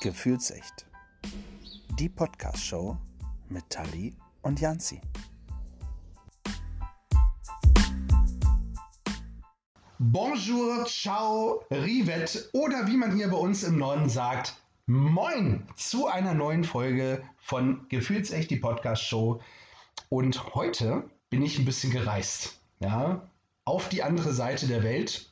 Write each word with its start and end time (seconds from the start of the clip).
Gefühlsecht. 0.00 0.86
Die 1.98 2.08
Podcast-Show 2.08 2.96
mit 3.50 3.68
Tali 3.68 4.16
und 4.40 4.58
Janzi. 4.58 4.98
Bonjour, 9.98 10.86
ciao, 10.86 11.66
rivet 11.70 12.48
oder 12.54 12.86
wie 12.86 12.96
man 12.96 13.14
hier 13.14 13.28
bei 13.28 13.36
uns 13.36 13.62
im 13.62 13.76
Norden 13.76 14.08
sagt, 14.08 14.54
moin 14.86 15.66
zu 15.76 16.06
einer 16.06 16.32
neuen 16.32 16.64
Folge 16.64 17.22
von 17.36 17.86
Gefühlsecht, 17.90 18.50
die 18.50 18.56
Podcast-Show. 18.56 19.42
Und 20.08 20.54
heute 20.54 21.10
bin 21.28 21.42
ich 21.42 21.58
ein 21.58 21.66
bisschen 21.66 21.92
gereist. 21.92 22.58
Ja, 22.78 23.28
auf 23.66 23.90
die 23.90 24.02
andere 24.02 24.32
Seite 24.32 24.66
der 24.66 24.82
Welt. 24.82 25.30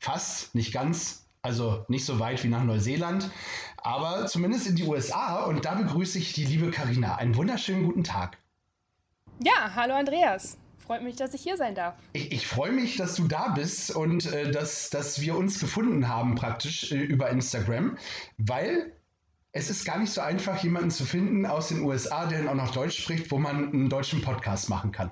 Fast, 0.00 0.52
nicht 0.56 0.72
ganz, 0.72 1.29
also 1.42 1.84
nicht 1.88 2.04
so 2.04 2.18
weit 2.18 2.42
wie 2.44 2.48
nach 2.48 2.64
Neuseeland, 2.64 3.30
aber 3.78 4.26
zumindest 4.26 4.66
in 4.66 4.76
die 4.76 4.84
USA. 4.84 5.44
Und 5.44 5.64
da 5.64 5.74
begrüße 5.74 6.18
ich 6.18 6.32
die 6.32 6.44
liebe 6.44 6.70
Karina. 6.70 7.16
Einen 7.16 7.36
wunderschönen 7.36 7.84
guten 7.84 8.04
Tag. 8.04 8.38
Ja, 9.42 9.74
hallo 9.74 9.94
Andreas. 9.94 10.58
Freut 10.78 11.02
mich, 11.02 11.16
dass 11.16 11.34
ich 11.34 11.42
hier 11.42 11.56
sein 11.56 11.74
darf. 11.74 11.94
Ich, 12.12 12.32
ich 12.32 12.46
freue 12.46 12.72
mich, 12.72 12.96
dass 12.96 13.14
du 13.14 13.28
da 13.28 13.48
bist 13.48 13.94
und 13.94 14.26
äh, 14.26 14.50
dass, 14.50 14.90
dass 14.90 15.20
wir 15.20 15.36
uns 15.36 15.60
gefunden 15.60 16.08
haben 16.08 16.34
praktisch 16.34 16.90
äh, 16.90 16.96
über 16.96 17.30
Instagram, 17.30 17.96
weil 18.38 18.92
es 19.52 19.70
ist 19.70 19.84
gar 19.84 19.98
nicht 19.98 20.12
so 20.12 20.20
einfach, 20.20 20.62
jemanden 20.62 20.90
zu 20.90 21.04
finden 21.04 21.46
aus 21.46 21.68
den 21.68 21.82
USA, 21.82 22.26
der 22.26 22.38
dann 22.38 22.48
auch 22.48 22.54
noch 22.66 22.72
Deutsch 22.72 23.02
spricht, 23.02 23.30
wo 23.30 23.38
man 23.38 23.72
einen 23.72 23.88
deutschen 23.88 24.20
Podcast 24.20 24.68
machen 24.68 24.92
kann. 24.92 25.10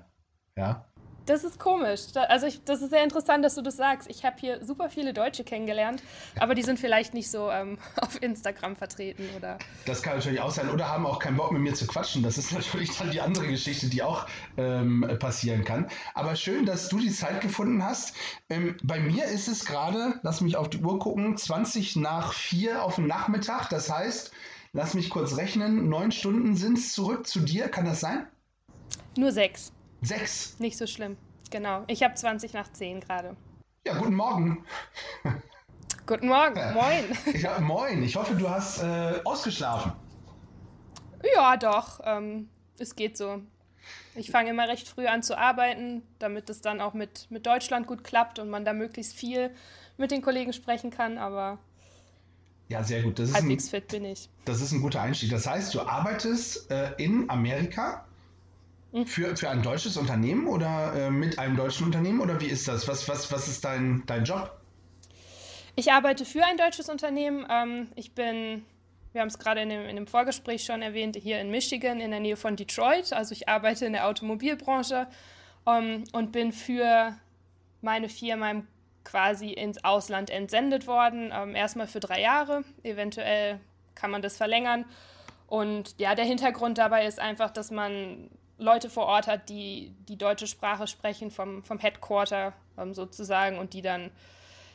Ja. 0.56 0.87
Das 1.28 1.44
ist 1.44 1.58
komisch. 1.58 2.00
Also 2.14 2.46
ich, 2.46 2.64
das 2.64 2.80
ist 2.80 2.88
sehr 2.88 3.04
interessant, 3.04 3.44
dass 3.44 3.54
du 3.54 3.60
das 3.60 3.76
sagst. 3.76 4.08
Ich 4.08 4.24
habe 4.24 4.36
hier 4.40 4.64
super 4.64 4.88
viele 4.88 5.12
Deutsche 5.12 5.44
kennengelernt, 5.44 6.02
aber 6.40 6.54
die 6.54 6.62
sind 6.62 6.80
vielleicht 6.80 7.12
nicht 7.12 7.30
so 7.30 7.50
ähm, 7.50 7.76
auf 8.00 8.22
Instagram 8.22 8.76
vertreten 8.76 9.28
oder. 9.36 9.58
Das 9.84 10.02
kann 10.02 10.16
natürlich 10.16 10.40
auch 10.40 10.50
sein. 10.50 10.70
Oder 10.70 10.88
haben 10.88 11.04
auch 11.04 11.18
keinen 11.18 11.36
Bock 11.36 11.52
mit 11.52 11.60
mir 11.60 11.74
zu 11.74 11.86
quatschen. 11.86 12.22
Das 12.22 12.38
ist 12.38 12.52
natürlich 12.54 12.96
dann 12.96 13.10
die 13.10 13.20
andere 13.20 13.46
Geschichte, 13.46 13.88
die 13.88 14.02
auch 14.02 14.26
ähm, 14.56 15.06
passieren 15.18 15.64
kann. 15.64 15.88
Aber 16.14 16.34
schön, 16.34 16.64
dass 16.64 16.88
du 16.88 16.98
die 16.98 17.12
Zeit 17.12 17.42
gefunden 17.42 17.84
hast. 17.84 18.14
Ähm, 18.48 18.78
bei 18.82 18.98
mir 18.98 19.26
ist 19.26 19.48
es 19.48 19.66
gerade, 19.66 20.18
lass 20.22 20.40
mich 20.40 20.56
auf 20.56 20.70
die 20.70 20.78
Uhr 20.78 20.98
gucken, 20.98 21.36
20 21.36 21.96
nach 21.96 22.32
4 22.32 22.82
auf 22.82 22.94
dem 22.94 23.06
Nachmittag. 23.06 23.68
Das 23.68 23.90
heißt, 23.90 24.32
lass 24.72 24.94
mich 24.94 25.10
kurz 25.10 25.36
rechnen, 25.36 25.90
neun 25.90 26.10
Stunden 26.10 26.56
sind 26.56 26.78
es 26.78 26.94
zurück 26.94 27.26
zu 27.26 27.40
dir. 27.40 27.68
Kann 27.68 27.84
das 27.84 28.00
sein? 28.00 28.26
Nur 29.18 29.30
sechs. 29.30 29.72
Sechs. 30.02 30.58
Nicht 30.58 30.76
so 30.76 30.86
schlimm. 30.86 31.16
Genau. 31.50 31.84
Ich 31.86 32.02
habe 32.02 32.14
20 32.14 32.52
nach 32.52 32.72
10 32.72 33.00
gerade. 33.00 33.36
Ja, 33.86 33.98
guten 33.98 34.14
Morgen. 34.14 34.64
Guten 36.06 36.28
Morgen. 36.28 36.60
Moin. 36.74 37.04
Ich, 37.34 37.42
ja, 37.42 37.58
moin. 37.60 38.02
Ich 38.02 38.16
hoffe, 38.16 38.34
du 38.34 38.48
hast 38.48 38.82
äh, 38.82 39.20
ausgeschlafen. 39.24 39.92
Ja, 41.34 41.56
doch. 41.56 42.00
Ähm, 42.04 42.48
es 42.78 42.96
geht 42.96 43.16
so. 43.16 43.42
Ich 44.14 44.30
fange 44.30 44.50
immer 44.50 44.68
recht 44.68 44.88
früh 44.88 45.06
an 45.06 45.22
zu 45.22 45.36
arbeiten, 45.36 46.02
damit 46.18 46.50
es 46.50 46.60
dann 46.60 46.80
auch 46.80 46.94
mit, 46.94 47.30
mit 47.30 47.46
Deutschland 47.46 47.86
gut 47.86 48.04
klappt 48.04 48.38
und 48.38 48.50
man 48.50 48.64
da 48.64 48.72
möglichst 48.72 49.14
viel 49.14 49.54
mit 49.96 50.10
den 50.10 50.22
Kollegen 50.22 50.52
sprechen 50.52 50.90
kann, 50.90 51.18
aber 51.18 51.58
ja, 52.68 52.84
sehr 52.84 53.02
gut. 53.02 53.18
Das 53.18 53.32
halbwegs 53.32 53.66
ein, 53.66 53.70
fit 53.70 53.88
bin 53.88 54.04
ich. 54.04 54.28
Das 54.44 54.60
ist 54.60 54.72
ein 54.72 54.82
guter 54.82 55.00
Einstieg. 55.00 55.30
Das 55.30 55.46
heißt, 55.46 55.74
du 55.74 55.80
arbeitest 55.80 56.70
äh, 56.70 56.92
in 56.98 57.30
Amerika. 57.30 58.04
Für, 59.06 59.36
für 59.36 59.50
ein 59.50 59.62
deutsches 59.62 59.98
Unternehmen 59.98 60.46
oder 60.46 60.94
äh, 60.94 61.10
mit 61.10 61.38
einem 61.38 61.56
deutschen 61.56 61.86
Unternehmen 61.86 62.20
oder 62.20 62.40
wie 62.40 62.46
ist 62.46 62.68
das? 62.68 62.88
Was, 62.88 63.06
was, 63.06 63.30
was 63.30 63.46
ist 63.46 63.64
dein, 63.64 64.02
dein 64.06 64.24
Job? 64.24 64.50
Ich 65.76 65.92
arbeite 65.92 66.24
für 66.24 66.42
ein 66.44 66.56
deutsches 66.56 66.88
Unternehmen. 66.88 67.46
Ähm, 67.50 67.88
ich 67.96 68.14
bin, 68.14 68.64
wir 69.12 69.20
haben 69.20 69.28
es 69.28 69.38
gerade 69.38 69.60
in 69.60 69.68
dem, 69.68 69.84
in 69.84 69.94
dem 69.94 70.06
Vorgespräch 70.06 70.64
schon 70.64 70.80
erwähnt, 70.80 71.16
hier 71.16 71.38
in 71.38 71.50
Michigan 71.50 72.00
in 72.00 72.10
der 72.10 72.20
Nähe 72.20 72.36
von 72.36 72.56
Detroit. 72.56 73.12
Also 73.12 73.32
ich 73.32 73.46
arbeite 73.48 73.84
in 73.84 73.92
der 73.92 74.06
Automobilbranche 74.08 75.06
ähm, 75.66 76.04
und 76.12 76.32
bin 76.32 76.52
für 76.52 77.14
meine 77.82 78.08
Firma 78.08 78.62
quasi 79.04 79.50
ins 79.50 79.84
Ausland 79.84 80.30
entsendet 80.30 80.86
worden. 80.86 81.30
Ähm, 81.32 81.54
erstmal 81.54 81.88
für 81.88 82.00
drei 82.00 82.22
Jahre, 82.22 82.64
eventuell 82.82 83.60
kann 83.94 84.10
man 84.10 84.22
das 84.22 84.38
verlängern. 84.38 84.86
Und 85.46 85.94
ja, 85.98 86.14
der 86.14 86.24
Hintergrund 86.24 86.78
dabei 86.78 87.06
ist 87.06 87.20
einfach, 87.20 87.50
dass 87.50 87.70
man 87.70 88.30
Leute 88.58 88.90
vor 88.90 89.06
Ort 89.06 89.26
hat, 89.26 89.48
die 89.48 89.94
die 90.08 90.18
deutsche 90.18 90.46
Sprache 90.46 90.86
sprechen, 90.86 91.30
vom, 91.30 91.62
vom 91.62 91.78
Headquarter 91.78 92.52
ähm, 92.76 92.92
sozusagen, 92.92 93.58
und 93.58 93.72
die 93.72 93.82
dann 93.82 94.10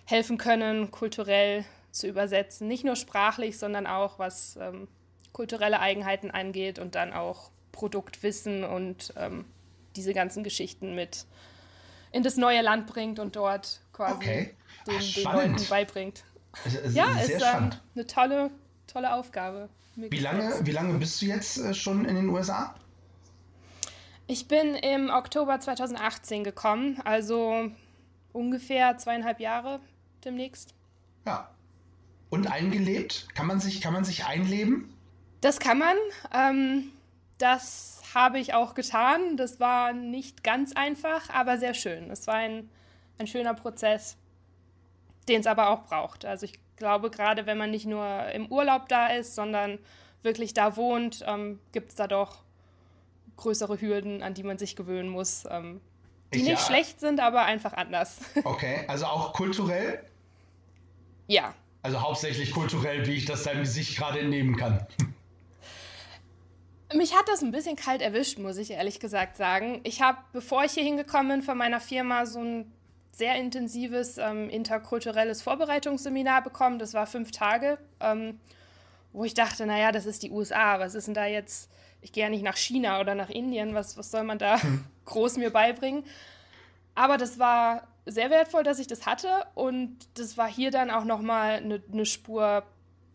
helfen 0.05 0.37
können, 0.37 0.91
kulturell 0.91 1.65
zu 1.91 2.07
übersetzen. 2.07 2.67
Nicht 2.67 2.83
nur 2.83 2.95
sprachlich, 2.95 3.57
sondern 3.57 3.85
auch 3.85 4.19
was 4.19 4.57
ähm, 4.57 4.87
kulturelle 5.31 5.79
Eigenheiten 5.79 6.31
angeht 6.31 6.79
und 6.79 6.95
dann 6.95 7.13
auch 7.13 7.51
Produktwissen 7.71 8.63
und 8.63 9.13
ähm, 9.17 9.45
diese 9.95 10.13
ganzen 10.13 10.43
Geschichten 10.43 10.95
mit 10.95 11.25
in 12.11 12.23
das 12.23 12.37
neue 12.37 12.61
Land 12.61 12.87
bringt 12.87 13.19
und 13.19 13.35
dort 13.35 13.81
quasi 13.91 14.15
okay. 14.15 14.53
den, 14.87 14.99
den 14.99 15.23
Leuten 15.23 15.69
beibringt. 15.69 16.23
Also, 16.63 16.79
also 16.79 16.97
ja, 16.97 17.19
ist 17.19 17.41
ähm, 17.41 17.71
eine 17.95 18.07
tolle, 18.07 18.51
tolle 18.87 19.13
Aufgabe. 19.13 19.69
wie 19.95 20.19
lange, 20.19 20.53
wie 20.63 20.71
lange 20.71 20.93
bist 20.99 21.21
du 21.21 21.25
jetzt 21.25 21.57
äh, 21.57 21.73
schon 21.73 22.05
in 22.05 22.15
den 22.15 22.29
USA? 22.29 22.75
Ich 24.27 24.47
bin 24.47 24.75
im 24.75 25.09
Oktober 25.09 25.59
2018 25.59 26.43
gekommen, 26.43 27.01
also 27.03 27.71
ungefähr 28.31 28.97
zweieinhalb 28.97 29.39
Jahre 29.39 29.79
demnächst. 30.23 30.73
Ja. 31.25 31.49
Und 32.29 32.51
eingelebt? 32.51 33.27
Kann 33.35 33.47
man 33.47 33.59
sich, 33.59 33.81
kann 33.81 33.93
man 33.93 34.05
sich 34.05 34.25
einleben? 34.25 34.91
Das 35.41 35.59
kann 35.59 35.77
man. 35.77 35.97
Ähm, 36.33 36.91
das 37.37 38.01
habe 38.15 38.39
ich 38.39 38.53
auch 38.53 38.73
getan. 38.73 39.37
Das 39.37 39.59
war 39.59 39.93
nicht 39.93 40.43
ganz 40.43 40.73
einfach, 40.73 41.29
aber 41.29 41.57
sehr 41.57 41.73
schön. 41.73 42.09
Es 42.09 42.25
war 42.25 42.35
ein, 42.35 42.69
ein 43.19 43.27
schöner 43.27 43.53
Prozess, 43.53 44.17
den 45.27 45.41
es 45.41 45.47
aber 45.47 45.69
auch 45.69 45.83
braucht. 45.83 46.25
Also 46.25 46.45
ich 46.45 46.59
glaube, 46.77 47.11
gerade 47.11 47.45
wenn 47.45 47.57
man 47.57 47.71
nicht 47.71 47.85
nur 47.85 48.27
im 48.29 48.51
Urlaub 48.51 48.87
da 48.87 49.07
ist, 49.07 49.35
sondern 49.35 49.77
wirklich 50.21 50.53
da 50.53 50.75
wohnt, 50.77 51.23
ähm, 51.27 51.59
gibt 51.71 51.89
es 51.89 51.95
da 51.95 52.07
doch 52.07 52.43
größere 53.37 53.79
Hürden, 53.79 54.23
an 54.23 54.33
die 54.33 54.43
man 54.43 54.57
sich 54.57 54.75
gewöhnen 54.75 55.09
muss, 55.09 55.45
ähm, 55.49 55.81
die 56.33 56.39
ich, 56.39 56.43
nicht 56.43 56.59
ja. 56.59 56.65
schlecht 56.65 56.99
sind, 56.99 57.19
aber 57.19 57.43
einfach 57.45 57.73
anders. 57.73 58.19
Okay, 58.43 58.85
also 58.87 59.05
auch 59.05 59.33
kulturell? 59.33 60.03
Ja. 61.27 61.53
Also 61.81 62.01
hauptsächlich 62.01 62.51
kulturell, 62.51 63.05
wie 63.07 63.13
ich 63.13 63.25
das 63.25 63.43
deinem 63.43 63.61
Gesicht 63.61 63.97
gerade 63.97 64.19
entnehmen 64.19 64.55
kann. 64.55 64.85
Mich 66.95 67.15
hat 67.15 67.27
das 67.27 67.41
ein 67.41 67.51
bisschen 67.51 67.75
kalt 67.75 68.01
erwischt, 68.01 68.37
muss 68.37 68.57
ich 68.57 68.71
ehrlich 68.71 68.99
gesagt 68.99 69.35
sagen. 69.35 69.81
Ich 69.83 70.01
habe, 70.01 70.19
bevor 70.31 70.63
ich 70.63 70.73
hier 70.73 70.83
hingekommen 70.83 71.39
bin, 71.39 71.41
von 71.41 71.57
meiner 71.57 71.79
Firma 71.79 72.25
so 72.27 72.39
ein 72.39 72.71
sehr 73.11 73.35
intensives 73.35 74.17
ähm, 74.17 74.49
interkulturelles 74.49 75.41
Vorbereitungsseminar 75.41 76.43
bekommen. 76.43 76.79
Das 76.79 76.93
war 76.93 77.07
fünf 77.07 77.31
Tage, 77.31 77.77
ähm, 77.99 78.39
wo 79.11 79.23
ich 79.23 79.33
dachte, 79.33 79.65
naja, 79.65 79.91
das 79.91 80.05
ist 80.05 80.23
die 80.23 80.31
USA. 80.31 80.79
Was 80.79 80.95
ist 80.95 81.07
denn 81.07 81.13
da 81.13 81.25
jetzt 81.25 81.71
ich 82.03 82.11
gehe 82.11 82.23
ja 82.23 82.29
nicht 82.29 82.43
nach 82.43 82.57
China 82.57 82.99
oder 82.99 83.15
nach 83.15 83.29
Indien, 83.29 83.73
was, 83.73 83.97
was 83.97 84.11
soll 84.11 84.23
man 84.23 84.37
da 84.37 84.59
groß 85.05 85.37
mir 85.37 85.49
beibringen? 85.49 86.03
Aber 86.95 87.17
das 87.17 87.39
war 87.39 87.87
sehr 88.05 88.29
wertvoll, 88.29 88.63
dass 88.63 88.79
ich 88.79 88.87
das 88.87 89.05
hatte 89.05 89.29
und 89.55 89.97
das 90.15 90.37
war 90.37 90.47
hier 90.47 90.69
dann 90.69 90.91
auch 90.91 91.05
nochmal 91.05 91.55
eine 91.55 91.81
ne 91.87 92.05
Spur 92.05 92.63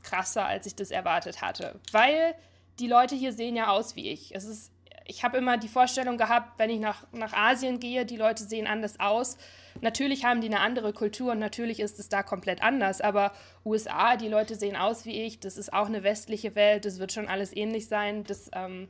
krasser, 0.03 0.47
als 0.47 0.67
ich 0.67 0.75
das 0.75 0.91
erwartet 0.91 1.43
hatte. 1.43 1.79
Weil 1.93 2.35
die 2.79 2.89
Leute 2.89 3.15
hier 3.15 3.33
sehen 3.33 3.57
ja 3.57 3.69
aus 3.69 3.97
wie 3.97 4.11
ich. 4.11 4.35
Es 4.35 4.45
ist, 4.45 4.73
ich 5.05 5.23
habe 5.23 5.37
immer 5.37 5.59
die 5.59 5.69
Vorstellung 5.69 6.17
gehabt, 6.17 6.59
wenn 6.59 6.71
ich 6.71 6.81
nach, 6.81 7.07
nach 7.13 7.35
Asien 7.35 7.81
gehe, 7.81 8.07
die 8.07 8.17
Leute 8.17 8.45
sehen 8.45 8.67
anders 8.67 8.99
aus. 8.99 9.37
Natürlich 9.81 10.25
haben 10.25 10.41
die 10.41 10.49
eine 10.49 10.61
andere 10.61 10.93
Kultur 10.93 11.33
und 11.33 11.39
natürlich 11.39 11.81
ist 11.81 11.99
es 11.99 12.09
da 12.09 12.23
komplett 12.23 12.63
anders. 12.63 13.01
Aber 13.01 13.33
USA, 13.65 14.17
die 14.17 14.29
Leute 14.29 14.55
sehen 14.55 14.77
aus 14.77 15.05
wie 15.05 15.23
ich, 15.23 15.41
das 15.41 15.57
ist 15.57 15.73
auch 15.73 15.87
eine 15.87 16.03
westliche 16.03 16.55
Welt, 16.55 16.85
das 16.85 16.99
wird 16.99 17.13
schon 17.13 17.29
alles 17.29 17.55
ähnlich 17.55 17.89
sein. 17.89 18.25
Das 18.25 18.51
ähm, 18.53 18.89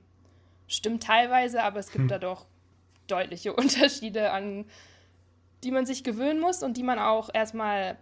stimmt 0.66 1.02
teilweise, 1.02 1.62
aber 1.62 1.80
es 1.80 1.90
gibt 1.90 2.02
hm. 2.02 2.08
da 2.08 2.18
doch 2.18 2.46
deutliche 3.06 3.52
Unterschiede, 3.54 4.30
an 4.30 4.66
die 5.64 5.70
man 5.70 5.86
sich 5.86 6.04
gewöhnen 6.04 6.40
muss 6.40 6.62
und 6.62 6.76
die 6.76 6.82
man 6.82 6.98
auch 6.98 7.30
erstmal 7.32 7.98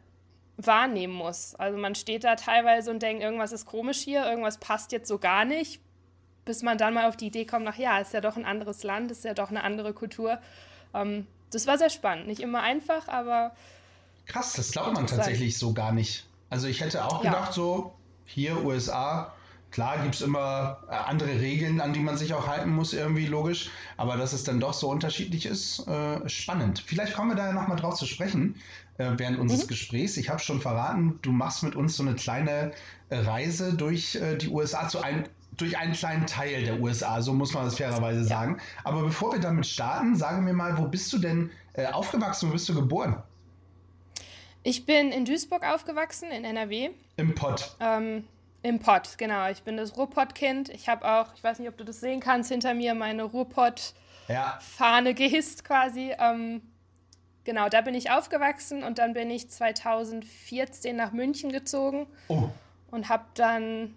wahrnehmen 0.56 1.14
muss. 1.14 1.54
Also 1.54 1.78
man 1.78 1.94
steht 1.94 2.24
da 2.24 2.36
teilweise 2.36 2.90
und 2.90 3.02
denkt, 3.02 3.22
irgendwas 3.22 3.52
ist 3.52 3.66
komisch 3.66 3.98
hier, 3.98 4.24
irgendwas 4.24 4.58
passt 4.58 4.92
jetzt 4.92 5.08
so 5.08 5.18
gar 5.18 5.44
nicht, 5.44 5.80
bis 6.44 6.62
man 6.62 6.78
dann 6.78 6.94
mal 6.94 7.08
auf 7.08 7.16
die 7.16 7.26
Idee 7.26 7.44
kommt, 7.44 7.66
ach 7.68 7.76
ja, 7.76 7.98
ist 7.98 8.14
ja 8.14 8.20
doch 8.20 8.36
ein 8.36 8.44
anderes 8.44 8.82
Land, 8.82 9.10
ist 9.10 9.24
ja 9.24 9.34
doch 9.34 9.50
eine 9.50 9.62
andere 9.64 9.92
Kultur. 9.92 10.38
Ähm, 10.94 11.26
das 11.50 11.66
war 11.66 11.78
sehr 11.78 11.90
spannend. 11.90 12.26
Nicht 12.26 12.40
immer 12.40 12.62
einfach, 12.62 13.08
aber. 13.08 13.52
Krass, 14.26 14.54
das 14.54 14.72
glaubt 14.72 14.94
man 14.94 15.06
tatsächlich 15.06 15.56
so 15.58 15.72
gar 15.72 15.92
nicht. 15.92 16.26
Also 16.50 16.66
ich 16.66 16.80
hätte 16.80 17.04
auch 17.04 17.22
ja. 17.24 17.30
gedacht, 17.30 17.52
so 17.52 17.94
hier 18.24 18.64
USA, 18.64 19.32
Klar 19.76 19.98
gibt 20.02 20.14
es 20.14 20.22
immer 20.22 20.78
äh, 20.88 20.94
andere 20.94 21.40
Regeln, 21.40 21.82
an 21.82 21.92
die 21.92 22.00
man 22.00 22.16
sich 22.16 22.32
auch 22.32 22.46
halten 22.46 22.70
muss, 22.70 22.94
irgendwie 22.94 23.26
logisch. 23.26 23.70
Aber 23.98 24.16
dass 24.16 24.32
es 24.32 24.44
dann 24.44 24.60
doch 24.60 24.72
so 24.72 24.88
unterschiedlich 24.88 25.44
ist, 25.44 25.86
äh, 25.86 26.26
spannend. 26.28 26.82
Vielleicht 26.86 27.14
kommen 27.14 27.32
wir 27.32 27.36
da 27.36 27.48
ja 27.48 27.52
nochmal 27.52 27.76
drauf 27.76 27.96
zu 27.96 28.06
sprechen 28.06 28.54
äh, 28.96 29.10
während 29.16 29.38
unseres 29.38 29.64
mhm. 29.64 29.68
Gesprächs. 29.68 30.16
Ich 30.16 30.30
habe 30.30 30.38
schon 30.38 30.60
verraten, 30.62 31.18
du 31.20 31.30
machst 31.30 31.62
mit 31.62 31.76
uns 31.76 31.96
so 31.96 32.02
eine 32.02 32.14
kleine 32.14 32.72
Reise 33.10 33.74
durch 33.74 34.14
äh, 34.14 34.36
die 34.36 34.48
USA 34.48 34.88
zu 34.88 35.02
einem 35.02 35.24
durch 35.56 35.78
einen 35.78 35.92
kleinen 35.92 36.26
Teil 36.26 36.64
der 36.64 36.80
USA, 36.80 37.20
so 37.22 37.32
muss 37.32 37.54
man 37.54 37.64
das 37.64 37.76
fairerweise 37.76 38.20
ja. 38.20 38.26
sagen. 38.26 38.60
Aber 38.84 39.02
bevor 39.02 39.32
wir 39.32 39.40
damit 39.40 39.66
starten, 39.66 40.16
sage 40.16 40.40
mir 40.42 40.52
mal, 40.52 40.76
wo 40.78 40.86
bist 40.86 41.12
du 41.12 41.18
denn 41.18 41.50
äh, 41.74 41.86
aufgewachsen, 41.86 42.48
wo 42.48 42.52
bist 42.52 42.68
du 42.68 42.74
geboren? 42.74 43.22
Ich 44.62 44.84
bin 44.84 45.12
in 45.12 45.24
Duisburg 45.24 45.62
aufgewachsen, 45.64 46.30
in 46.30 46.44
NRW. 46.44 46.90
Im 47.16 47.34
Pott. 47.34 47.76
Ähm, 47.78 48.24
Im 48.62 48.80
Pott, 48.80 49.16
genau. 49.16 49.48
Ich 49.48 49.62
bin 49.62 49.76
das 49.76 49.96
Ruhrpott-Kind. 49.96 50.70
Ich 50.70 50.88
habe 50.88 51.08
auch, 51.08 51.32
ich 51.36 51.44
weiß 51.44 51.60
nicht, 51.60 51.68
ob 51.68 51.76
du 51.76 51.84
das 51.84 52.00
sehen 52.00 52.18
kannst, 52.18 52.50
hinter 52.50 52.74
mir 52.74 52.94
meine 52.94 53.22
Ruhrpott-Fahne 53.22 55.08
ja. 55.10 55.14
gehisst 55.14 55.64
quasi. 55.64 56.12
Ähm, 56.18 56.62
genau, 57.44 57.68
da 57.68 57.80
bin 57.80 57.94
ich 57.94 58.10
aufgewachsen 58.10 58.82
und 58.82 58.98
dann 58.98 59.14
bin 59.14 59.30
ich 59.30 59.48
2014 59.48 60.96
nach 60.96 61.12
München 61.12 61.52
gezogen 61.52 62.08
oh. 62.26 62.50
und 62.90 63.08
habe 63.08 63.24
dann 63.34 63.94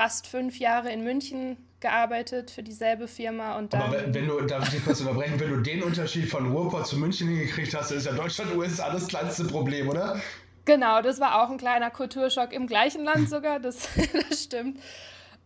fast 0.00 0.26
fünf 0.26 0.58
Jahre 0.58 0.90
in 0.90 1.04
München 1.04 1.58
gearbeitet 1.80 2.50
für 2.50 2.62
dieselbe 2.62 3.06
Firma 3.06 3.58
und 3.58 3.74
dann. 3.74 3.82
Aber 3.82 4.00
wenn, 4.00 4.14
wenn 4.14 4.28
du, 4.28 4.40
darf 4.46 4.64
ich 4.64 4.70
dich 4.70 4.84
kurz 4.84 5.00
unterbrechen, 5.00 5.38
wenn 5.38 5.50
du 5.50 5.60
den 5.60 5.82
Unterschied 5.82 6.26
von 6.26 6.50
Ruhrpott 6.50 6.86
zu 6.86 6.96
München 6.96 7.28
hingekriegt 7.28 7.74
hast, 7.74 7.90
dann 7.90 7.98
ist 7.98 8.06
ja 8.06 8.12
Deutschland 8.12 8.56
USA 8.56 8.90
das 8.90 9.08
kleinste 9.08 9.44
Problem, 9.44 9.90
oder? 9.90 10.18
Genau, 10.64 11.02
das 11.02 11.20
war 11.20 11.42
auch 11.42 11.50
ein 11.50 11.58
kleiner 11.58 11.90
Kulturschock 11.90 12.54
im 12.54 12.66
gleichen 12.66 13.04
Land 13.04 13.28
sogar, 13.28 13.60
das, 13.60 13.90
das 14.30 14.42
stimmt. 14.42 14.80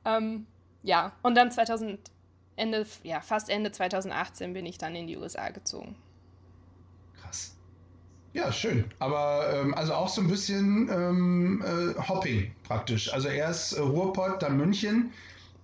Ähm, 0.04 0.46
ja, 0.84 1.10
und 1.22 1.34
dann 1.34 1.50
2000, 1.50 1.98
Ende, 2.54 2.86
ja, 3.02 3.22
fast 3.22 3.50
Ende 3.50 3.72
2018 3.72 4.52
bin 4.52 4.66
ich 4.66 4.78
dann 4.78 4.94
in 4.94 5.08
die 5.08 5.16
USA 5.16 5.48
gezogen. 5.48 5.96
Ja, 8.34 8.50
schön. 8.50 8.84
Aber 8.98 9.48
ähm, 9.54 9.74
also 9.74 9.94
auch 9.94 10.08
so 10.08 10.20
ein 10.20 10.26
bisschen 10.26 10.88
ähm, 10.92 11.62
äh, 11.64 12.00
Hopping 12.08 12.50
praktisch. 12.64 13.12
Also 13.12 13.28
erst 13.28 13.76
äh, 13.76 13.80
Ruhrpott, 13.80 14.42
dann 14.42 14.56
München. 14.56 15.12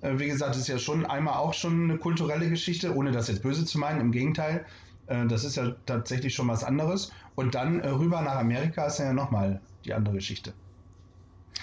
Äh, 0.03 0.19
wie 0.19 0.29
gesagt, 0.29 0.55
ist 0.55 0.69
ja 0.69 0.79
schon 0.79 1.05
einmal 1.05 1.35
auch 1.35 1.53
schon 1.53 1.85
eine 1.91 1.99
kulturelle 1.99 2.49
Geschichte, 2.49 2.95
ohne 2.95 3.11
das 3.11 3.27
jetzt 3.27 3.43
böse 3.43 3.65
zu 3.65 3.79
meinen. 3.79 4.01
Im 4.01 4.13
Gegenteil, 4.13 4.65
äh, 5.09 5.27
das 5.27 5.43
ist 5.43 5.57
ja 5.57 5.75
tatsächlich 5.85 6.33
schon 6.33 6.47
was 6.47 6.63
anderes. 6.63 7.11
Und 7.35 7.57
dann 7.57 7.81
äh, 7.81 7.89
rüber 7.89 8.23
nach 8.23 8.37
Amerika 8.37 8.87
ist 8.87 9.01
ja 9.01 9.13
nochmal 9.13 9.61
die 9.85 9.93
andere 9.93 10.15
Geschichte. 10.15 10.53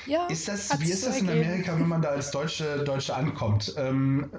Ja, 0.08 0.28
ist 0.28 0.50
das, 0.50 0.78
wie 0.80 0.92
ist 0.92 1.08
das 1.08 1.22
in 1.22 1.30
Amerika, 1.30 1.80
wenn 1.80 1.88
man 1.88 2.02
da 2.02 2.10
als 2.10 2.32
Deutsche, 2.32 2.84
Deutsche 2.84 3.16
ankommt? 3.16 3.74
Ähm, 3.78 4.30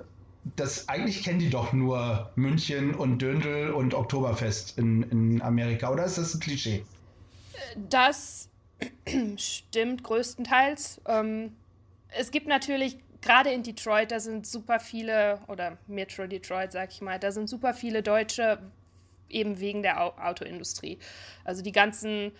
das 0.56 0.88
eigentlich 0.88 1.22
kennen 1.22 1.38
die 1.38 1.50
doch 1.50 1.72
nur 1.72 2.30
München 2.36 2.94
und 2.94 3.18
Döndel 3.18 3.70
und 3.70 3.94
Oktoberfest 3.94 4.78
in, 4.78 5.02
in 5.04 5.42
Amerika, 5.42 5.90
oder 5.90 6.04
ist 6.04 6.18
das 6.18 6.34
ein 6.34 6.40
Klischee? 6.40 6.84
Das 7.88 8.48
stimmt 9.36 10.04
größtenteils. 10.04 11.00
Ähm, 11.06 11.56
es 12.08 12.30
gibt 12.30 12.46
natürlich, 12.46 12.98
gerade 13.20 13.50
in 13.50 13.62
Detroit, 13.62 14.10
da 14.10 14.20
sind 14.20 14.46
super 14.46 14.80
viele, 14.80 15.40
oder 15.48 15.78
Metro 15.86 16.26
Detroit, 16.26 16.72
sag 16.72 16.90
ich 16.92 17.00
mal, 17.00 17.18
da 17.18 17.32
sind 17.32 17.48
super 17.48 17.74
viele 17.74 18.02
Deutsche, 18.02 18.58
eben 19.28 19.60
wegen 19.60 19.82
der 19.82 20.00
Autoindustrie. 20.24 20.98
Also 21.44 21.62
die 21.62 21.72
ganzen 21.72 22.32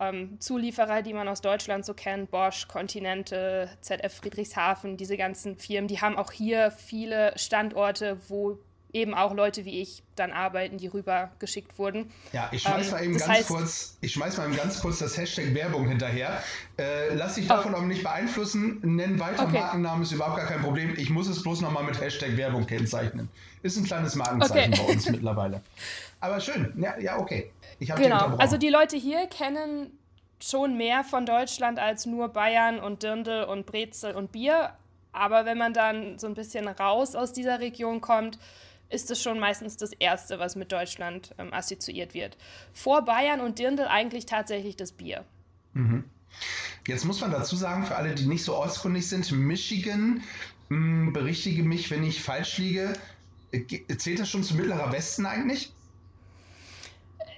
ähm, 0.00 0.38
Zulieferer, 0.40 1.02
die 1.02 1.12
man 1.12 1.28
aus 1.28 1.40
Deutschland 1.40 1.84
so 1.84 1.94
kennt, 1.94 2.30
Bosch, 2.30 2.68
Continente, 2.68 3.70
ZF 3.80 4.14
Friedrichshafen, 4.14 4.96
diese 4.96 5.16
ganzen 5.16 5.56
Firmen, 5.56 5.88
die 5.88 6.00
haben 6.00 6.16
auch 6.16 6.32
hier 6.32 6.70
viele 6.70 7.32
Standorte, 7.36 8.18
wo 8.28 8.58
eben 8.96 9.14
auch 9.14 9.34
Leute 9.34 9.64
wie 9.64 9.82
ich 9.82 10.02
dann 10.14 10.32
arbeiten, 10.32 10.78
die 10.78 10.86
rüber 10.86 11.30
geschickt 11.38 11.78
wurden. 11.78 12.10
Ja, 12.32 12.48
ich 12.50 12.62
schmeiß 12.62 12.86
ähm, 12.86 12.92
mal 12.92 13.04
eben 13.04 13.18
ganz 13.18 13.28
heißt, 13.28 13.48
kurz, 13.48 13.98
ich 14.00 14.12
schmeiß 14.12 14.38
mal 14.38 14.46
eben 14.46 14.56
ganz 14.56 14.80
kurz 14.80 14.98
das 14.98 15.16
Hashtag 15.18 15.54
Werbung 15.54 15.86
hinterher. 15.86 16.42
Äh, 16.78 17.14
lass 17.14 17.34
dich 17.34 17.46
davon 17.46 17.74
oh. 17.74 17.78
aber 17.78 17.86
nicht 17.86 18.02
beeinflussen. 18.02 18.80
Nenn 18.82 19.20
weiter 19.20 19.44
okay. 19.44 19.58
Markennamen, 19.58 20.02
ist 20.02 20.12
überhaupt 20.12 20.38
gar 20.38 20.46
kein 20.46 20.62
Problem. 20.62 20.94
Ich 20.96 21.10
muss 21.10 21.28
es 21.28 21.42
bloß 21.42 21.60
nochmal 21.60 21.84
mit 21.84 22.00
Hashtag 22.00 22.36
Werbung 22.36 22.66
kennzeichnen. 22.66 23.28
Ist 23.62 23.76
ein 23.76 23.84
kleines 23.84 24.14
Markenzeichen 24.14 24.72
okay. 24.72 24.82
bei 24.86 24.92
uns 24.92 25.10
mittlerweile. 25.10 25.60
Aber 26.20 26.40
schön. 26.40 26.72
Ja, 26.78 26.98
ja 26.98 27.18
okay. 27.18 27.50
Ich 27.78 27.94
genau. 27.94 28.36
Also 28.36 28.56
die 28.56 28.68
Leute 28.68 28.96
hier 28.96 29.26
kennen 29.26 29.98
schon 30.40 30.76
mehr 30.76 31.04
von 31.04 31.26
Deutschland 31.26 31.78
als 31.78 32.06
nur 32.06 32.28
Bayern 32.28 32.78
und 32.78 33.02
Dirndl 33.02 33.44
und 33.44 33.66
Brezel 33.66 34.14
und 34.14 34.32
Bier. 34.32 34.72
Aber 35.12 35.46
wenn 35.46 35.58
man 35.58 35.72
dann 35.72 36.18
so 36.18 36.26
ein 36.26 36.34
bisschen 36.34 36.68
raus 36.68 37.14
aus 37.14 37.32
dieser 37.32 37.60
Region 37.60 38.00
kommt, 38.00 38.38
ist 38.88 39.10
es 39.10 39.22
schon 39.22 39.38
meistens 39.38 39.76
das 39.76 39.92
Erste, 39.92 40.38
was 40.38 40.56
mit 40.56 40.70
Deutschland 40.70 41.34
ähm, 41.38 41.52
assoziiert 41.52 42.14
wird. 42.14 42.36
Vor 42.72 43.02
Bayern 43.04 43.40
und 43.40 43.58
Dirndl 43.58 43.86
eigentlich 43.86 44.26
tatsächlich 44.26 44.76
das 44.76 44.92
Bier. 44.92 45.24
Mhm. 45.72 46.04
Jetzt 46.86 47.04
muss 47.04 47.20
man 47.20 47.30
dazu 47.30 47.56
sagen, 47.56 47.84
für 47.84 47.96
alle, 47.96 48.14
die 48.14 48.26
nicht 48.26 48.44
so 48.44 48.54
ortskundig 48.54 49.08
sind, 49.08 49.30
Michigan, 49.32 50.22
mh, 50.68 50.76
hm, 50.76 51.12
berichtige 51.12 51.62
mich, 51.62 51.90
wenn 51.90 52.04
ich 52.04 52.22
falsch 52.22 52.58
liege, 52.58 52.92
äh, 53.52 53.96
zählt 53.96 54.20
das 54.20 54.30
schon 54.30 54.44
zu 54.44 54.54
Mittlerer 54.54 54.92
Westen 54.92 55.26
eigentlich? 55.26 55.72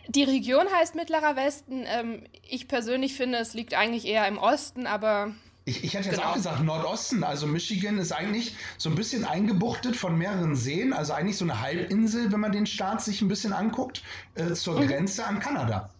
Die 0.09 0.25
Region 0.25 0.67
heißt 0.73 0.95
Mittlerer 0.95 1.37
Westen. 1.37 1.85
Ähm, 1.87 2.23
ich 2.49 2.67
persönlich 2.67 3.15
finde, 3.15 3.39
es 3.39 3.53
liegt 3.53 3.75
eigentlich 3.75 4.07
eher 4.07 4.27
im 4.27 4.39
Osten, 4.39 4.87
aber. 4.87 5.33
Ich, 5.67 5.85
ich 5.85 5.95
hätte 5.95 6.07
jetzt 6.09 6.17
genau. 6.17 6.31
auch 6.31 6.35
gesagt 6.35 6.63
Nordosten. 6.63 7.23
Also 7.23 7.47
Michigan 7.47 7.99
ist 7.99 8.13
eigentlich 8.13 8.57
so 8.79 8.89
ein 8.89 8.95
bisschen 8.95 9.27
eingebuchtet 9.27 9.97
von 9.97 10.17
mehreren 10.17 10.57
Seen. 10.57 10.95
Also 10.95 11.13
eigentlich 11.13 11.37
so 11.37 11.45
eine 11.45 11.61
Halbinsel, 11.61 12.33
wenn 12.33 12.41
man 12.41 12.53
den 12.53 12.65
Staat 12.65 13.03
sich 13.03 13.21
ein 13.21 13.29
bisschen 13.29 13.53
anguckt, 13.53 14.03
äh, 14.35 14.55
zur 14.55 14.81
mhm. 14.81 14.89
Grenze 14.89 15.27
an 15.27 15.41
Kanada. 15.41 15.91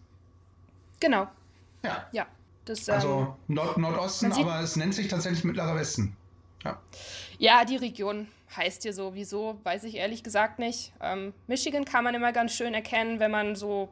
Genau. 0.99 1.27
Ja. 1.83 2.07
Ja. 2.11 2.25
Das, 2.65 2.89
also 2.89 3.35
ähm, 3.47 3.55
Nord 3.55 3.77
Nordosten, 3.77 4.31
aber 4.31 4.59
es 4.59 4.75
nennt 4.75 4.93
sich 4.93 5.07
tatsächlich 5.07 5.43
Mittlerer 5.43 5.75
Westen. 5.75 6.15
Ja. 6.63 6.79
Ja, 7.37 7.63
die 7.63 7.77
Region 7.77 8.27
heißt 8.55 8.83
hier 8.83 8.93
so. 8.93 9.13
Wieso, 9.13 9.59
weiß 9.63 9.83
ich 9.83 9.95
ehrlich 9.95 10.23
gesagt 10.23 10.57
nicht. 10.57 10.93
Ähm, 10.99 11.33
Michigan 11.47 11.85
kann 11.85 12.03
man 12.03 12.15
immer 12.15 12.31
ganz 12.31 12.53
schön 12.53 12.73
erkennen, 12.73 13.19
wenn 13.19 13.31
man 13.31 13.55
so 13.55 13.89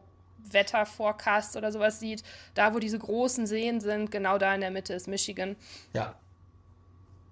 Wetterforecast 0.52 1.58
oder 1.58 1.72
sowas 1.72 2.00
sieht, 2.00 2.24
da 2.54 2.74
wo 2.74 2.80
diese 2.80 3.00
großen 3.00 3.48
Seen 3.48 3.80
sind, 3.80 4.12
genau 4.12 4.38
da 4.38 4.54
in 4.54 4.62
der 4.62 4.72
Mitte 4.72 4.94
ist 4.94 5.08
Michigan. 5.08 5.56
Ja. 5.94 6.16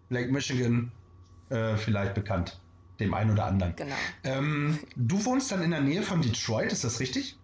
Lake 0.09 0.31
Michigan 0.31 0.91
äh, 1.49 1.77
vielleicht 1.77 2.13
bekannt, 2.13 2.59
dem 2.99 3.13
einen 3.13 3.31
oder 3.31 3.45
anderen. 3.45 3.75
Genau. 3.75 3.95
Ähm, 4.23 4.79
du 4.95 5.23
wohnst 5.25 5.51
dann 5.51 5.61
in 5.61 5.71
der 5.71 5.81
Nähe 5.81 6.03
von 6.03 6.21
Detroit, 6.21 6.71
ist 6.71 6.83
das 6.83 6.99
richtig? 6.99 7.37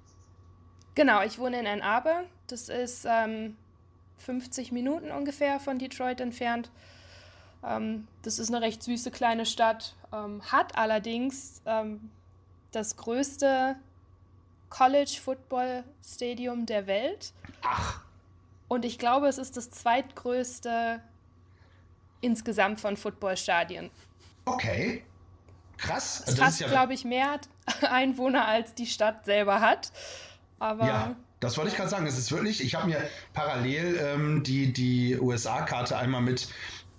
Genau, 0.96 1.24
ich 1.24 1.40
wohne 1.40 1.60
in 1.60 1.68
Ann 1.68 1.82
Arbor. 1.82 2.24
Das 2.48 2.70
ist 2.70 3.06
ähm, 3.10 3.56
50 4.18 4.72
Minuten 4.72 5.12
ungefähr 5.12 5.60
von 5.60 5.80
Detroit 5.80 6.20
entfernt. 6.20 6.70
Ähm, 7.64 8.08
das 8.24 8.40
ist 8.40 8.50
eine 8.50 8.62
recht 8.62 8.84
süße 8.84 9.12
kleine 9.12 9.46
Stadt, 9.46 9.96
ähm, 10.14 10.42
hat 10.52 10.78
allerdings 10.78 11.62
ähm, 11.66 12.10
das 12.72 12.98
größte 12.98 13.76
College 14.72 15.20
Football 15.24 15.84
Stadium 16.04 16.66
der 16.66 16.88
Welt. 16.88 17.34
Ach. 17.62 18.02
Und 18.68 18.86
ich 18.86 18.98
glaube, 18.98 19.28
es 19.28 19.38
ist 19.38 19.58
das 19.58 19.70
zweitgrößte 19.70 21.02
insgesamt 22.22 22.80
von 22.80 22.98
Footballstadien. 22.98 23.92
Okay. 24.46 25.04
Krass. 25.78 26.24
Es 26.26 26.40
hat, 26.40 26.60
ja 26.60 26.68
glaube 26.68 26.94
ich, 26.94 27.04
mehr 27.04 27.40
Einwohner 27.82 28.48
als 28.48 28.74
die 28.74 28.88
Stadt 28.88 29.26
selber 29.26 29.60
hat. 29.60 29.92
Aber 30.58 30.86
ja, 30.86 31.16
das 31.42 31.58
wollte 31.58 31.72
ich 31.72 31.76
gerade 31.76 31.90
sagen. 31.90 32.08
Es 32.08 32.18
ist 32.18 32.32
wirklich, 32.32 32.64
ich 32.64 32.76
habe 32.76 32.88
mir 32.88 33.02
parallel 33.34 34.00
ähm, 34.02 34.44
die, 34.44 34.72
die 34.72 35.20
USA-Karte 35.20 35.98
einmal 35.98 36.22
mit 36.22 36.48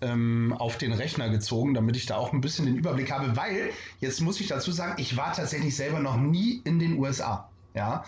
ähm, 0.02 0.54
auf 0.58 0.76
den 0.76 0.92
Rechner 0.92 1.30
gezogen, 1.30 1.74
damit 1.74 1.96
ich 1.96 2.06
da 2.06 2.16
auch 2.16 2.32
ein 2.32 2.40
bisschen 2.40 2.66
den 2.66 2.76
Überblick 2.76 3.12
habe, 3.12 3.36
weil, 3.36 3.70
jetzt 4.00 4.20
muss 4.20 4.40
ich 4.40 4.48
dazu 4.48 4.72
sagen, 4.72 5.00
ich 5.00 5.16
war 5.16 5.32
tatsächlich 5.32 5.76
selber 5.76 6.00
noch 6.00 6.16
nie 6.16 6.60
in 6.64 6.78
den 6.78 6.98
USA. 6.98 7.48
Ja, 7.74 8.04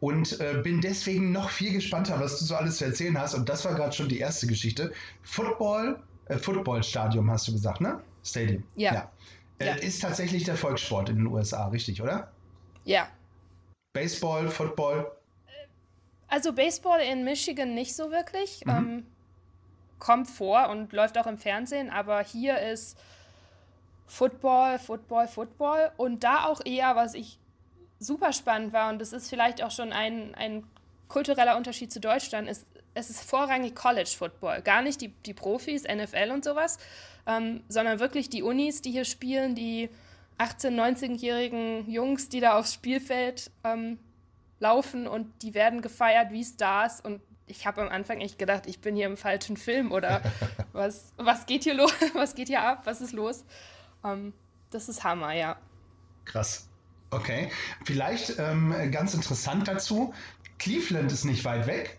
und 0.00 0.38
äh, 0.40 0.60
bin 0.62 0.80
deswegen 0.80 1.32
noch 1.32 1.50
viel 1.50 1.72
gespannter, 1.72 2.20
was 2.20 2.38
du 2.38 2.44
so 2.44 2.54
alles 2.54 2.78
zu 2.78 2.84
erzählen 2.84 3.18
hast. 3.18 3.34
Und 3.34 3.48
das 3.48 3.64
war 3.64 3.74
gerade 3.74 3.92
schon 3.92 4.08
die 4.08 4.20
erste 4.20 4.46
Geschichte. 4.46 4.92
Football, 5.22 6.00
äh, 6.26 6.38
Footballstadium 6.38 7.28
hast 7.30 7.48
du 7.48 7.52
gesagt, 7.52 7.80
ne? 7.80 8.00
Stadium. 8.24 8.62
Ja. 8.76 8.94
ja. 8.94 9.10
Äh, 9.58 9.66
ja. 9.66 9.74
Ist 9.74 10.02
tatsächlich 10.02 10.44
der 10.44 10.56
Volkssport 10.56 11.08
in 11.08 11.16
den 11.16 11.26
USA, 11.26 11.66
richtig, 11.68 12.00
oder? 12.00 12.30
Ja. 12.84 13.08
Baseball, 13.92 14.48
Football? 14.48 15.10
Also 16.28 16.52
Baseball 16.52 17.00
in 17.00 17.24
Michigan 17.24 17.74
nicht 17.74 17.96
so 17.96 18.10
wirklich. 18.10 18.64
Mhm. 18.64 18.70
Ähm, 18.70 19.06
kommt 19.98 20.30
vor 20.30 20.68
und 20.68 20.92
läuft 20.92 21.18
auch 21.18 21.26
im 21.26 21.38
Fernsehen, 21.38 21.90
aber 21.90 22.22
hier 22.22 22.60
ist 22.60 22.96
Football, 24.06 24.78
Football, 24.78 25.26
Football 25.26 25.90
und 25.96 26.22
da 26.22 26.44
auch 26.44 26.60
eher, 26.64 26.94
was 26.94 27.14
ich 27.14 27.38
super 27.98 28.32
spannend 28.32 28.72
war 28.72 28.90
und 28.90 29.00
das 29.00 29.12
ist 29.12 29.28
vielleicht 29.28 29.62
auch 29.62 29.70
schon 29.70 29.92
ein, 29.92 30.34
ein 30.34 30.64
kultureller 31.08 31.56
Unterschied 31.56 31.92
zu 31.92 32.00
Deutschland 32.00 32.48
ist, 32.48 32.66
es 32.94 33.10
ist 33.10 33.22
vorrangig 33.22 33.74
College 33.74 34.10
Football, 34.16 34.62
gar 34.62 34.82
nicht 34.82 35.00
die, 35.00 35.08
die 35.08 35.34
Profis, 35.34 35.84
NFL 35.84 36.30
und 36.32 36.44
sowas, 36.44 36.78
ähm, 37.26 37.62
sondern 37.68 38.00
wirklich 38.00 38.28
die 38.28 38.42
Unis, 38.42 38.82
die 38.82 38.90
hier 38.90 39.04
spielen, 39.04 39.54
die 39.54 39.90
18-, 40.38 40.70
19-jährigen 40.70 41.90
Jungs, 41.90 42.28
die 42.28 42.40
da 42.40 42.58
aufs 42.58 42.74
Spielfeld 42.74 43.50
ähm, 43.64 43.98
laufen 44.60 45.06
und 45.06 45.42
die 45.42 45.54
werden 45.54 45.82
gefeiert 45.82 46.32
wie 46.32 46.44
Stars 46.44 47.00
und 47.00 47.20
ich 47.46 47.66
habe 47.66 47.80
am 47.82 47.88
Anfang 47.88 48.20
echt 48.20 48.38
gedacht, 48.38 48.66
ich 48.66 48.80
bin 48.80 48.94
hier 48.94 49.06
im 49.06 49.16
falschen 49.16 49.56
Film 49.56 49.90
oder 49.92 50.22
was, 50.72 51.12
was 51.16 51.46
geht 51.46 51.64
hier 51.64 51.74
los, 51.74 51.92
was 52.14 52.34
geht 52.34 52.48
hier 52.48 52.62
ab, 52.62 52.82
was 52.84 53.00
ist 53.00 53.12
los? 53.12 53.44
Ähm, 54.04 54.34
das 54.70 54.88
ist 54.88 55.02
Hammer, 55.02 55.32
ja. 55.32 55.56
Krass. 56.24 56.68
Okay. 57.10 57.50
Vielleicht 57.84 58.38
ähm, 58.38 58.74
ganz 58.92 59.14
interessant 59.14 59.66
dazu, 59.66 60.12
Cleveland 60.58 61.10
ist 61.12 61.24
nicht 61.24 61.44
weit 61.44 61.66
weg 61.66 61.98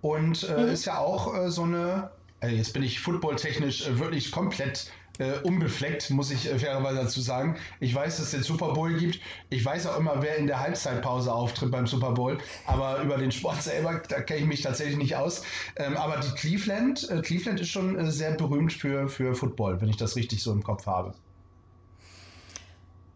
und 0.00 0.48
äh, 0.48 0.64
mhm. 0.64 0.68
ist 0.70 0.86
ja 0.86 0.98
auch 0.98 1.34
äh, 1.36 1.50
so 1.50 1.62
eine, 1.62 2.10
äh, 2.40 2.48
jetzt 2.48 2.72
bin 2.72 2.82
ich 2.82 3.00
footballtechnisch 3.00 3.86
äh, 3.86 3.98
wirklich 3.98 4.32
komplett 4.32 4.90
äh, 5.18 5.38
unbefleckt, 5.42 6.08
muss 6.10 6.30
ich 6.30 6.50
äh, 6.50 6.58
fairerweise 6.58 7.02
dazu 7.02 7.20
sagen. 7.20 7.56
Ich 7.78 7.94
weiß, 7.94 8.16
dass 8.16 8.26
es 8.26 8.30
den 8.32 8.42
Super 8.42 8.72
Bowl 8.72 8.94
gibt. 8.94 9.20
Ich 9.50 9.64
weiß 9.64 9.86
auch 9.86 9.98
immer, 9.98 10.22
wer 10.22 10.36
in 10.36 10.46
der 10.46 10.60
Halbzeitpause 10.60 11.32
auftritt 11.32 11.70
beim 11.70 11.86
Super 11.86 12.12
Bowl. 12.12 12.38
Aber 12.66 13.00
über 13.02 13.18
den 13.18 13.30
Sport 13.30 13.62
selber, 13.62 14.02
da 14.08 14.22
kenne 14.22 14.40
ich 14.40 14.46
mich 14.46 14.62
tatsächlich 14.62 14.96
nicht 14.96 15.16
aus. 15.16 15.42
Ähm, 15.76 15.96
aber 15.96 16.20
die 16.20 16.30
Cleveland, 16.30 17.08
äh, 17.10 17.20
Cleveland 17.20 17.60
ist 17.60 17.68
schon 17.68 18.10
sehr 18.10 18.32
berühmt 18.32 18.72
für, 18.72 19.08
für 19.08 19.34
Football, 19.34 19.80
wenn 19.80 19.90
ich 19.90 19.98
das 19.98 20.16
richtig 20.16 20.42
so 20.42 20.52
im 20.52 20.62
Kopf 20.62 20.86
habe. 20.86 21.14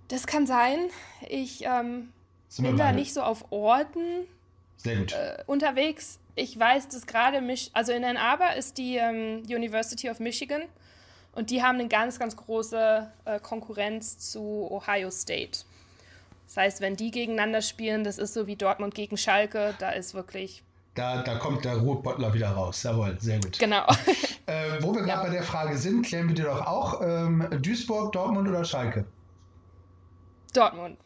Das 0.08 0.26
kann 0.26 0.46
sein. 0.46 0.88
Ich 1.28 1.64
ähm, 1.64 2.10
bin 2.58 2.76
da 2.76 2.92
nicht 2.92 3.14
so 3.14 3.22
auf 3.22 3.50
Orten 3.50 4.26
äh, 4.84 5.42
unterwegs. 5.46 6.18
Ich 6.34 6.58
weiß, 6.58 6.88
dass 6.88 7.06
gerade 7.06 7.40
mich, 7.40 7.70
also 7.74 7.92
in 7.92 8.04
Ann 8.04 8.16
Arbor 8.16 8.54
ist 8.54 8.78
die 8.78 8.96
ähm, 8.96 9.42
University 9.48 10.10
of 10.10 10.20
Michigan 10.20 10.62
und 11.32 11.50
die 11.50 11.62
haben 11.62 11.78
eine 11.78 11.88
ganz, 11.88 12.18
ganz 12.18 12.36
große 12.36 13.10
äh, 13.24 13.40
Konkurrenz 13.40 14.18
zu 14.18 14.68
Ohio 14.70 15.10
State. 15.10 15.60
Das 16.46 16.56
heißt, 16.56 16.80
wenn 16.80 16.96
die 16.96 17.10
gegeneinander 17.10 17.62
spielen, 17.62 18.04
das 18.04 18.18
ist 18.18 18.34
so 18.34 18.46
wie 18.46 18.56
Dortmund 18.56 18.94
gegen 18.94 19.16
Schalke, 19.16 19.74
da 19.78 19.90
ist 19.90 20.14
wirklich. 20.14 20.62
Da, 20.94 21.22
da 21.22 21.36
kommt 21.36 21.64
der 21.64 21.78
Ruhrpottler 21.78 22.32
wieder 22.34 22.50
raus. 22.50 22.82
Jawohl, 22.82 23.16
sehr 23.18 23.40
gut. 23.40 23.58
Genau. 23.58 23.86
Äh, 24.46 24.82
wo 24.82 24.94
wir 24.94 25.00
gerade 25.00 25.22
ja. 25.22 25.22
bei 25.22 25.30
der 25.30 25.42
Frage 25.42 25.78
sind, 25.78 26.04
klären 26.04 26.28
wir 26.28 26.34
dir 26.34 26.44
doch 26.44 26.66
auch: 26.66 27.00
ähm, 27.02 27.48
Duisburg, 27.62 28.12
Dortmund 28.12 28.46
oder 28.46 28.62
Schalke? 28.62 29.06
Dortmund. 30.56 30.98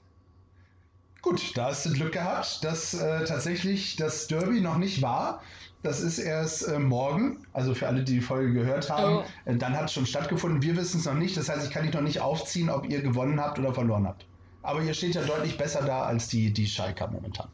Gut, 1.23 1.57
da 1.57 1.67
hast 1.67 1.85
du 1.85 1.93
Glück 1.93 2.13
gehabt, 2.13 2.63
dass 2.63 2.95
äh, 2.95 3.25
tatsächlich 3.25 3.97
das 3.97 4.29
Derby 4.29 4.61
noch 4.61 4.79
nicht 4.79 5.03
war. 5.03 5.43
Das 5.83 6.01
ist 6.01 6.19
erst 6.19 6.67
äh, 6.69 6.79
morgen, 6.79 7.47
also 7.53 7.75
für 7.75 7.87
alle, 7.87 8.03
die 8.03 8.15
die 8.15 8.21
Folge 8.21 8.53
gehört 8.53 8.91
haben. 8.91 9.19
Oh. 9.19 9.51
Äh, 9.51 9.57
dann 9.57 9.77
hat 9.77 9.87
es 9.87 9.93
schon 9.93 10.07
stattgefunden. 10.07 10.63
Wir 10.63 10.77
wissen 10.77 10.99
es 10.99 11.07
noch 11.07 11.15
nicht. 11.15 11.37
Das 11.37 11.49
heißt, 11.49 11.67
ich 11.67 11.71
kann 11.71 11.85
dich 11.85 11.95
noch 11.95 12.03
nicht 12.03 12.21
aufziehen, 12.21 12.71
ob 12.71 12.89
ihr 12.89 13.01
gewonnen 13.01 13.41
habt 13.41 13.59
oder 13.59 13.75
verloren 13.75 14.07
habt. 14.07 14.27
Aber 14.63 14.83
ihr 14.83 14.95
steht 14.95 15.15
ja 15.15 15.23
deutlich 15.23 15.57
besser 15.57 15.83
da 15.83 16.03
als 16.03 16.29
die, 16.29 16.53
die 16.53 16.67
Schalker 16.67 17.09
momentan. 17.09 17.49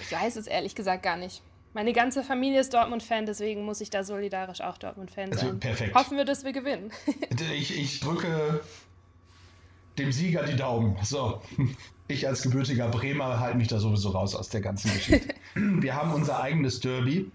Ich 0.00 0.12
weiß 0.12 0.36
es 0.36 0.46
ehrlich 0.46 0.74
gesagt 0.74 1.02
gar 1.02 1.16
nicht. 1.16 1.42
Meine 1.72 1.92
ganze 1.92 2.22
Familie 2.22 2.60
ist 2.60 2.72
Dortmund-Fan, 2.72 3.26
deswegen 3.26 3.64
muss 3.64 3.80
ich 3.80 3.90
da 3.90 4.04
solidarisch 4.04 4.60
auch 4.60 4.78
Dortmund-Fan 4.78 5.32
also, 5.32 5.46
sein. 5.46 5.60
Perfekt. 5.60 5.94
Hoffen 5.94 6.16
wir, 6.16 6.24
dass 6.24 6.44
wir 6.44 6.52
gewinnen. 6.52 6.92
ich, 7.52 7.76
ich 7.76 8.00
drücke 8.00 8.60
dem 9.98 10.12
Sieger 10.12 10.44
die 10.44 10.56
Daumen. 10.56 10.96
So. 11.02 11.42
Ich 12.06 12.28
als 12.28 12.42
gebürtiger 12.42 12.88
Bremer 12.88 13.40
halte 13.40 13.56
mich 13.56 13.68
da 13.68 13.78
sowieso 13.78 14.10
raus 14.10 14.34
aus 14.34 14.50
der 14.50 14.60
ganzen 14.60 14.92
Geschichte. 14.92 15.34
Wir 15.54 15.94
haben 15.94 16.12
unser 16.12 16.38
eigenes 16.38 16.78
Derby, 16.80 17.30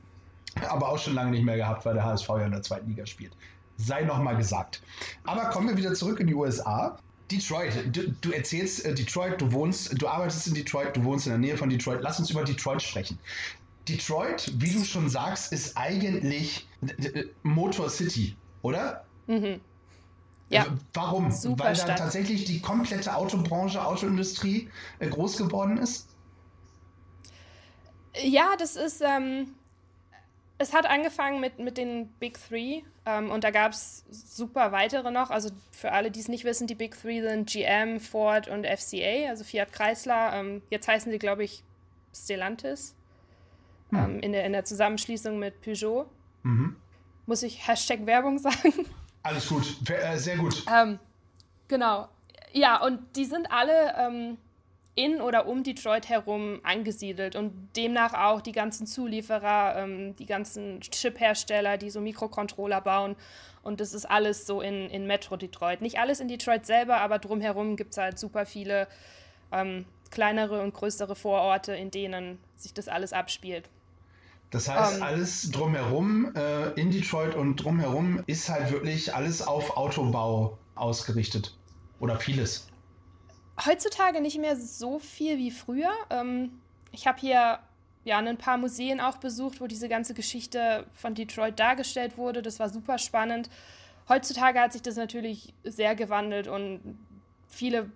aber 0.69 0.89
auch 0.89 0.99
schon 0.99 1.15
lange 1.15 1.31
nicht 1.31 1.43
mehr 1.43 1.57
gehabt, 1.57 1.85
weil 1.85 1.95
der 1.95 2.05
HSV 2.05 2.29
ja 2.29 2.45
in 2.45 2.51
der 2.51 2.61
zweiten 2.61 2.87
Liga 2.87 3.07
spielt. 3.07 3.31
Sei 3.77 4.03
nochmal 4.03 4.37
gesagt. 4.37 4.83
Aber 5.23 5.45
kommen 5.45 5.69
wir 5.69 5.77
wieder 5.77 5.95
zurück 5.95 6.19
in 6.19 6.27
die 6.27 6.35
USA. 6.35 6.99
Detroit, 7.31 7.95
du, 7.95 8.11
du, 8.21 8.31
erzählst 8.31 8.85
äh, 8.85 8.93
Detroit, 8.93 9.41
du 9.41 9.51
wohnst, 9.51 9.99
du 9.99 10.07
arbeitest 10.07 10.47
in 10.47 10.53
Detroit, 10.53 10.95
du 10.95 11.03
wohnst 11.03 11.25
in 11.25 11.31
der 11.31 11.39
Nähe 11.39 11.57
von 11.57 11.69
Detroit. 11.69 12.01
Lass 12.01 12.19
uns 12.19 12.29
über 12.29 12.43
Detroit 12.43 12.81
sprechen. 12.81 13.17
Detroit, 13.87 14.51
wie 14.57 14.71
du 14.71 14.83
schon 14.83 15.09
sagst, 15.09 15.51
ist 15.51 15.77
eigentlich 15.77 16.67
äh, 16.81 17.23
Motor 17.41 17.89
City, 17.89 18.35
oder? 18.61 19.03
Mhm. 19.27 19.61
Ja. 20.49 20.63
Also, 20.63 20.73
warum? 20.93 21.31
Super 21.31 21.65
Weil 21.65 21.75
da 21.75 21.95
tatsächlich 21.95 22.45
die 22.45 22.59
komplette 22.59 23.15
Autobranche, 23.15 23.83
Autoindustrie 23.83 24.69
äh, 24.99 25.07
groß 25.07 25.37
geworden 25.37 25.77
ist? 25.77 26.07
Ja, 28.21 28.55
das 28.57 28.75
ist. 28.75 29.01
Ähm, 29.01 29.53
es 30.61 30.73
hat 30.73 30.85
angefangen 30.85 31.39
mit, 31.39 31.57
mit 31.59 31.77
den 31.77 32.07
Big 32.19 32.37
Three 32.37 32.81
ähm, 33.05 33.31
und 33.31 33.45
da 33.45 33.51
gab 33.51 33.71
es 33.71 34.03
super 34.11 34.73
weitere 34.73 35.09
noch. 35.09 35.29
Also 35.29 35.51
für 35.71 35.93
alle, 35.93 36.11
die 36.11 36.19
es 36.19 36.27
nicht 36.27 36.43
wissen, 36.43 36.67
die 36.67 36.75
Big 36.75 36.99
Three 36.99 37.21
sind 37.21 37.49
GM, 37.49 38.01
Ford 38.01 38.49
und 38.49 38.65
FCA, 38.65 39.29
also 39.29 39.45
Fiat 39.45 39.71
Chrysler. 39.71 40.33
Ähm, 40.33 40.61
jetzt 40.69 40.87
heißen 40.87 41.11
sie, 41.11 41.17
glaube 41.17 41.45
ich, 41.45 41.63
Stellantis 42.13 42.95
hm. 43.91 43.97
Ähm, 43.97 44.19
in, 44.19 44.31
der, 44.33 44.45
in 44.45 44.51
der 44.51 44.65
Zusammenschließung 44.65 45.39
mit 45.39 45.61
Peugeot. 45.61 46.07
Mhm. 46.43 46.75
Muss 47.25 47.43
ich 47.43 47.67
Hashtag 47.67 48.05
Werbung 48.05 48.37
sagen? 48.39 48.73
Alles 49.23 49.47
gut, 49.47 49.75
äh, 49.89 50.17
sehr 50.17 50.38
gut. 50.38 50.63
Ähm, 50.73 50.99
genau. 51.67 52.07
Ja, 52.51 52.83
und 52.83 52.99
die 53.15 53.25
sind 53.25 53.51
alle 53.51 53.93
ähm, 53.97 54.38
in 54.95 55.21
oder 55.21 55.47
um 55.47 55.63
Detroit 55.63 56.09
herum 56.09 56.59
angesiedelt 56.63 57.35
und 57.35 57.69
demnach 57.75 58.13
auch 58.13 58.41
die 58.41 58.51
ganzen 58.51 58.88
Zulieferer, 58.88 59.75
ähm, 59.77 60.15
die 60.17 60.25
ganzen 60.25 60.81
Chip-Hersteller, 60.81 61.77
die 61.77 61.89
so 61.89 62.01
Mikrocontroller 62.01 62.81
bauen. 62.81 63.15
Und 63.61 63.81
das 63.81 63.93
ist 63.93 64.05
alles 64.05 64.47
so 64.47 64.61
in, 64.61 64.89
in 64.89 65.05
Metro 65.05 65.38
Detroit. 65.38 65.81
Nicht 65.81 65.99
alles 65.99 66.19
in 66.19 66.27
Detroit 66.27 66.65
selber, 66.65 66.97
aber 66.97 67.19
drumherum 67.19 67.75
gibt 67.75 67.91
es 67.91 67.97
halt 67.97 68.17
super 68.17 68.45
viele 68.45 68.88
ähm, 69.51 69.85
kleinere 70.11 70.61
und 70.61 70.73
größere 70.73 71.15
Vororte, 71.15 71.73
in 71.73 71.91
denen 71.91 72.39
sich 72.55 72.73
das 72.73 72.88
alles 72.88 73.13
abspielt. 73.13 73.69
Das 74.51 74.67
heißt, 74.67 74.93
um, 74.93 74.97
ähm. 74.97 75.03
alles 75.03 75.51
drumherum 75.51 76.35
äh, 76.35 76.69
in 76.79 76.91
Detroit 76.91 77.35
und 77.35 77.57
drumherum 77.57 78.23
ist 78.25 78.49
halt 78.49 78.71
wirklich 78.71 79.13
alles 79.13 79.41
auf 79.41 79.77
Autobau 79.77 80.57
ausgerichtet. 80.75 81.55
Oder 81.99 82.19
vieles. 82.19 82.67
Heutzutage 83.65 84.21
nicht 84.21 84.39
mehr 84.39 84.55
so 84.55 84.99
viel 84.99 85.37
wie 85.37 85.51
früher. 85.51 85.91
Ähm, 86.09 86.59
ich 86.91 87.05
habe 87.07 87.19
hier 87.19 87.59
ja 88.05 88.17
ein 88.17 88.37
paar 88.37 88.57
Museen 88.57 89.01
auch 89.01 89.17
besucht, 89.17 89.59
wo 89.61 89.67
diese 89.67 89.89
ganze 89.89 90.13
Geschichte 90.13 90.85
von 90.93 91.13
Detroit 91.13 91.59
dargestellt 91.59 92.17
wurde. 92.17 92.41
Das 92.41 92.59
war 92.59 92.69
super 92.69 92.97
spannend. 92.97 93.49
Heutzutage 94.07 94.59
hat 94.59 94.73
sich 94.73 94.81
das 94.81 94.95
natürlich 94.95 95.53
sehr 95.63 95.93
gewandelt 95.93 96.47
und 96.47 96.79
viele 97.47 97.91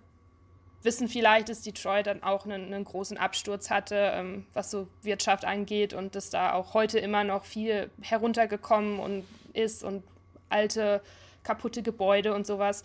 wissen 0.84 1.08
vielleicht, 1.08 1.48
dass 1.48 1.62
Detroit 1.62 2.06
dann 2.06 2.22
auch 2.22 2.44
einen, 2.44 2.72
einen 2.72 2.84
großen 2.84 3.16
Absturz 3.16 3.70
hatte, 3.70 4.12
ähm, 4.14 4.46
was 4.52 4.70
so 4.70 4.86
Wirtschaft 5.02 5.44
angeht 5.44 5.94
und 5.94 6.14
dass 6.14 6.30
da 6.30 6.52
auch 6.52 6.74
heute 6.74 6.98
immer 6.98 7.24
noch 7.24 7.44
viel 7.44 7.90
heruntergekommen 8.02 8.98
und 8.98 9.24
ist 9.52 9.82
und 9.82 10.02
alte, 10.48 11.00
kaputte 11.42 11.82
Gebäude 11.82 12.34
und 12.34 12.46
sowas. 12.46 12.84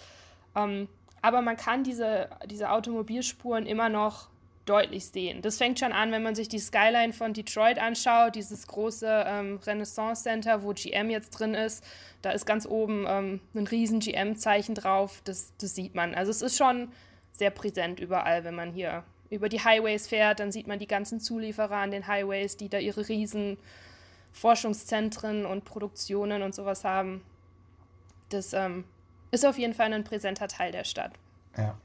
Ähm, 0.56 0.88
aber 1.22 1.42
man 1.42 1.58
kann 1.58 1.84
diese, 1.84 2.30
diese 2.46 2.72
Automobilspuren 2.72 3.66
immer 3.66 3.90
noch 3.90 4.30
deutlich 4.66 5.08
sehen. 5.08 5.42
Das 5.42 5.58
fängt 5.58 5.80
schon 5.80 5.92
an, 5.92 6.12
wenn 6.12 6.22
man 6.22 6.36
sich 6.36 6.48
die 6.48 6.60
Skyline 6.60 7.12
von 7.12 7.34
Detroit 7.34 7.80
anschaut, 7.80 8.36
dieses 8.36 8.68
große 8.68 9.26
ähm, 9.28 9.60
Renaissance 9.66 10.24
Center, 10.24 10.64
wo 10.64 10.74
GM 10.74 11.10
jetzt 11.10 11.32
drin 11.32 11.56
ist. 11.56 11.84
Da 12.22 12.32
ist 12.32 12.46
ganz 12.46 12.68
oben 12.68 13.06
ähm, 13.08 13.42
ein 13.56 13.66
riesen 13.66 14.00
GM-Zeichen 14.00 14.76
drauf. 14.76 15.22
Das, 15.24 15.54
das 15.60 15.74
sieht 15.74 15.96
man. 15.96 16.14
Also 16.14 16.30
es 16.30 16.44
ist 16.44 16.58
schon 16.58 16.90
sehr 17.40 17.50
präsent 17.50 18.00
überall, 18.00 18.44
wenn 18.44 18.56
man 18.56 18.72
hier 18.72 19.04
über 19.30 19.50
die 19.50 19.64
Highways 19.64 20.08
fährt, 20.08 20.40
dann 20.40 20.52
sieht 20.52 20.68
man 20.68 20.80
die 20.80 20.88
ganzen 20.88 21.20
Zulieferer 21.20 21.78
an 21.78 21.92
den 21.92 22.08
Highways, 22.08 22.58
die 22.58 22.70
da 22.70 22.80
ihre 22.80 23.08
riesen 23.08 23.58
Forschungszentren 24.32 25.46
und 25.46 25.66
Produktionen 25.66 26.42
und 26.42 26.56
sowas 26.56 26.84
haben. 26.84 27.22
Das 28.30 28.54
ähm, 28.54 28.86
ist 29.32 29.46
auf 29.46 29.58
jeden 29.58 29.74
Fall 29.74 29.92
ein 29.94 30.04
präsenter 30.04 30.48
Teil 30.48 30.72
der 30.72 30.84
Stadt. 30.84 31.14
Ja. 31.58 31.78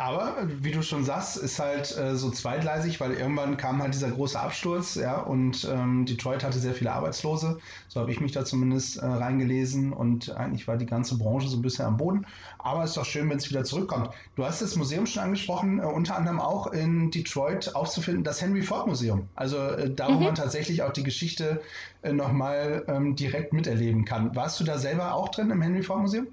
Aber 0.00 0.36
wie 0.46 0.70
du 0.70 0.80
schon 0.80 1.02
sagst, 1.02 1.36
ist 1.36 1.58
halt 1.58 1.96
äh, 1.98 2.14
so 2.14 2.30
zweigleisig, 2.30 3.00
weil 3.00 3.14
irgendwann 3.14 3.56
kam 3.56 3.82
halt 3.82 3.92
dieser 3.92 4.12
große 4.12 4.38
Absturz, 4.38 4.94
ja, 4.94 5.18
und 5.20 5.68
ähm, 5.68 6.06
Detroit 6.06 6.44
hatte 6.44 6.60
sehr 6.60 6.72
viele 6.72 6.92
Arbeitslose. 6.92 7.58
So 7.88 8.00
habe 8.00 8.12
ich 8.12 8.20
mich 8.20 8.30
da 8.30 8.44
zumindest 8.44 8.98
äh, 8.98 9.06
reingelesen 9.06 9.92
und 9.92 10.30
eigentlich 10.36 10.68
war 10.68 10.76
die 10.76 10.86
ganze 10.86 11.18
Branche 11.18 11.48
so 11.48 11.56
ein 11.56 11.62
bisschen 11.62 11.84
am 11.84 11.96
Boden. 11.96 12.26
Aber 12.60 12.84
es 12.84 12.90
ist 12.90 12.96
doch 12.96 13.04
schön, 13.04 13.28
wenn 13.28 13.38
es 13.38 13.50
wieder 13.50 13.64
zurückkommt. 13.64 14.10
Du 14.36 14.44
hast 14.44 14.62
das 14.62 14.76
Museum 14.76 15.04
schon 15.04 15.24
angesprochen, 15.24 15.80
äh, 15.80 15.82
unter 15.82 16.16
anderem 16.16 16.40
auch 16.40 16.68
in 16.68 17.10
Detroit 17.10 17.74
aufzufinden, 17.74 18.22
das 18.22 18.40
Henry 18.40 18.62
Ford 18.62 18.86
Museum. 18.86 19.28
Also 19.34 19.58
äh, 19.58 19.92
da, 19.92 20.06
wo 20.06 20.12
mhm. 20.12 20.24
man 20.26 20.34
tatsächlich 20.36 20.84
auch 20.84 20.92
die 20.92 21.02
Geschichte 21.02 21.60
äh, 22.02 22.12
nochmal 22.12 22.84
ähm, 22.86 23.16
direkt 23.16 23.52
miterleben 23.52 24.04
kann. 24.04 24.36
Warst 24.36 24.60
du 24.60 24.64
da 24.64 24.78
selber 24.78 25.14
auch 25.14 25.30
drin 25.30 25.50
im 25.50 25.60
Henry 25.60 25.82
Ford 25.82 26.02
Museum? 26.02 26.28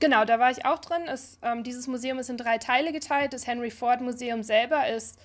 Genau, 0.00 0.24
da 0.24 0.38
war 0.38 0.50
ich 0.50 0.66
auch 0.66 0.78
drin. 0.78 1.08
Es, 1.08 1.38
ähm, 1.42 1.62
dieses 1.62 1.86
Museum 1.86 2.18
ist 2.18 2.28
in 2.28 2.36
drei 2.36 2.58
Teile 2.58 2.92
geteilt. 2.92 3.32
Das 3.32 3.46
Henry 3.46 3.70
Ford 3.70 4.00
Museum 4.00 4.42
selber 4.42 4.88
ist 4.88 5.18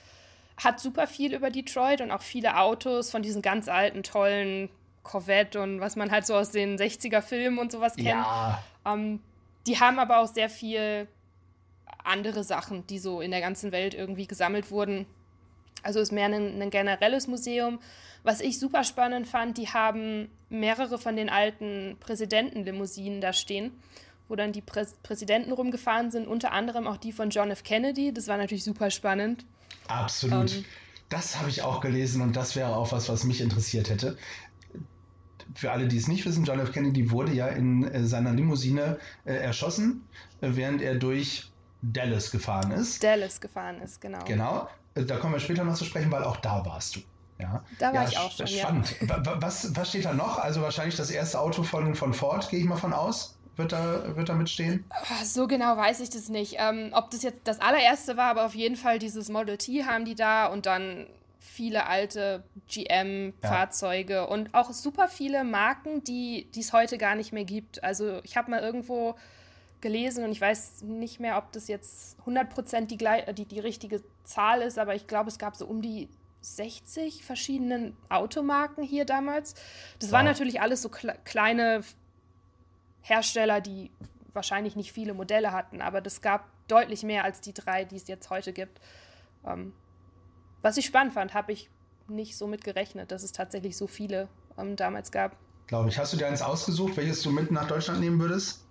hat 0.63 0.79
super 0.79 1.07
viel 1.07 1.33
über 1.33 1.49
Detroit 1.49 2.01
und 2.01 2.11
auch 2.11 2.21
viele 2.21 2.57
Autos 2.57 3.09
von 3.09 3.23
diesen 3.23 3.41
ganz 3.41 3.67
alten, 3.67 4.03
tollen 4.03 4.69
Corvette 5.03 5.59
und 5.59 5.79
was 5.79 5.95
man 5.95 6.11
halt 6.11 6.25
so 6.25 6.35
aus 6.35 6.51
den 6.51 6.77
60er 6.77 7.21
Filmen 7.21 7.57
und 7.57 7.71
sowas 7.71 7.95
kennt. 7.95 8.07
Ja. 8.07 8.63
Ähm, 8.85 9.21
die 9.65 9.79
haben 9.79 9.99
aber 9.99 10.19
auch 10.19 10.27
sehr 10.27 10.49
viel 10.49 11.07
andere 12.03 12.43
Sachen, 12.43 12.85
die 12.87 12.99
so 12.99 13.21
in 13.21 13.31
der 13.31 13.41
ganzen 13.41 13.71
Welt 13.71 13.93
irgendwie 13.93 14.27
gesammelt 14.27 14.71
wurden. 14.71 15.05
Also 15.83 15.99
ist 15.99 16.11
mehr 16.11 16.25
ein, 16.25 16.61
ein 16.61 16.69
generelles 16.69 17.27
Museum. 17.27 17.79
Was 18.23 18.39
ich 18.39 18.59
super 18.59 18.83
spannend 18.83 19.27
fand, 19.27 19.57
die 19.57 19.69
haben 19.69 20.29
mehrere 20.49 20.99
von 20.99 21.15
den 21.15 21.29
alten 21.29 21.97
Präsidentenlimousinen 21.99 23.19
da 23.19 23.33
stehen, 23.33 23.71
wo 24.31 24.35
dann 24.35 24.53
die 24.53 24.61
Prä 24.61 24.85
Präsidenten 25.03 25.51
rumgefahren 25.51 26.09
sind, 26.09 26.27
unter 26.27 26.53
anderem 26.53 26.87
auch 26.87 26.97
die 26.97 27.11
von 27.11 27.29
John 27.29 27.51
F. 27.51 27.63
Kennedy. 27.63 28.13
Das 28.13 28.27
war 28.27 28.37
natürlich 28.37 28.63
super 28.63 28.89
spannend. 28.89 29.45
Absolut. 29.87 30.55
Ähm, 30.55 30.65
das 31.09 31.37
habe 31.37 31.49
ich 31.49 31.61
auch 31.61 31.81
gelesen 31.81 32.21
und 32.21 32.35
das 32.35 32.55
wäre 32.55 32.75
auch 32.75 32.93
was, 32.93 33.09
was 33.09 33.25
mich 33.25 33.41
interessiert 33.41 33.89
hätte. 33.89 34.17
Für 35.53 35.73
alle, 35.73 35.89
die 35.89 35.97
es 35.97 36.07
nicht 36.07 36.25
wissen, 36.25 36.45
John 36.45 36.59
F. 36.59 36.71
Kennedy 36.71 37.11
wurde 37.11 37.33
ja 37.33 37.47
in 37.47 37.83
äh, 37.83 38.05
seiner 38.05 38.31
Limousine 38.31 38.97
äh, 39.25 39.33
erschossen, 39.33 40.07
äh, 40.39 40.51
während 40.53 40.81
er 40.81 40.95
durch 40.95 41.51
Dallas 41.81 42.31
gefahren 42.31 42.71
ist. 42.71 43.03
Dallas 43.03 43.41
gefahren 43.41 43.81
ist, 43.81 43.99
genau. 43.99 44.23
Genau. 44.25 44.69
Äh, 44.95 45.03
da 45.03 45.17
kommen 45.17 45.33
wir 45.33 45.41
später 45.41 45.65
noch 45.65 45.75
zu 45.75 45.83
sprechen, 45.83 46.09
weil 46.09 46.23
auch 46.23 46.37
da 46.37 46.65
warst 46.65 46.95
du. 46.95 47.01
Ja, 47.37 47.63
da 47.79 47.87
war 47.87 48.03
ja, 48.03 48.07
ich 48.07 48.17
auch 48.17 48.31
schon. 48.31 48.47
Spannend. 48.47 48.95
Ja. 49.01 49.41
Was, 49.41 49.75
was 49.75 49.89
steht 49.89 50.05
da 50.05 50.13
noch? 50.13 50.37
Also 50.37 50.61
wahrscheinlich 50.61 50.95
das 50.95 51.09
erste 51.09 51.39
Auto 51.39 51.63
von, 51.63 51.95
von 51.95 52.13
Ford, 52.13 52.47
gehe 52.49 52.59
ich 52.59 52.65
mal 52.65 52.77
von 52.77 52.93
aus. 52.93 53.35
Wird 53.57 53.73
da, 53.73 54.15
wird 54.15 54.29
da 54.29 54.33
mitstehen? 54.33 54.85
Ah, 54.89 55.25
so 55.25 55.47
genau 55.47 55.75
weiß 55.75 55.99
ich 55.99 56.09
das 56.09 56.29
nicht. 56.29 56.55
Ähm, 56.57 56.91
ob 56.93 57.11
das 57.11 57.21
jetzt 57.21 57.41
das 57.43 57.59
allererste 57.59 58.15
war, 58.17 58.29
aber 58.29 58.45
auf 58.45 58.55
jeden 58.55 58.75
Fall 58.75 58.97
dieses 58.97 59.29
Model 59.29 59.57
T 59.57 59.85
haben 59.85 60.05
die 60.05 60.15
da 60.15 60.47
und 60.47 60.65
dann 60.65 61.07
viele 61.39 61.87
alte 61.87 62.43
GM-Fahrzeuge 62.69 64.13
ja. 64.13 64.23
und 64.23 64.53
auch 64.53 64.71
super 64.71 65.07
viele 65.07 65.43
Marken, 65.43 66.03
die 66.03 66.47
es 66.57 66.71
heute 66.71 66.97
gar 66.97 67.15
nicht 67.15 67.33
mehr 67.33 67.43
gibt. 67.43 67.83
Also 67.83 68.19
ich 68.23 68.37
habe 68.37 68.51
mal 68.51 68.61
irgendwo 68.61 69.15
gelesen 69.81 70.23
und 70.23 70.31
ich 70.31 70.39
weiß 70.39 70.83
nicht 70.83 71.19
mehr, 71.19 71.37
ob 71.37 71.51
das 71.51 71.67
jetzt 71.67 72.17
100% 72.25 72.85
die, 72.85 73.33
die, 73.33 73.45
die 73.45 73.59
richtige 73.59 74.01
Zahl 74.23 74.61
ist, 74.61 74.79
aber 74.79 74.95
ich 74.95 75.07
glaube, 75.07 75.29
es 75.29 75.39
gab 75.39 75.55
so 75.55 75.65
um 75.65 75.81
die 75.81 76.07
60 76.41 77.23
verschiedenen 77.23 77.95
Automarken 78.09 78.83
hier 78.83 79.05
damals. 79.05 79.55
Das 79.99 80.09
wow. 80.09 80.13
waren 80.13 80.25
natürlich 80.25 80.61
alles 80.61 80.81
so 80.81 80.89
kle 80.89 81.15
kleine 81.23 81.81
Hersteller, 83.01 83.61
die 83.61 83.91
wahrscheinlich 84.33 84.75
nicht 84.75 84.91
viele 84.91 85.13
Modelle 85.13 85.51
hatten, 85.51 85.81
aber 85.81 86.01
das 86.01 86.21
gab 86.21 86.45
deutlich 86.67 87.03
mehr 87.03 87.23
als 87.23 87.41
die 87.41 87.53
drei, 87.53 87.83
die 87.85 87.97
es 87.97 88.07
jetzt 88.07 88.29
heute 88.29 88.53
gibt. 88.53 88.79
Ähm, 89.45 89.73
was 90.61 90.77
ich 90.77 90.85
spannend 90.85 91.13
fand, 91.13 91.33
habe 91.33 91.51
ich 91.51 91.69
nicht 92.07 92.37
so 92.37 92.47
mit 92.47 92.63
gerechnet, 92.63 93.11
dass 93.11 93.23
es 93.23 93.31
tatsächlich 93.31 93.75
so 93.75 93.87
viele 93.87 94.27
ähm, 94.57 94.75
damals 94.75 95.11
gab. 95.11 95.35
Glaube 95.67 95.89
ich. 95.89 95.97
Hast 95.97 96.13
du 96.13 96.17
dir 96.17 96.27
eins 96.27 96.41
ausgesucht, 96.41 96.97
welches 96.97 97.21
du 97.21 97.31
mit 97.31 97.51
nach 97.51 97.67
Deutschland 97.67 97.99
nehmen 97.99 98.19
würdest? 98.19 98.65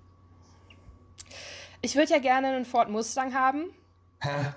Ich 1.82 1.96
würde 1.96 2.12
ja 2.12 2.18
gerne 2.18 2.48
einen 2.48 2.64
Ford 2.64 2.90
Mustang 2.90 3.34
haben. 3.34 3.70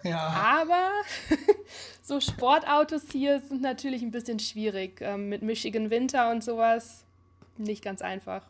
Ja. 0.03 0.20
Aber 0.62 0.92
so 2.01 2.20
Sportautos 2.20 3.03
hier 3.12 3.39
sind 3.39 3.62
natürlich 3.62 4.01
ein 4.01 4.12
bisschen 4.12 4.39
schwierig. 4.39 5.00
Ähm, 5.00 5.30
mit 5.30 5.42
Michigan 5.42 5.89
Winter 5.89 6.32
und 6.32 6.44
sowas 6.44 7.06
nicht 7.58 7.82
ganz 7.82 8.01
einfach. 8.01 8.46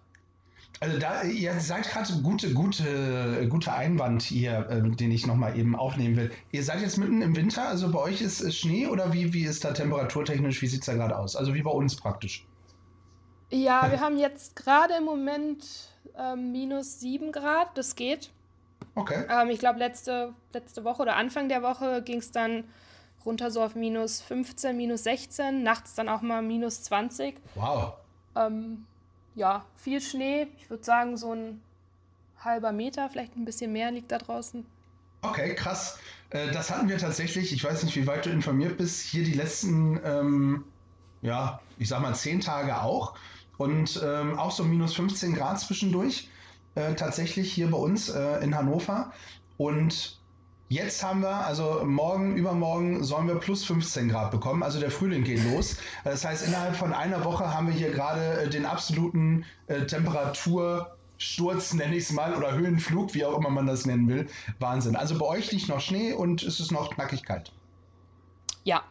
Also 0.79 0.99
da, 0.99 1.23
ihr 1.23 1.59
seid 1.59 1.89
gerade 1.89 2.13
gute, 2.21 2.53
gute, 2.53 3.47
gute 3.49 3.73
Einwand 3.73 4.21
hier, 4.21 4.67
äh, 4.69 4.81
den 4.81 5.11
ich 5.11 5.25
nochmal 5.25 5.57
eben 5.57 5.75
aufnehmen 5.75 6.17
will. 6.17 6.31
Ihr 6.51 6.63
seid 6.63 6.81
jetzt 6.81 6.97
mitten 6.97 7.21
im 7.21 7.35
Winter, 7.35 7.67
also 7.67 7.91
bei 7.91 7.99
euch 7.99 8.21
ist, 8.21 8.41
ist 8.41 8.57
Schnee 8.57 8.87
oder 8.87 9.13
wie, 9.13 9.33
wie 9.33 9.45
ist 9.45 9.63
da 9.63 9.71
temperaturtechnisch, 9.71 10.61
wie 10.61 10.67
sieht 10.67 10.81
es 10.81 10.85
da 10.87 10.93
gerade 10.93 11.17
aus? 11.17 11.35
Also 11.35 11.53
wie 11.53 11.61
bei 11.61 11.71
uns 11.71 11.95
praktisch. 11.95 12.45
Ja, 13.49 13.91
wir 13.91 13.99
haben 13.99 14.17
jetzt 14.17 14.55
gerade 14.55 14.95
im 14.97 15.05
Moment 15.05 15.63
äh, 16.17 16.35
minus 16.35 16.99
7 16.99 17.31
Grad, 17.31 17.77
das 17.77 17.95
geht. 17.95 18.31
Okay. 18.95 19.25
Ähm, 19.29 19.49
ich 19.49 19.59
glaube, 19.59 19.79
letzte, 19.79 20.33
letzte 20.53 20.83
Woche 20.83 21.03
oder 21.03 21.15
Anfang 21.15 21.49
der 21.49 21.61
Woche 21.61 22.01
ging 22.03 22.19
es 22.19 22.31
dann 22.31 22.63
runter 23.25 23.51
so 23.51 23.61
auf 23.61 23.75
minus 23.75 24.21
15, 24.21 24.75
minus 24.75 25.03
16, 25.03 25.63
nachts 25.63 25.95
dann 25.95 26.09
auch 26.09 26.21
mal 26.21 26.41
minus 26.41 26.83
20. 26.83 27.35
Wow. 27.55 27.93
Ähm, 28.35 28.85
ja, 29.35 29.65
viel 29.75 30.01
Schnee. 30.01 30.47
Ich 30.57 30.69
würde 30.69 30.83
sagen, 30.83 31.17
so 31.17 31.33
ein 31.33 31.61
halber 32.39 32.71
Meter, 32.71 33.09
vielleicht 33.09 33.35
ein 33.35 33.45
bisschen 33.45 33.71
mehr 33.71 33.91
liegt 33.91 34.11
da 34.11 34.17
draußen. 34.17 34.65
Okay, 35.21 35.55
krass. 35.55 35.97
Äh, 36.31 36.51
das 36.51 36.69
hatten 36.69 36.89
wir 36.89 36.97
tatsächlich, 36.97 37.53
ich 37.53 37.63
weiß 37.63 37.83
nicht, 37.83 37.95
wie 37.95 38.07
weit 38.07 38.25
du 38.25 38.29
informiert 38.29 38.77
bist, 38.77 39.01
hier 39.01 39.23
die 39.23 39.33
letzten, 39.33 39.99
ähm, 40.03 40.65
ja, 41.21 41.61
ich 41.77 41.87
sag 41.87 42.01
mal, 42.01 42.13
zehn 42.13 42.41
Tage 42.41 42.81
auch. 42.81 43.15
Und 43.57 44.01
ähm, 44.03 44.37
auch 44.37 44.51
so 44.51 44.63
minus 44.63 44.95
15 44.95 45.35
Grad 45.35 45.59
zwischendurch. 45.59 46.29
Äh, 46.75 46.95
tatsächlich 46.95 47.53
hier 47.53 47.69
bei 47.69 47.77
uns 47.77 48.09
äh, 48.09 48.43
in 48.43 48.55
Hannover. 48.55 49.13
Und 49.57 50.19
Jetzt 50.73 51.03
haben 51.03 51.21
wir, 51.21 51.45
also 51.45 51.83
morgen, 51.85 52.35
übermorgen 52.35 53.03
sollen 53.03 53.27
wir 53.27 53.35
plus 53.35 53.63
15 53.63 54.09
Grad 54.09 54.31
bekommen. 54.31 54.63
Also 54.63 54.79
der 54.79 54.89
Frühling 54.89 55.23
geht 55.23 55.43
los. 55.53 55.77
Das 56.03 56.25
heißt, 56.25 56.47
innerhalb 56.47 56.75
von 56.75 56.93
einer 56.93 57.23
Woche 57.23 57.53
haben 57.53 57.67
wir 57.67 57.75
hier 57.75 57.91
gerade 57.91 58.41
äh, 58.41 58.49
den 58.49 58.65
absoluten 58.65 59.45
äh, 59.67 59.85
Temperatursturz, 59.85 61.75
nenne 61.75 61.95
ich 61.95 62.05
es 62.05 62.11
mal, 62.11 62.33
oder 62.33 62.53
Höhenflug, 62.53 63.13
wie 63.13 63.23
auch 63.23 63.37
immer 63.37 63.51
man 63.51 63.67
das 63.67 63.85
nennen 63.85 64.07
will. 64.07 64.27
Wahnsinn. 64.57 64.95
Also 64.95 65.15
bei 65.19 65.27
euch 65.27 65.51
liegt 65.51 65.69
noch 65.69 65.79
Schnee 65.79 66.11
und 66.11 66.41
ist 66.41 66.59
es 66.59 66.71
noch 66.71 66.89
knackig 66.89 67.21
kalt. 67.21 67.51
Ja, 68.63 68.81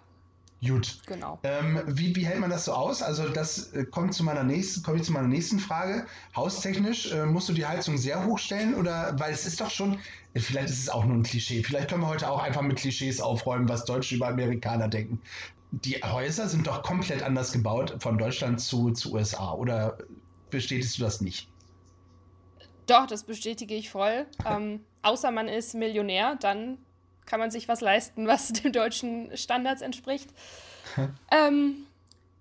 Gut. 0.66 0.98
Genau. 1.06 1.40
Ähm, 1.42 1.82
wie, 1.86 2.14
wie 2.14 2.24
hält 2.24 2.38
man 2.38 2.50
das 2.50 2.66
so 2.66 2.72
aus? 2.72 3.02
Also 3.02 3.28
das 3.28 3.72
äh, 3.72 3.84
kommt 3.84 4.14
zu 4.14 4.22
meiner 4.22 4.44
nächsten, 4.44 4.82
komme 4.84 4.98
ich 4.98 5.02
zu 5.02 5.12
meiner 5.12 5.26
nächsten 5.26 5.58
Frage. 5.58 6.06
Haustechnisch 6.36 7.10
äh, 7.10 7.26
musst 7.26 7.48
du 7.48 7.52
die 7.52 7.66
Heizung 7.66 7.98
sehr 7.98 8.24
hoch 8.24 8.38
stellen 8.38 8.74
oder 8.74 9.18
weil 9.18 9.32
es 9.32 9.44
ist 9.44 9.60
doch 9.60 9.70
schon, 9.70 9.98
vielleicht 10.36 10.70
ist 10.70 10.78
es 10.78 10.88
auch 10.88 11.04
nur 11.04 11.16
ein 11.16 11.24
Klischee. 11.24 11.64
Vielleicht 11.64 11.88
können 11.88 12.02
wir 12.02 12.08
heute 12.08 12.30
auch 12.30 12.40
einfach 12.40 12.62
mit 12.62 12.76
Klischees 12.76 13.20
aufräumen, 13.20 13.68
was 13.68 13.84
Deutsche 13.86 14.14
über 14.14 14.28
Amerikaner 14.28 14.86
denken. 14.86 15.20
Die 15.72 15.96
Häuser 15.96 16.48
sind 16.48 16.68
doch 16.68 16.84
komplett 16.84 17.24
anders 17.24 17.50
gebaut 17.50 17.96
von 17.98 18.16
Deutschland 18.16 18.60
zu, 18.60 18.92
zu 18.92 19.14
USA. 19.14 19.54
Oder 19.54 19.98
bestätigst 20.50 20.96
du 20.96 21.02
das 21.02 21.20
nicht? 21.20 21.48
Doch, 22.86 23.06
das 23.06 23.24
bestätige 23.24 23.74
ich 23.74 23.90
voll. 23.90 24.26
ähm, 24.46 24.80
außer 25.02 25.32
man 25.32 25.48
ist 25.48 25.74
Millionär, 25.74 26.36
dann 26.36 26.78
kann 27.26 27.40
man 27.40 27.50
sich 27.50 27.68
was 27.68 27.80
leisten, 27.80 28.26
was 28.26 28.48
den 28.52 28.72
deutschen 28.72 29.36
Standards 29.36 29.82
entspricht. 29.82 30.30
ähm, 31.30 31.86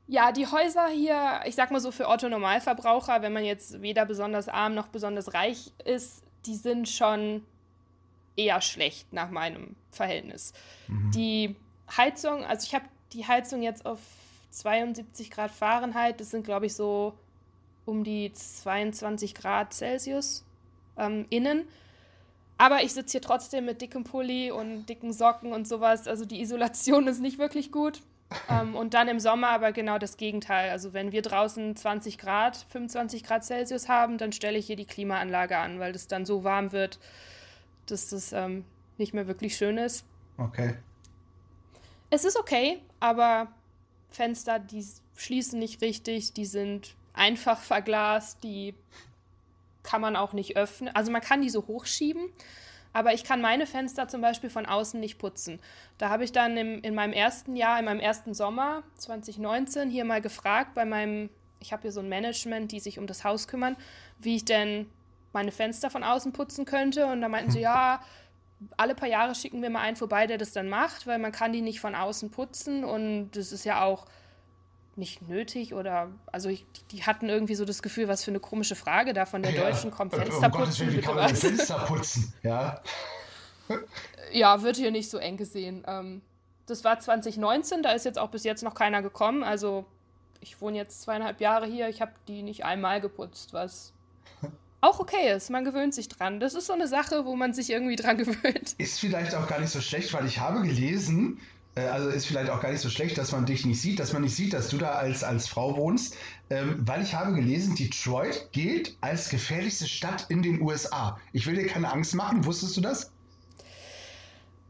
ja, 0.07 0.31
die 0.31 0.47
Häuser 0.47 0.87
hier, 0.87 1.41
ich 1.45 1.55
sag 1.55 1.71
mal 1.71 1.79
so 1.79 1.91
für 1.91 2.09
Otto 2.09 2.27
Normalverbraucher, 2.27 3.21
wenn 3.21 3.33
man 3.33 3.45
jetzt 3.45 3.81
weder 3.81 4.05
besonders 4.05 4.49
arm 4.49 4.75
noch 4.75 4.87
besonders 4.87 5.33
reich 5.33 5.71
ist, 5.85 6.23
die 6.45 6.55
sind 6.55 6.89
schon 6.89 7.45
eher 8.35 8.61
schlecht 8.61 9.13
nach 9.13 9.29
meinem 9.29 9.75
Verhältnis. 9.91 10.53
Mhm. 10.87 11.11
Die 11.11 11.55
Heizung, 11.95 12.43
also 12.43 12.65
ich 12.65 12.75
habe 12.75 12.85
die 13.13 13.27
Heizung 13.27 13.61
jetzt 13.61 13.85
auf 13.85 13.99
72 14.49 15.31
Grad 15.31 15.51
Fahrenheit, 15.51 16.19
das 16.19 16.31
sind 16.31 16.43
glaube 16.43 16.65
ich 16.65 16.73
so 16.73 17.13
um 17.85 18.03
die 18.03 18.31
22 18.33 19.35
Grad 19.35 19.73
Celsius 19.73 20.45
ähm, 20.97 21.25
innen. 21.29 21.67
Aber 22.61 22.83
ich 22.83 22.93
sitze 22.93 23.13
hier 23.13 23.21
trotzdem 23.21 23.65
mit 23.65 23.81
dickem 23.81 24.03
Pulli 24.03 24.51
und 24.51 24.85
dicken 24.85 25.13
Socken 25.13 25.51
und 25.51 25.67
sowas. 25.67 26.07
Also 26.07 26.25
die 26.25 26.41
Isolation 26.41 27.07
ist 27.07 27.19
nicht 27.19 27.39
wirklich 27.39 27.71
gut. 27.71 28.03
ähm, 28.51 28.75
und 28.75 28.93
dann 28.93 29.07
im 29.07 29.19
Sommer 29.19 29.49
aber 29.49 29.71
genau 29.71 29.97
das 29.97 30.15
Gegenteil. 30.15 30.69
Also 30.69 30.93
wenn 30.93 31.11
wir 31.11 31.23
draußen 31.23 31.75
20 31.75 32.19
Grad, 32.19 32.67
25 32.69 33.23
Grad 33.23 33.43
Celsius 33.43 33.89
haben, 33.89 34.19
dann 34.19 34.31
stelle 34.31 34.59
ich 34.59 34.67
hier 34.67 34.75
die 34.75 34.85
Klimaanlage 34.85 35.57
an, 35.57 35.79
weil 35.79 35.91
das 35.91 36.07
dann 36.07 36.23
so 36.23 36.43
warm 36.43 36.71
wird, 36.71 36.99
dass 37.87 38.09
das 38.09 38.31
ähm, 38.31 38.63
nicht 38.99 39.15
mehr 39.15 39.25
wirklich 39.25 39.57
schön 39.57 39.79
ist. 39.79 40.05
Okay. 40.37 40.75
Es 42.11 42.25
ist 42.25 42.37
okay, 42.37 42.79
aber 42.99 43.47
Fenster, 44.09 44.59
die 44.59 44.85
schließen 45.15 45.57
nicht 45.57 45.81
richtig, 45.81 46.33
die 46.33 46.45
sind 46.45 46.93
einfach 47.13 47.59
verglast, 47.59 48.43
die 48.43 48.75
kann 49.83 50.01
man 50.01 50.15
auch 50.15 50.33
nicht 50.33 50.57
öffnen. 50.57 50.93
Also 50.95 51.11
man 51.11 51.21
kann 51.21 51.41
die 51.41 51.49
so 51.49 51.67
hochschieben, 51.67 52.29
aber 52.93 53.13
ich 53.13 53.23
kann 53.23 53.41
meine 53.41 53.65
Fenster 53.65 54.07
zum 54.07 54.21
Beispiel 54.21 54.49
von 54.49 54.65
außen 54.65 54.99
nicht 54.99 55.17
putzen. 55.17 55.59
Da 55.97 56.09
habe 56.09 56.23
ich 56.23 56.31
dann 56.31 56.57
im, 56.57 56.81
in 56.81 56.93
meinem 56.93 57.13
ersten 57.13 57.55
Jahr, 57.55 57.79
in 57.79 57.85
meinem 57.85 57.99
ersten 57.99 58.33
Sommer 58.33 58.83
2019 58.97 59.89
hier 59.89 60.05
mal 60.05 60.21
gefragt 60.21 60.73
bei 60.73 60.85
meinem, 60.85 61.29
ich 61.59 61.71
habe 61.71 61.83
hier 61.83 61.91
so 61.91 62.01
ein 62.01 62.09
Management, 62.09 62.71
die 62.71 62.79
sich 62.79 62.99
um 62.99 63.07
das 63.07 63.23
Haus 63.23 63.47
kümmern, 63.47 63.77
wie 64.19 64.35
ich 64.35 64.45
denn 64.45 64.89
meine 65.33 65.51
Fenster 65.51 65.89
von 65.89 66.03
außen 66.03 66.33
putzen 66.33 66.65
könnte. 66.65 67.05
Und 67.05 67.21
da 67.21 67.29
meinten 67.29 67.51
sie, 67.51 67.61
ja, 67.61 68.01
alle 68.77 68.95
paar 68.95 69.09
Jahre 69.09 69.35
schicken 69.35 69.61
wir 69.61 69.69
mal 69.69 69.81
einen 69.81 69.95
vorbei, 69.95 70.27
der 70.27 70.37
das 70.37 70.51
dann 70.51 70.69
macht, 70.69 71.07
weil 71.07 71.19
man 71.19 71.31
kann 71.31 71.53
die 71.53 71.61
nicht 71.61 71.79
von 71.79 71.95
außen 71.95 72.29
putzen 72.29 72.83
und 72.83 73.31
das 73.31 73.51
ist 73.51 73.65
ja 73.65 73.83
auch 73.83 74.05
nicht 75.01 75.27
nötig 75.27 75.73
oder 75.73 76.09
also 76.31 76.47
ich, 76.47 76.63
die 76.91 77.03
hatten 77.03 77.27
irgendwie 77.27 77.55
so 77.55 77.65
das 77.65 77.81
Gefühl, 77.81 78.07
was 78.07 78.23
für 78.23 78.31
eine 78.31 78.39
komische 78.39 78.75
Frage 78.75 79.13
da 79.13 79.25
von 79.25 79.41
der 79.41 79.51
ja, 79.51 79.63
Deutschen 79.63 79.91
kommt 79.91 80.13
Fenster 80.13 80.45
um 80.45 80.51
putzen. 80.51 80.87
Willen, 80.87 81.01
bitte 81.01 81.15
was? 81.15 81.39
Fenster 81.39 81.79
putzen, 81.79 82.33
ja. 82.43 82.81
ja, 84.31 84.61
wird 84.61 84.77
hier 84.77 84.91
nicht 84.91 85.09
so 85.09 85.17
eng 85.17 85.37
gesehen. 85.37 85.83
Ähm, 85.87 86.21
das 86.67 86.83
war 86.83 86.99
2019, 86.99 87.81
da 87.81 87.91
ist 87.91 88.05
jetzt 88.05 88.19
auch 88.19 88.29
bis 88.29 88.43
jetzt 88.43 88.63
noch 88.63 88.75
keiner 88.75 89.01
gekommen. 89.01 89.43
Also 89.43 89.85
ich 90.39 90.61
wohne 90.61 90.77
jetzt 90.77 91.01
zweieinhalb 91.01 91.41
Jahre 91.41 91.65
hier, 91.65 91.89
ich 91.89 91.99
habe 91.99 92.11
die 92.27 92.43
nicht 92.43 92.63
einmal 92.63 93.01
geputzt, 93.01 93.53
was 93.53 93.93
auch 94.81 94.99
okay 94.99 95.33
ist. 95.35 95.49
Man 95.49 95.65
gewöhnt 95.65 95.95
sich 95.95 96.09
dran. 96.09 96.39
Das 96.39 96.53
ist 96.53 96.67
so 96.67 96.73
eine 96.73 96.87
Sache, 96.87 97.25
wo 97.25 97.35
man 97.35 97.53
sich 97.53 97.71
irgendwie 97.71 97.95
dran 97.95 98.17
gewöhnt. 98.19 98.75
Ist 98.77 98.99
vielleicht 98.99 99.33
auch 99.33 99.47
gar 99.47 99.59
nicht 99.59 99.71
so 99.71 99.81
schlecht, 99.81 100.13
weil 100.13 100.27
ich 100.27 100.39
habe 100.39 100.61
gelesen, 100.61 101.39
also 101.75 102.09
ist 102.09 102.25
vielleicht 102.25 102.49
auch 102.49 102.59
gar 102.59 102.71
nicht 102.71 102.81
so 102.81 102.89
schlecht, 102.89 103.17
dass 103.17 103.31
man 103.31 103.45
dich 103.45 103.65
nicht 103.65 103.81
sieht, 103.81 103.99
dass 103.99 104.11
man 104.11 104.23
nicht 104.23 104.35
sieht, 104.35 104.53
dass 104.53 104.69
du 104.69 104.77
da 104.77 104.91
als, 104.91 105.23
als 105.23 105.47
Frau 105.47 105.77
wohnst, 105.77 106.17
ähm, 106.49 106.75
weil 106.85 107.01
ich 107.01 107.13
habe 107.13 107.33
gelesen, 107.33 107.75
Detroit 107.75 108.49
gilt 108.51 108.97
als 108.99 109.29
gefährlichste 109.29 109.87
Stadt 109.87 110.25
in 110.29 110.41
den 110.41 110.61
USA. 110.61 111.17
Ich 111.31 111.47
will 111.47 111.55
dir 111.55 111.67
keine 111.67 111.91
Angst 111.91 112.13
machen, 112.13 112.45
wusstest 112.45 112.75
du 112.75 112.81
das? 112.81 113.11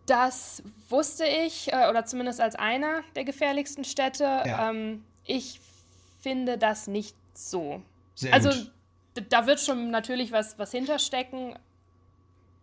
Das 0.06 0.62
wusste 0.90 1.26
ich, 1.26 1.72
äh, 1.74 1.90
oder 1.90 2.06
zumindest 2.06 2.40
als 2.40 2.56
einer 2.56 3.02
der 3.16 3.24
gefährlichsten 3.24 3.84
Städte. 3.84 4.24
Ja. 4.24 4.70
Ähm, 4.70 5.04
ich 5.26 5.60
finde 6.20 6.58
das 6.58 6.88
nicht 6.88 7.16
so. 7.34 7.82
Sehr 8.14 8.34
also 8.34 8.52
da 9.30 9.48
wird 9.48 9.60
schon 9.60 9.90
natürlich 9.92 10.32
was, 10.32 10.60
was 10.60 10.72
hinterstecken. 10.72 11.58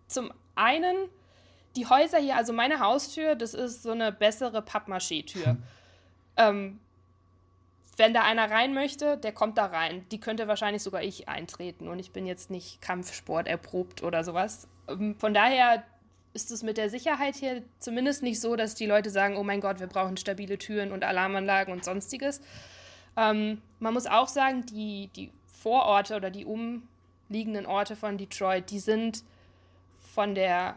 Zum 0.07 0.33
einen, 0.55 0.97
die 1.77 1.87
Häuser 1.87 2.19
hier, 2.19 2.37
also 2.37 2.53
meine 2.53 2.81
Haustür, 2.81 3.35
das 3.35 3.55
ist 3.55 3.83
so 3.83 3.91
eine 3.91 4.13
bessere 4.13 4.61
Pappmaché-Tür. 4.63 5.47
Hm. 5.47 5.63
Ähm, 6.37 6.81
wenn 7.97 8.15
da 8.15 8.23
einer 8.23 8.51
rein 8.51 8.75
möchte, 8.75 9.17
der 9.17 9.33
kommt 9.33 9.59
da 9.59 9.67
rein. 9.67 10.07
Die 10.13 10.21
könnte 10.21 10.47
wahrscheinlich 10.47 10.83
sogar 10.83 11.03
ich 11.03 11.29
eintreten 11.29 11.89
und 11.89 11.99
ich 11.99 12.13
bin 12.13 12.27
jetzt 12.27 12.51
nicht 12.51 12.81
Kampfsport 12.81 13.49
erprobt 13.49 14.03
oder 14.03 14.23
sowas. 14.23 14.69
Ähm, 14.89 15.17
von 15.19 15.35
daher, 15.35 15.85
ist 16.35 16.51
es 16.51 16.63
mit 16.63 16.77
der 16.77 16.91
Sicherheit 16.91 17.35
hier 17.35 17.63
zumindest 17.79 18.23
nicht 18.23 18.41
so, 18.41 18.55
dass 18.55 18.75
die 18.75 18.87
Leute 18.87 19.11
sagen, 19.11 19.37
oh 19.37 19.43
mein 19.43 19.61
Gott, 19.61 19.81
wir 19.81 19.87
brauchen 19.87 20.17
stabile 20.17 20.59
Türen 20.59 20.93
und 20.93 21.05
Alarmanlagen 21.05 21.73
und 21.73 21.85
sonstiges. 21.85 22.41
Ähm, 23.17 23.61
man 23.81 23.95
muss 23.95 24.07
auch 24.07 24.29
sagen, 24.29 24.65
die, 24.67 25.11
die 25.17 25.33
Vororte 25.47 26.15
oder 26.15 26.31
die 26.31 26.45
umliegenden 26.45 27.67
Orte 27.67 27.97
von 27.97 28.19
Detroit, 28.19 28.71
die 28.71 28.79
sind 28.79 29.25
von 30.15 30.35
der 30.35 30.77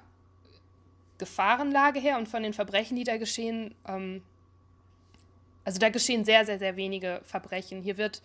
Gefahrenlage 1.21 1.99
her 1.99 2.17
und 2.17 2.27
von 2.27 2.41
den 2.41 2.53
Verbrechen, 2.53 2.97
die 2.97 3.03
da 3.03 3.17
geschehen, 3.17 3.75
ähm, 3.87 4.23
also 5.63 5.77
da 5.77 5.89
geschehen 5.89 6.25
sehr, 6.25 6.45
sehr, 6.45 6.57
sehr 6.57 6.75
wenige 6.75 7.21
Verbrechen. 7.23 7.83
Hier 7.83 7.97
wird 7.97 8.23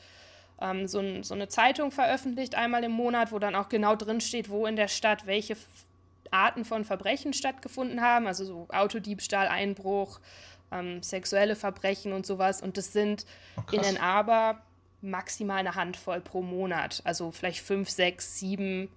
ähm, 0.61 0.89
so, 0.89 1.01
ein, 1.01 1.23
so, 1.23 1.35
eine 1.35 1.49
Zeitung 1.49 1.91
veröffentlicht, 1.91 2.55
einmal 2.55 2.83
im 2.85 2.93
Monat, 2.93 3.33
wo 3.33 3.39
dann 3.39 3.55
auch 3.55 3.69
genau 3.69 3.95
drin 3.97 4.23
steht, 4.23 4.49
wo 4.49 4.67
in 4.67 4.77
der 4.77 4.89
Stadt 4.89 5.27
welche 5.27 5.59
Arten 6.31 6.65
von 6.65 6.87
Verbrechen 6.87 7.35
stattgefunden 7.35 8.01
haben, 8.01 8.27
also 8.27 8.47
so 8.47 8.67
Autodiebstahl, 8.71 9.49
Einbruch, 9.49 10.19
ähm, 10.73 11.03
sexuelle 11.03 11.55
Verbrechen 11.55 12.15
und 12.15 12.25
sowas. 12.25 12.63
Und 12.63 12.79
das 12.79 12.95
sind 12.95 13.27
oh, 13.59 13.73
in 13.73 13.81
Ann 13.81 13.99
Arbor 13.99 14.63
maximal 15.03 15.59
eine 15.59 15.75
Handvoll 15.75 16.23
pro 16.23 16.41
Monat. 16.41 17.03
Also 17.05 17.31
vielleicht 17.31 17.61
fünf, 17.61 17.91
sechs, 17.91 18.39
sieben 18.39 18.89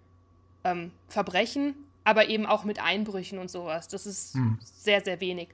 ähm, 0.64 0.92
Verbrechen, 1.10 1.76
aber 2.04 2.30
eben 2.30 2.46
auch 2.46 2.64
mit 2.64 2.82
Einbrüchen 2.82 3.40
und 3.40 3.52
sowas. 3.52 3.88
Das 3.88 4.06
ist 4.06 4.34
hm. 4.36 4.58
sehr, 4.62 5.02
sehr 5.02 5.22
wenig. 5.22 5.50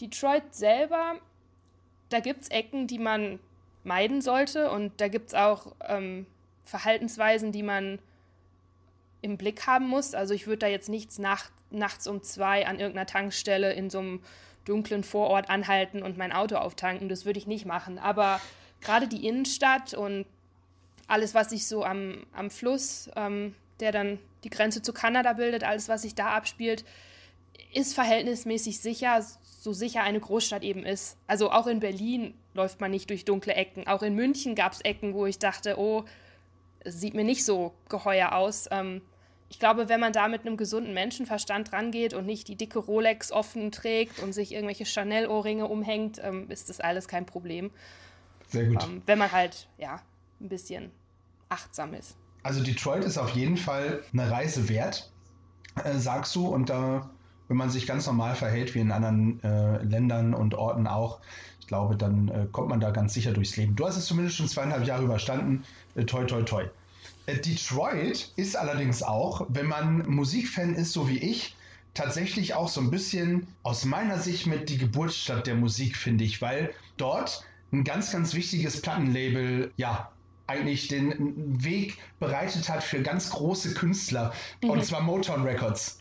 Detroit 0.00 0.54
selber, 0.54 1.14
da 2.08 2.20
gibt 2.20 2.42
es 2.42 2.48
Ecken, 2.48 2.86
die 2.86 2.98
man 2.98 3.38
meiden 3.84 4.20
sollte 4.20 4.70
und 4.70 5.00
da 5.00 5.08
gibt 5.08 5.28
es 5.28 5.34
auch 5.34 5.74
ähm, 5.86 6.26
Verhaltensweisen, 6.64 7.52
die 7.52 7.62
man 7.62 7.98
im 9.22 9.36
Blick 9.36 9.66
haben 9.66 9.88
muss. 9.88 10.14
Also 10.14 10.34
ich 10.34 10.46
würde 10.46 10.60
da 10.60 10.66
jetzt 10.66 10.88
nichts 10.88 11.18
nacht, 11.18 11.52
nachts 11.70 12.06
um 12.06 12.22
zwei 12.22 12.66
an 12.66 12.78
irgendeiner 12.78 13.06
Tankstelle 13.06 13.72
in 13.72 13.90
so 13.90 13.98
einem 13.98 14.20
dunklen 14.64 15.04
Vorort 15.04 15.50
anhalten 15.50 16.02
und 16.02 16.16
mein 16.16 16.32
Auto 16.32 16.56
auftanken. 16.56 17.08
Das 17.08 17.24
würde 17.24 17.38
ich 17.38 17.46
nicht 17.46 17.66
machen. 17.66 17.98
Aber 17.98 18.40
gerade 18.80 19.06
die 19.08 19.26
Innenstadt 19.26 19.94
und 19.94 20.26
alles, 21.06 21.34
was 21.34 21.50
sich 21.50 21.66
so 21.66 21.84
am, 21.84 22.24
am 22.32 22.50
Fluss, 22.50 23.10
ähm, 23.16 23.54
der 23.84 23.92
dann 23.92 24.18
die 24.44 24.50
Grenze 24.50 24.80
zu 24.80 24.94
Kanada 24.94 25.34
bildet, 25.34 25.62
alles, 25.62 25.90
was 25.90 26.02
sich 26.02 26.14
da 26.14 26.28
abspielt, 26.28 26.86
ist 27.74 27.94
verhältnismäßig 27.94 28.80
sicher, 28.80 29.22
so 29.42 29.74
sicher 29.74 30.02
eine 30.02 30.20
Großstadt 30.20 30.62
eben 30.62 30.86
ist. 30.86 31.18
Also 31.26 31.50
auch 31.50 31.66
in 31.66 31.80
Berlin 31.80 32.32
läuft 32.54 32.80
man 32.80 32.90
nicht 32.90 33.10
durch 33.10 33.26
dunkle 33.26 33.54
Ecken. 33.54 33.86
Auch 33.86 34.02
in 34.02 34.14
München 34.14 34.54
gab 34.54 34.72
es 34.72 34.80
Ecken, 34.80 35.12
wo 35.12 35.26
ich 35.26 35.38
dachte, 35.38 35.78
oh, 35.78 36.04
sieht 36.84 37.12
mir 37.12 37.24
nicht 37.24 37.44
so 37.44 37.74
geheuer 37.90 38.32
aus. 38.32 38.68
Ähm, 38.70 39.02
ich 39.50 39.58
glaube, 39.58 39.90
wenn 39.90 40.00
man 40.00 40.14
da 40.14 40.28
mit 40.28 40.46
einem 40.46 40.56
gesunden 40.56 40.94
Menschenverstand 40.94 41.74
rangeht 41.74 42.14
und 42.14 42.24
nicht 42.24 42.48
die 42.48 42.56
dicke 42.56 42.78
Rolex 42.78 43.32
offen 43.32 43.70
trägt 43.70 44.18
und 44.20 44.32
sich 44.32 44.52
irgendwelche 44.52 44.86
Chanel-Ohrringe 44.86 45.66
umhängt, 45.66 46.20
ähm, 46.24 46.50
ist 46.50 46.70
das 46.70 46.80
alles 46.80 47.06
kein 47.06 47.26
Problem. 47.26 47.70
Sehr 48.48 48.64
gut. 48.64 48.82
Ähm, 48.82 49.02
wenn 49.04 49.18
man 49.18 49.30
halt, 49.30 49.68
ja, 49.76 50.00
ein 50.40 50.48
bisschen 50.48 50.90
achtsam 51.50 51.92
ist. 51.92 52.16
Also 52.44 52.62
Detroit 52.62 53.04
ist 53.04 53.18
auf 53.18 53.30
jeden 53.30 53.56
Fall 53.56 54.02
eine 54.12 54.30
Reise 54.30 54.68
wert, 54.68 55.10
äh, 55.82 55.98
sagst 55.98 56.36
du. 56.36 56.46
Und 56.46 56.68
da, 56.68 57.10
wenn 57.48 57.56
man 57.56 57.70
sich 57.70 57.86
ganz 57.86 58.06
normal 58.06 58.36
verhält, 58.36 58.74
wie 58.74 58.80
in 58.80 58.92
anderen 58.92 59.42
äh, 59.42 59.82
Ländern 59.82 60.34
und 60.34 60.54
Orten 60.54 60.86
auch, 60.86 61.18
ich 61.58 61.66
glaube, 61.66 61.96
dann 61.96 62.28
äh, 62.28 62.46
kommt 62.52 62.68
man 62.68 62.80
da 62.80 62.90
ganz 62.90 63.14
sicher 63.14 63.32
durchs 63.32 63.56
Leben. 63.56 63.74
Du 63.74 63.86
hast 63.86 63.96
es 63.96 64.04
zumindest 64.04 64.36
schon 64.36 64.46
zweieinhalb 64.46 64.86
Jahre 64.86 65.04
überstanden. 65.04 65.64
Äh, 65.94 66.04
toi, 66.04 66.24
toi, 66.24 66.42
toi. 66.42 66.64
Äh, 67.24 67.38
Detroit 67.38 68.30
ist 68.36 68.56
allerdings 68.56 69.02
auch, 69.02 69.46
wenn 69.48 69.66
man 69.66 70.06
Musikfan 70.06 70.74
ist, 70.74 70.92
so 70.92 71.08
wie 71.08 71.18
ich, 71.18 71.56
tatsächlich 71.94 72.52
auch 72.52 72.68
so 72.68 72.82
ein 72.82 72.90
bisschen 72.90 73.46
aus 73.62 73.86
meiner 73.86 74.18
Sicht 74.18 74.46
mit 74.46 74.68
die 74.68 74.76
Geburtsstadt 74.76 75.46
der 75.46 75.54
Musik, 75.54 75.96
finde 75.96 76.24
ich, 76.24 76.42
weil 76.42 76.74
dort 76.98 77.46
ein 77.72 77.84
ganz, 77.84 78.12
ganz 78.12 78.34
wichtiges 78.34 78.82
Plattenlabel, 78.82 79.72
ja, 79.76 80.10
eigentlich 80.46 80.88
den 80.88 81.64
Weg 81.64 81.98
bereitet 82.18 82.68
hat 82.68 82.82
für 82.82 83.02
ganz 83.02 83.30
große 83.30 83.74
Künstler, 83.74 84.32
mhm. 84.62 84.70
und 84.70 84.84
zwar 84.84 85.00
Motown 85.00 85.42
Records. 85.42 86.00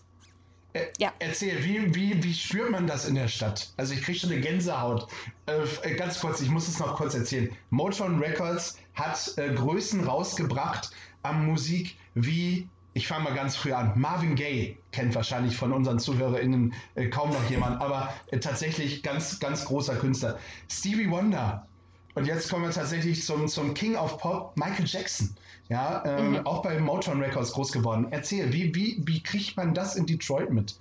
Äh, 0.74 0.86
ja. 0.98 1.14
Erzähl, 1.20 1.64
wie, 1.64 1.94
wie, 1.94 2.24
wie 2.24 2.34
spürt 2.34 2.72
man 2.72 2.88
das 2.88 3.06
in 3.06 3.16
der 3.16 3.28
Stadt? 3.28 3.72
Also 3.78 3.94
ich 3.94 4.02
kriege 4.02 4.20
schon 4.20 4.32
eine 4.32 4.42
Gänsehaut. 4.42 5.08
Äh, 5.46 5.96
ganz 5.96 6.20
kurz, 6.20 6.42
ich 6.42 6.50
muss 6.50 6.68
es 6.68 6.80
noch 6.80 6.96
kurz 6.96 7.14
erzählen. 7.14 7.50
Motown 7.70 8.20
Records 8.20 8.80
hat 8.96 9.38
äh, 9.38 9.54
Größen 9.54 10.04
rausgebracht, 10.04 10.92
an 11.22 11.46
Musik 11.46 11.96
wie, 12.16 12.68
ich 12.94 13.08
fange 13.08 13.24
mal 13.24 13.34
ganz 13.34 13.56
früh 13.56 13.72
an, 13.74 13.94
Marvin 13.96 14.36
Gaye 14.36 14.78
kennt 14.92 15.16
wahrscheinlich 15.16 15.56
von 15.56 15.72
unseren 15.72 16.00
ZuhörerInnen 16.00 16.74
äh, 16.96 17.08
kaum 17.08 17.30
noch 17.30 17.50
jemand, 17.50 17.82
aber 17.82 18.14
äh, 18.32 18.40
tatsächlich 18.40 19.04
ganz, 19.04 19.40
ganz 19.40 19.66
großer 19.66 19.96
Künstler. 19.96 20.38
Stevie 20.70 21.10
Wonder. 21.10 21.68
Und 22.16 22.26
jetzt 22.26 22.50
kommen 22.50 22.64
wir 22.64 22.72
tatsächlich 22.72 23.24
zum, 23.24 23.48
zum 23.48 23.74
King 23.74 23.96
of 23.96 24.18
Pop, 24.20 24.56
Michael 24.56 24.86
Jackson. 24.86 25.36
Ja, 25.70 26.04
ähm, 26.06 26.32
mhm. 26.32 26.46
auch 26.46 26.62
bei 26.62 26.78
Motown 26.80 27.22
Records 27.22 27.54
groß 27.54 27.72
geworden. 27.72 28.08
Erzähl, 28.12 28.52
wie, 28.54 28.76
wie, 28.76 29.02
wie 29.06 29.24
kriegt 29.24 29.58
man 29.58 29.74
das 29.74 29.96
in 29.96 30.06
Detroit 30.06 30.52
mit? 30.52 30.76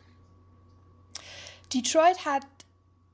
Detroit 1.73 2.27
hat 2.27 2.43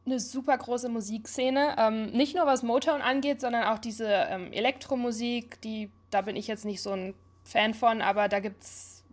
eine 0.07 0.18
super 0.18 0.57
große 0.57 0.88
Musikszene. 0.88 1.76
Ähm, 1.78 2.07
nicht 2.07 2.35
nur 2.35 2.46
was 2.46 2.62
Motown 2.62 3.02
angeht, 3.02 3.40
sondern 3.40 3.64
auch 3.64 3.78
diese 3.78 4.07
ähm, 4.07 4.52
Elektromusik, 4.52 5.61
die 5.61 5.90
da 6.11 6.22
bin 6.22 6.37
ich 6.37 6.46
jetzt 6.46 6.64
nicht 6.64 6.83
so 6.83 6.92
ein 6.92 7.14
Fan 7.44 7.74
von, 7.74 8.02
aber 8.02 8.28
da 8.28 8.40
gibt 8.40 8.62
es 8.62 9.04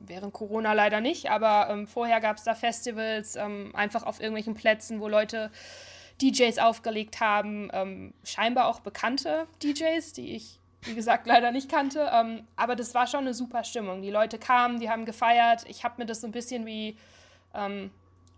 während 0.00 0.32
Corona 0.32 0.72
leider 0.72 1.00
nicht, 1.00 1.30
aber 1.30 1.68
ähm, 1.70 1.86
vorher 1.86 2.20
gab 2.20 2.36
es 2.36 2.44
da 2.44 2.54
Festivals, 2.54 3.36
ähm, 3.36 3.70
einfach 3.74 4.02
auf 4.02 4.20
irgendwelchen 4.20 4.54
Plätzen, 4.54 5.00
wo 5.00 5.08
Leute 5.08 5.50
DJs 6.30 6.58
aufgelegt 6.58 7.20
haben, 7.20 7.68
ähm, 7.72 8.14
scheinbar 8.24 8.66
auch 8.66 8.80
bekannte 8.80 9.46
DJs, 9.62 10.12
die 10.12 10.34
ich, 10.34 10.58
wie 10.82 10.94
gesagt, 10.94 11.26
leider 11.26 11.52
nicht 11.52 11.70
kannte, 11.70 12.10
ähm, 12.12 12.46
aber 12.56 12.76
das 12.76 12.94
war 12.94 13.06
schon 13.06 13.20
eine 13.20 13.34
super 13.34 13.64
Stimmung. 13.64 14.02
Die 14.02 14.10
Leute 14.10 14.38
kamen, 14.38 14.80
die 14.80 14.90
haben 14.90 15.04
gefeiert. 15.04 15.64
Ich 15.68 15.84
habe 15.84 15.94
mir 15.98 16.06
das 16.06 16.20
so 16.20 16.26
ein 16.26 16.32
bisschen 16.32 16.66
wie 16.66 16.96
ähm, 17.54 17.90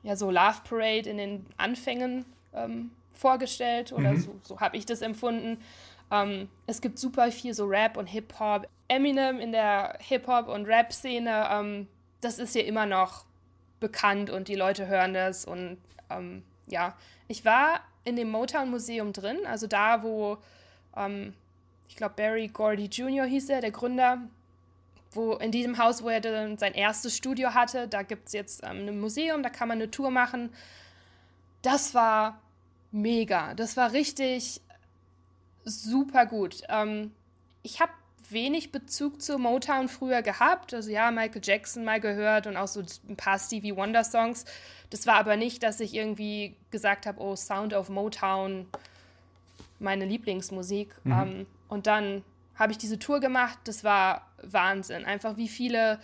ja, 0.03 0.17
so 0.17 0.31
Love 0.31 0.63
Parade 0.69 1.09
in 1.09 1.19
den 1.19 1.47
Anfängen 1.57 2.25
ähm, 2.55 2.91
vorgestellt 3.13 3.93
oder 3.93 4.13
mhm. 4.13 4.21
so, 4.21 4.41
so 4.43 4.61
habe 4.61 4.77
ich 4.77 4.87
das 4.87 5.03
empfunden. 5.03 5.59
Ähm, 6.11 6.49
es 6.67 6.81
gibt 6.81 6.99
super 6.99 7.31
viel 7.31 7.55
so 7.55 7.67
Rap 7.67 7.97
und 7.97 8.07
Hip-Hop. 8.07 8.69
Eminem 8.89 9.41
in 9.41 9.51
der 9.51 9.99
Hip-Hop- 10.01 10.49
und 10.49 10.67
Rap-Szene, 10.67 11.49
ähm, 11.51 11.89
das 12.21 12.39
ist 12.39 12.53
hier 12.53 12.65
immer 12.67 12.87
noch 12.87 13.25
bekannt 13.81 14.31
und 14.31 14.49
die 14.49 14.55
Leute 14.55 14.87
hören 14.87 15.13
das. 15.13 15.45
Und 15.45 15.79
ähm, 16.09 16.45
ja, 16.67 16.97
ich 17.29 17.45
war 17.45 17.81
in 18.05 18.17
dem 18.17 18.31
Motown-Museum 18.31 19.13
drin, 19.13 19.39
also 19.47 19.67
da, 19.67 20.03
wo 20.03 20.39
ähm, 20.97 21.35
ich 21.89 21.97
glaube 21.97 22.15
Barry 22.17 22.49
Gordy 22.49 22.87
Jr. 22.87 23.27
hieß 23.27 23.49
er, 23.51 23.61
der 23.61 23.71
Gründer, 23.71 24.23
wo 25.13 25.35
in 25.35 25.51
diesem 25.51 25.79
Haus, 25.79 26.03
wo 26.03 26.09
er 26.09 26.21
dann 26.21 26.59
sein 26.59 26.75
erstes 26.75 27.17
Studio 27.17 27.55
hatte, 27.55 27.89
da 27.89 28.03
gibt 28.03 28.27
es 28.27 28.33
jetzt 28.33 28.63
ähm, 28.65 28.89
ein 28.89 29.01
Museum, 29.01 29.43
da 29.43 29.51
kann 29.51 29.69
man 29.69 29.79
eine 29.79 29.91
Tour 29.91 30.11
machen. 30.11 30.51
Das 31.63 31.95
war 31.95 32.41
mega. 32.93 33.55
Das 33.55 33.77
war 33.77 33.93
richtig 33.93 34.61
super 35.65 36.27
gut. 36.27 36.63
Ähm, 36.69 37.13
ich 37.63 37.81
habe 37.81 37.93
wenig 38.31 38.73
Bezug 38.73 39.23
zu 39.23 39.39
Motown 39.39 39.89
früher 39.89 40.23
gehabt. 40.23 40.75
Also 40.75 40.91
ja, 40.91 41.11
Michael 41.11 41.41
Jackson 41.43 41.85
mal 41.85 42.01
gehört 42.01 42.47
und 42.47 42.57
auch 42.57 42.69
so 42.69 42.83
ein 43.09 43.17
paar 43.17 43.39
Stevie 43.39 43.77
Wonder 43.77 44.05
Songs. 44.05 44.45
Das 44.91 45.07
war 45.07 45.17
aber 45.17 45.37
nicht, 45.37 45.63
dass 45.63 45.81
ich 45.81 45.95
irgendwie 45.95 46.57
gesagt 46.71 47.07
habe, 47.07 47.21
oh, 47.21 47.37
Sound 47.37 47.75
of 47.75 47.89
Motown, 47.89 48.67
meine 49.79 50.05
Lieblingsmusik. 50.05 50.95
Mhm. 51.05 51.13
Ähm, 51.13 51.47
und 51.69 51.87
dann 51.87 52.23
habe 52.55 52.73
ich 52.73 52.79
diese 52.79 52.99
Tour 52.99 53.21
gemacht. 53.21 53.59
Das 53.65 53.85
war 53.85 54.31
Wahnsinn. 54.43 55.05
Einfach 55.05 55.37
wie 55.37 55.49
viele 55.49 56.01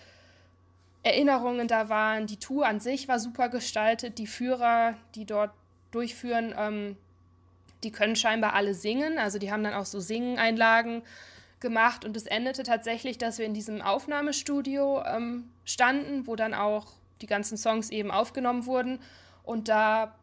Erinnerungen 1.02 1.68
da 1.68 1.88
waren. 1.88 2.26
Die 2.26 2.38
Tour 2.38 2.66
an 2.66 2.80
sich 2.80 3.08
war 3.08 3.18
super 3.18 3.48
gestaltet. 3.48 4.18
Die 4.18 4.26
Führer, 4.26 4.94
die 5.14 5.24
dort 5.24 5.52
durchführen, 5.90 6.54
ähm, 6.56 6.96
die 7.82 7.90
können 7.90 8.16
scheinbar 8.16 8.54
alle 8.54 8.74
singen. 8.74 9.18
Also 9.18 9.38
die 9.38 9.50
haben 9.50 9.64
dann 9.64 9.74
auch 9.74 9.86
so 9.86 10.00
Singen-Einlagen 10.00 11.02
gemacht 11.62 12.04
und 12.04 12.14
es 12.16 12.26
endete 12.26 12.62
tatsächlich, 12.62 13.16
dass 13.16 13.38
wir 13.38 13.46
in 13.46 13.54
diesem 13.54 13.80
Aufnahmestudio 13.80 15.02
ähm, 15.06 15.48
standen, 15.64 16.26
wo 16.26 16.36
dann 16.36 16.52
auch 16.52 16.92
die 17.22 17.26
ganzen 17.26 17.56
Songs 17.56 17.88
eben 17.88 18.10
aufgenommen 18.10 18.66
wurden 18.66 18.98
und 19.42 19.68
da 19.68 20.14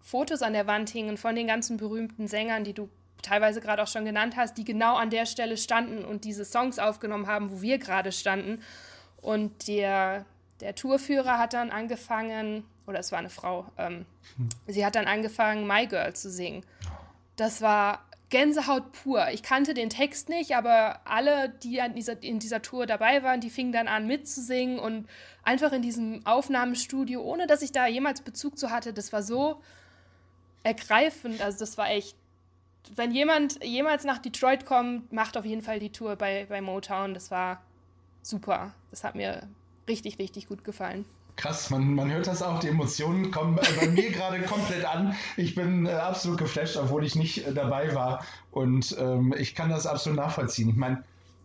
Fotos 0.00 0.42
an 0.42 0.54
der 0.54 0.66
Wand 0.66 0.90
hingen 0.90 1.16
von 1.16 1.36
den 1.36 1.46
ganzen 1.46 1.76
berühmten 1.76 2.26
Sängern, 2.26 2.64
die 2.64 2.72
du 2.72 2.88
teilweise 3.22 3.60
gerade 3.60 3.82
auch 3.82 3.88
schon 3.88 4.04
genannt 4.04 4.36
hast, 4.36 4.56
die 4.56 4.64
genau 4.64 4.96
an 4.96 5.10
der 5.10 5.26
Stelle 5.26 5.56
standen 5.56 6.04
und 6.04 6.24
diese 6.24 6.44
Songs 6.44 6.78
aufgenommen 6.78 7.26
haben, 7.26 7.50
wo 7.50 7.62
wir 7.62 7.78
gerade 7.78 8.12
standen. 8.12 8.62
Und 9.20 9.68
der, 9.68 10.24
der 10.60 10.74
Tourführer 10.74 11.38
hat 11.38 11.52
dann 11.52 11.70
angefangen, 11.70 12.64
oder 12.86 13.00
es 13.00 13.12
war 13.12 13.18
eine 13.18 13.30
Frau, 13.30 13.66
ähm, 13.76 14.06
hm. 14.36 14.48
sie 14.66 14.86
hat 14.86 14.94
dann 14.94 15.06
angefangen, 15.06 15.66
My 15.66 15.86
Girl 15.86 16.14
zu 16.14 16.30
singen. 16.30 16.64
Das 17.36 17.60
war 17.60 18.07
Gänsehaut 18.30 18.92
pur. 18.92 19.28
Ich 19.32 19.42
kannte 19.42 19.72
den 19.72 19.88
Text 19.88 20.28
nicht, 20.28 20.54
aber 20.54 21.00
alle, 21.06 21.48
die 21.48 21.80
an 21.80 21.94
dieser, 21.94 22.22
in 22.22 22.38
dieser 22.38 22.60
Tour 22.60 22.86
dabei 22.86 23.22
waren, 23.22 23.40
die 23.40 23.50
fingen 23.50 23.72
dann 23.72 23.88
an 23.88 24.06
mitzusingen 24.06 24.78
und 24.78 25.08
einfach 25.42 25.72
in 25.72 25.80
diesem 25.82 26.26
Aufnahmestudio, 26.26 27.22
ohne 27.22 27.46
dass 27.46 27.62
ich 27.62 27.72
da 27.72 27.86
jemals 27.86 28.20
Bezug 28.20 28.58
zu 28.58 28.70
hatte, 28.70 28.92
das 28.92 29.12
war 29.12 29.22
so 29.22 29.62
ergreifend. 30.62 31.40
Also 31.40 31.60
das 31.60 31.78
war 31.78 31.90
echt. 31.90 32.16
Wenn 32.94 33.12
jemand 33.12 33.62
jemals 33.64 34.04
nach 34.04 34.18
Detroit 34.18 34.64
kommt, 34.64 35.12
macht 35.12 35.36
auf 35.36 35.44
jeden 35.44 35.62
Fall 35.62 35.78
die 35.78 35.92
Tour 35.92 36.16
bei, 36.16 36.46
bei 36.48 36.60
Motown. 36.60 37.14
Das 37.14 37.30
war 37.30 37.62
super. 38.22 38.74
Das 38.90 39.04
hat 39.04 39.14
mir 39.14 39.48
richtig, 39.86 40.18
richtig 40.18 40.48
gut 40.48 40.64
gefallen 40.64 41.04
krass, 41.38 41.70
man, 41.70 41.94
man 41.94 42.10
hört 42.10 42.26
das 42.26 42.42
auch, 42.42 42.58
die 42.58 42.68
Emotionen 42.68 43.30
kommen 43.30 43.58
bei 43.80 43.88
mir 43.88 44.10
gerade 44.10 44.42
komplett 44.42 44.84
an. 44.84 45.14
Ich 45.36 45.54
bin 45.54 45.86
äh, 45.86 45.92
absolut 45.92 46.38
geflasht, 46.38 46.76
obwohl 46.76 47.04
ich 47.04 47.14
nicht 47.14 47.46
äh, 47.46 47.54
dabei 47.54 47.94
war. 47.94 48.24
Und 48.50 48.94
ähm, 48.98 49.34
ich 49.38 49.54
kann 49.54 49.70
das 49.70 49.86
absolut 49.86 50.18
nachvollziehen. 50.18 50.68
Ich 50.68 50.76
meine, 50.76 51.04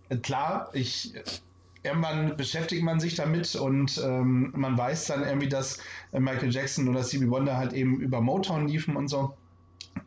äh, 0.09 0.17
klar, 0.17 0.69
ich 0.73 1.15
äh, 1.15 1.23
irgendwann 1.83 2.35
beschäftigt 2.35 2.83
man 2.83 2.99
sich 2.99 3.15
damit 3.15 3.55
und 3.55 4.01
ähm, 4.03 4.51
man 4.55 4.77
weiß 4.77 5.05
dann 5.07 5.23
irgendwie, 5.23 5.49
dass 5.49 5.79
äh, 6.11 6.19
Michael 6.19 6.51
Jackson 6.51 6.89
oder 6.89 7.03
Stevie 7.03 7.29
Wonder 7.29 7.55
halt 7.55 7.73
eben 7.73 7.99
über 7.99 8.19
Motown 8.19 8.67
liefen 8.67 8.95
und 8.95 9.09
so. 9.09 9.37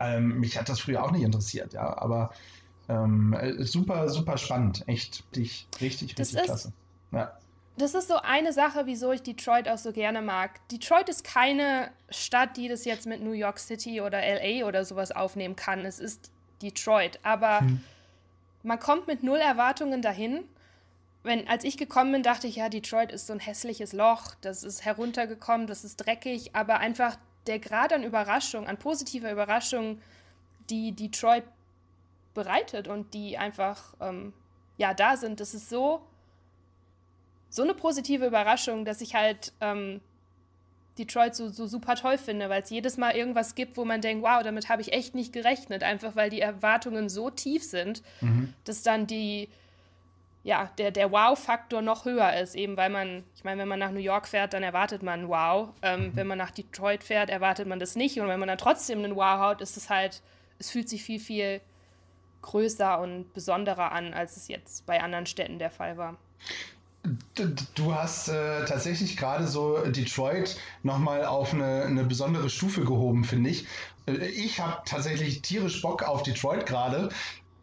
Ähm, 0.01 0.41
mich 0.41 0.59
hat 0.59 0.69
das 0.69 0.81
früher 0.81 1.05
auch 1.05 1.13
nicht 1.13 1.23
interessiert, 1.23 1.73
ja, 1.73 1.97
aber 1.97 2.33
ähm, 2.89 3.37
super, 3.61 4.09
super 4.09 4.37
spannend. 4.37 4.83
Echt 4.89 5.25
richtig, 5.37 5.69
richtig, 5.81 6.19
richtig 6.19 6.43
klasse. 6.43 6.73
Ja 7.13 7.33
das 7.79 7.95
ist 7.95 8.09
so 8.09 8.17
eine 8.17 8.53
Sache, 8.53 8.87
wieso 8.87 9.13
ich 9.13 9.23
Detroit 9.23 9.69
auch 9.69 9.79
so 9.79 9.93
gerne 9.93 10.23
mag. 10.23 10.67
Detroit 10.69 11.09
ist 11.09 11.25
keine 11.25 11.91
Stadt, 12.09 12.57
die 12.57 12.69
das 12.69 12.85
jetzt 12.85 13.07
mit 13.07 13.23
New 13.23 13.33
York 13.33 13.59
City 13.59 14.01
oder 14.01 14.21
LA 14.21 14.67
oder 14.67 14.85
sowas 14.85 15.13
aufnehmen 15.13 15.57
kann. 15.57 15.85
Es 15.85 15.99
ist 15.99 16.31
Detroit. 16.63 17.19
Aber 17.23 17.61
hm. 17.61 17.81
man 18.63 18.79
kommt 18.79 19.07
mit 19.07 19.23
null 19.23 19.39
Erwartungen 19.39 20.01
dahin. 20.01 20.45
Wenn, 21.23 21.47
als 21.49 21.65
ich 21.65 21.77
gekommen 21.77 22.13
bin, 22.13 22.23
dachte 22.23 22.47
ich, 22.47 22.57
ja, 22.57 22.69
Detroit 22.69 23.13
ist 23.13 23.27
so 23.27 23.33
ein 23.33 23.41
hässliches 23.41 23.93
Loch, 23.93 24.35
das 24.41 24.63
ist 24.63 24.85
heruntergekommen, 24.85 25.67
das 25.67 25.85
ist 25.85 25.97
dreckig, 25.97 26.55
aber 26.55 26.79
einfach 26.79 27.17
der 27.49 27.59
Grad 27.59 27.93
an 27.93 28.05
Überraschung, 28.05 28.69
an 28.69 28.77
positiver 28.77 29.31
Überraschung, 29.31 30.01
die 30.71 30.93
Detroit 30.93 31.45
bereitet 32.33 32.87
und 32.87 33.13
die 33.13 33.39
einfach 33.39 33.95
ähm, 34.01 34.33
ja 34.77 34.95
da 34.95 35.17
sind, 35.17 35.41
das 35.41 35.53
ist 35.53 35.69
so 35.69 36.07
so 37.57 37.63
eine 37.63 37.75
positive 37.75 38.27
Überraschung, 38.27 38.85
dass 38.85 39.01
ich 39.01 39.15
halt 39.15 39.53
ähm, 39.63 40.01
Detroit 40.99 41.35
so, 41.35 41.49
so 41.49 41.67
super 41.67 41.95
toll 41.95 42.19
finde, 42.19 42.49
weil 42.51 42.63
es 42.63 42.71
jedes 42.71 42.99
Mal 42.99 43.17
irgendwas 43.17 43.55
gibt, 43.55 43.77
wo 43.79 43.85
man 43.85 44.03
denkt, 44.03 44.23
wow, 44.23 44.43
damit 44.43 44.69
habe 44.69 44.83
ich 44.83 44.93
echt 44.93 45.15
nicht 45.15 45.33
gerechnet, 45.33 45.83
einfach 45.83 46.17
weil 46.17 46.29
die 46.29 46.41
Erwartungen 46.41 47.09
so 47.09 47.31
tief 47.31 47.65
sind, 47.65 48.03
mhm. 48.21 48.53
dass 48.65 48.83
dann 48.83 49.07
die, 49.07 49.49
ja, 50.45 50.71
der, 50.77 50.91
der 50.91 51.11
Wow-Faktor 51.11 51.81
noch 51.81 52.05
höher 52.05 52.35
ist, 52.35 52.55
eben 52.55 52.77
weil 52.77 52.91
man, 52.91 53.25
ich 53.35 53.43
meine, 53.43 53.63
wenn 53.63 53.69
man 53.69 53.79
nach 53.79 53.91
New 53.91 54.01
York 54.01 54.29
fährt, 54.29 54.53
dann 54.53 54.63
erwartet 54.63 55.03
man 55.03 55.29
Wow. 55.29 55.71
Ähm, 55.81 56.09
mhm. 56.09 56.17
Wenn 56.17 56.27
man 56.27 56.39
nach 56.39 56.51
Detroit 56.51 57.03
fährt, 57.03 57.31
erwartet 57.31 57.67
man 57.67 57.81
das 57.81 57.97
nicht. 57.97 58.21
Und 58.21 58.29
wenn 58.29 58.39
man 58.39 58.49
dann 58.49 58.59
trotzdem 58.59 59.03
einen 59.03 59.17
Wow 59.17 59.41
haut, 59.41 59.61
ist 59.63 59.79
es 59.79 59.89
halt, 59.89 60.23
es 60.59 60.71
fühlt 60.71 60.91
sich 60.91 61.03
viel, 61.03 61.21
viel 61.21 61.61
größer 62.43 63.01
und 63.01 63.33
besonderer 63.33 63.93
an, 63.93 64.13
als 64.15 64.37
es 64.37 64.49
jetzt 64.49 64.85
bei 64.85 65.03
anderen 65.03 65.27
Städten 65.27 65.59
der 65.59 65.71
Fall 65.71 65.97
war. 65.97 66.17
Du 67.75 67.95
hast 67.95 68.29
äh, 68.29 68.65
tatsächlich 68.65 69.17
gerade 69.17 69.47
so 69.47 69.79
Detroit 69.87 70.57
nochmal 70.83 71.25
auf 71.25 71.53
eine, 71.53 71.83
eine 71.83 72.05
besondere 72.05 72.51
Stufe 72.51 72.85
gehoben, 72.85 73.25
finde 73.25 73.51
ich. 73.51 73.67
Äh, 74.07 74.27
ich 74.29 74.61
habe 74.61 74.83
tatsächlich 74.85 75.43
tierisch 75.43 75.81
Bock 75.83 76.03
auf 76.03 76.23
Detroit 76.23 76.67
gerade. 76.67 77.11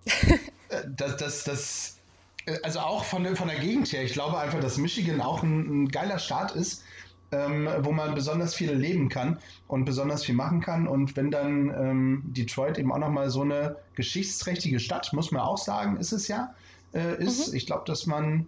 Äh, 0.70 0.84
das, 0.88 1.18
das, 1.18 1.44
das, 1.44 2.00
äh, 2.46 2.58
also 2.64 2.80
auch 2.80 3.04
von, 3.04 3.24
der, 3.24 3.36
von 3.36 3.48
der 3.48 3.60
Gegend 3.60 3.92
her. 3.92 4.04
Ich 4.04 4.14
glaube 4.14 4.40
einfach, 4.40 4.60
dass 4.60 4.78
Michigan 4.78 5.22
auch 5.22 5.44
ein, 5.44 5.84
ein 5.84 5.88
geiler 5.90 6.18
Staat 6.18 6.56
ist, 6.56 6.84
ähm, 7.32 7.70
wo 7.82 7.92
man 7.92 8.16
besonders 8.16 8.56
viel 8.56 8.72
leben 8.72 9.10
kann 9.10 9.38
und 9.68 9.86
besonders 9.86 10.24
viel 10.24 10.36
machen 10.36 10.62
kann. 10.62 10.88
Und 10.88 11.16
wenn 11.16 11.32
dann 11.32 11.70
ähm, 11.70 12.24
Detroit 12.26 12.78
eben 12.78 12.92
auch 12.92 12.98
nochmal 12.98 13.30
so 13.30 13.42
eine 13.42 13.76
geschichtsträchtige 13.96 14.80
Stadt, 14.80 15.12
muss 15.14 15.32
man 15.32 15.42
auch 15.42 15.58
sagen, 15.58 15.98
ist 15.98 16.12
es 16.12 16.28
ja, 16.28 16.56
äh, 16.94 17.22
ist. 17.22 17.50
Mhm. 17.50 17.58
Ich 17.58 17.66
glaube, 17.66 17.84
dass 17.86 18.06
man 18.06 18.48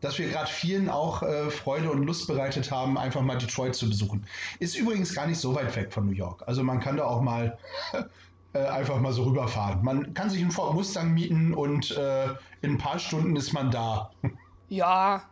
dass 0.00 0.18
wir 0.18 0.28
gerade 0.28 0.50
vielen 0.50 0.88
auch 0.88 1.22
äh, 1.22 1.50
Freude 1.50 1.90
und 1.90 2.04
Lust 2.04 2.26
bereitet 2.26 2.70
haben, 2.70 2.98
einfach 2.98 3.22
mal 3.22 3.38
Detroit 3.38 3.74
zu 3.74 3.88
besuchen. 3.88 4.24
Ist 4.58 4.76
übrigens 4.76 5.14
gar 5.14 5.26
nicht 5.26 5.38
so 5.38 5.54
weit 5.54 5.74
weg 5.76 5.92
von 5.92 6.06
New 6.06 6.12
York. 6.12 6.42
Also 6.46 6.62
man 6.62 6.80
kann 6.80 6.96
da 6.96 7.04
auch 7.04 7.20
mal 7.20 7.58
äh, 8.52 8.58
einfach 8.58 9.00
mal 9.00 9.12
so 9.12 9.24
rüberfahren. 9.24 9.82
Man 9.82 10.14
kann 10.14 10.30
sich 10.30 10.40
einen 10.40 10.50
Ford 10.50 10.74
Mustang 10.74 11.12
mieten 11.12 11.54
und 11.54 11.90
äh, 11.96 12.28
in 12.62 12.72
ein 12.72 12.78
paar 12.78 12.98
Stunden 12.98 13.36
ist 13.36 13.52
man 13.52 13.70
da. 13.70 14.10
Ja, 14.70 15.22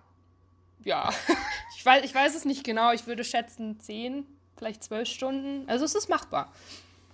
ja. 0.83 1.11
ich, 1.77 1.85
weiß, 1.85 2.03
ich 2.07 2.15
weiß 2.15 2.35
es 2.35 2.47
nicht 2.47 2.65
genau. 2.65 2.91
Ich 2.93 3.07
würde 3.07 3.23
schätzen 3.23 3.79
zehn, 3.81 4.25
vielleicht 4.57 4.83
zwölf 4.83 5.07
Stunden. 5.09 5.69
Also 5.69 5.85
es 5.85 5.95
ist 5.95 6.09
machbar. 6.09 6.51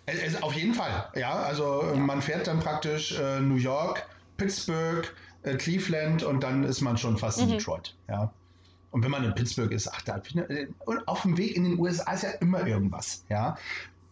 Es, 0.06 0.40
auf 0.40 0.54
jeden 0.54 0.72
Fall, 0.74 1.10
ja. 1.16 1.32
Also 1.32 1.82
ja. 1.82 1.94
man 1.94 2.22
fährt 2.22 2.46
dann 2.46 2.60
praktisch 2.60 3.18
äh, 3.18 3.40
New 3.40 3.56
York, 3.56 4.06
Pittsburgh, 4.36 5.12
äh, 5.42 5.56
Cleveland 5.56 6.22
und 6.22 6.42
dann 6.42 6.64
ist 6.64 6.80
man 6.80 6.96
schon 6.96 7.18
fast 7.18 7.38
mhm. 7.38 7.44
in 7.44 7.50
Detroit. 7.50 7.94
Ja. 8.08 8.32
Und 8.90 9.02
wenn 9.02 9.10
man 9.10 9.24
in 9.24 9.34
Pittsburgh 9.34 9.72
ist, 9.72 9.88
ach, 9.92 10.02
da, 10.02 10.20
äh, 10.34 10.66
und 10.84 11.08
auf 11.08 11.22
dem 11.22 11.36
Weg 11.36 11.56
in 11.56 11.64
den 11.64 11.78
USA 11.78 12.12
ist 12.12 12.22
ja 12.22 12.30
immer 12.40 12.66
irgendwas. 12.66 13.24
Ja. 13.28 13.56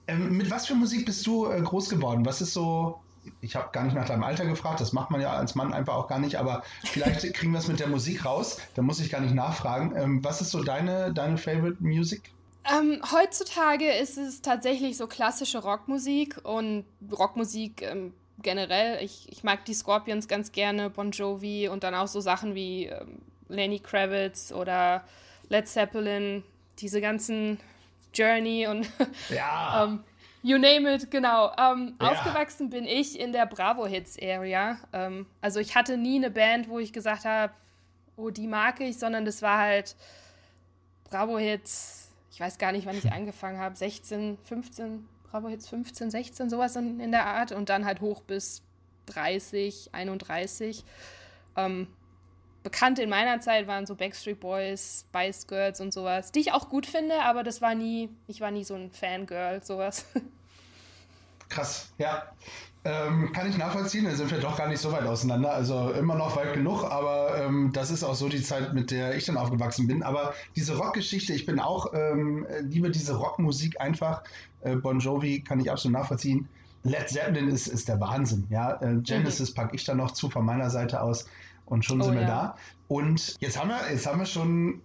Ähm, 0.06 0.36
mit 0.36 0.50
was 0.50 0.66
für 0.66 0.74
Musik 0.74 1.06
bist 1.06 1.26
du 1.26 1.46
äh, 1.46 1.60
groß 1.60 1.90
geworden? 1.90 2.24
Was 2.24 2.40
ist 2.40 2.54
so, 2.54 3.00
ich 3.42 3.54
habe 3.56 3.68
gar 3.72 3.84
nicht 3.84 3.94
nach 3.94 4.06
deinem 4.06 4.24
Alter 4.24 4.46
gefragt, 4.46 4.80
das 4.80 4.92
macht 4.92 5.10
man 5.10 5.20
ja 5.20 5.32
als 5.32 5.54
Mann 5.54 5.74
einfach 5.74 5.94
auch 5.94 6.08
gar 6.08 6.18
nicht, 6.18 6.36
aber 6.36 6.62
vielleicht 6.84 7.20
kriegen 7.34 7.52
wir 7.52 7.58
es 7.58 7.68
mit 7.68 7.78
der 7.78 7.88
Musik 7.88 8.24
raus, 8.24 8.58
da 8.74 8.82
muss 8.82 9.00
ich 9.00 9.10
gar 9.10 9.20
nicht 9.20 9.34
nachfragen. 9.34 9.94
Ähm, 9.96 10.24
was 10.24 10.40
ist 10.40 10.50
so 10.50 10.62
deine, 10.64 11.12
deine 11.12 11.36
Favorite 11.36 11.76
Music? 11.80 12.32
Ähm, 12.64 13.02
heutzutage 13.10 13.90
ist 13.92 14.18
es 14.18 14.42
tatsächlich 14.42 14.96
so 14.96 15.06
klassische 15.06 15.58
Rockmusik 15.58 16.40
und 16.42 16.84
Rockmusik 17.10 17.82
ähm, 17.82 18.12
generell, 18.42 19.02
ich, 19.02 19.30
ich 19.30 19.44
mag 19.44 19.64
die 19.64 19.74
Scorpions 19.74 20.28
ganz 20.28 20.52
gerne, 20.52 20.90
Bon 20.90 21.10
Jovi 21.10 21.68
und 21.68 21.84
dann 21.84 21.94
auch 21.94 22.08
so 22.08 22.20
Sachen 22.20 22.54
wie 22.54 22.86
ähm, 22.86 23.20
Lenny 23.48 23.78
Kravitz 23.78 24.52
oder 24.52 25.04
Led 25.48 25.68
Zeppelin, 25.68 26.42
diese 26.78 27.00
ganzen 27.00 27.58
Journey 28.14 28.66
und 28.66 28.88
ja. 29.28 29.84
ähm, 29.84 30.04
you 30.42 30.58
name 30.58 30.94
it, 30.94 31.10
genau. 31.10 31.52
Ähm, 31.58 31.94
ja. 32.00 32.10
Aufgewachsen 32.10 32.70
bin 32.70 32.86
ich 32.86 33.18
in 33.18 33.32
der 33.32 33.46
Bravo 33.46 33.86
Hits 33.86 34.16
Area. 34.20 34.78
Ähm, 34.92 35.26
also 35.40 35.60
ich 35.60 35.74
hatte 35.74 35.96
nie 35.96 36.16
eine 36.16 36.30
Band, 36.30 36.68
wo 36.68 36.78
ich 36.78 36.92
gesagt 36.92 37.24
habe, 37.24 37.52
oh, 38.16 38.30
die 38.30 38.46
mag 38.46 38.80
ich, 38.80 38.98
sondern 38.98 39.24
das 39.24 39.42
war 39.42 39.58
halt 39.58 39.96
Bravo 41.08 41.38
Hits. 41.38 42.10
Ich 42.32 42.40
weiß 42.40 42.58
gar 42.58 42.72
nicht, 42.72 42.86
wann 42.86 42.96
ich 42.96 43.12
angefangen 43.12 43.58
habe, 43.58 43.76
16, 43.76 44.38
15, 44.44 45.08
Bravo 45.30 45.48
Hits 45.48 45.68
15, 45.68 46.10
16, 46.10 46.50
sowas 46.50 46.74
in, 46.76 46.98
in 46.98 47.12
der 47.12 47.26
Art 47.26 47.52
und 47.52 47.68
dann 47.68 47.84
halt 47.84 48.00
hoch 48.00 48.20
bis 48.22 48.62
30, 49.06 49.90
31. 49.92 50.84
Ähm, 51.56 51.86
bekannt 52.62 52.98
in 52.98 53.08
meiner 53.08 53.40
Zeit 53.40 53.66
waren 53.66 53.86
so 53.86 53.94
Backstreet 53.94 54.40
Boys, 54.40 55.06
Spice 55.08 55.46
Girls 55.46 55.80
und 55.80 55.92
sowas, 55.92 56.32
die 56.32 56.40
ich 56.40 56.52
auch 56.52 56.68
gut 56.68 56.86
finde, 56.86 57.22
aber 57.22 57.42
das 57.42 57.62
war 57.62 57.74
nie, 57.74 58.10
ich 58.26 58.40
war 58.40 58.50
nie 58.50 58.64
so 58.64 58.74
ein 58.74 58.90
Fangirl, 58.90 59.62
sowas. 59.62 60.04
Krass, 61.48 61.90
ja. 61.98 62.22
Ähm, 62.82 63.32
kann 63.34 63.46
ich 63.46 63.58
nachvollziehen, 63.58 64.06
da 64.06 64.12
sind 64.12 64.30
wir 64.30 64.38
doch 64.38 64.56
gar 64.56 64.66
nicht 64.66 64.80
so 64.80 64.90
weit 64.90 65.04
auseinander. 65.04 65.52
Also 65.52 65.90
immer 65.90 66.14
noch 66.14 66.36
weit 66.36 66.54
genug, 66.54 66.82
aber 66.84 67.36
ähm, 67.36 67.72
das 67.74 67.90
ist 67.90 68.02
auch 68.02 68.14
so 68.14 68.30
die 68.30 68.42
Zeit, 68.42 68.72
mit 68.72 68.90
der 68.90 69.14
ich 69.16 69.26
dann 69.26 69.36
aufgewachsen 69.36 69.86
bin. 69.86 70.02
Aber 70.02 70.32
diese 70.56 70.78
Rockgeschichte, 70.78 71.34
ich 71.34 71.44
bin 71.44 71.60
auch, 71.60 71.92
ähm, 71.92 72.46
liebe 72.62 72.90
diese 72.90 73.16
Rockmusik 73.16 73.78
einfach. 73.82 74.22
Äh, 74.62 74.76
bon 74.76 75.00
Jovi 75.00 75.40
kann 75.40 75.60
ich 75.60 75.70
absolut 75.70 75.98
nachvollziehen. 75.98 76.48
Led 76.82 77.08
Zeppelin 77.08 77.48
ist, 77.48 77.66
ist 77.66 77.88
der 77.88 78.00
Wahnsinn. 78.00 78.46
Ja? 78.50 78.80
Äh, 78.80 78.96
Genesis 79.02 79.50
mhm. 79.50 79.54
packe 79.54 79.76
ich 79.76 79.84
dann 79.84 79.98
noch 79.98 80.12
zu 80.12 80.30
von 80.30 80.44
meiner 80.44 80.70
Seite 80.70 81.02
aus 81.02 81.26
und 81.66 81.84
schon 81.84 82.00
oh, 82.00 82.04
sind 82.04 82.14
wir 82.14 82.22
ja. 82.22 82.26
da. 82.26 82.56
Und 82.88 83.36
jetzt 83.40 83.58
haben 83.58 83.68
wir, 83.68 83.80
jetzt 83.90 84.06
haben 84.06 84.18
wir 84.18 84.26
schon 84.26 84.80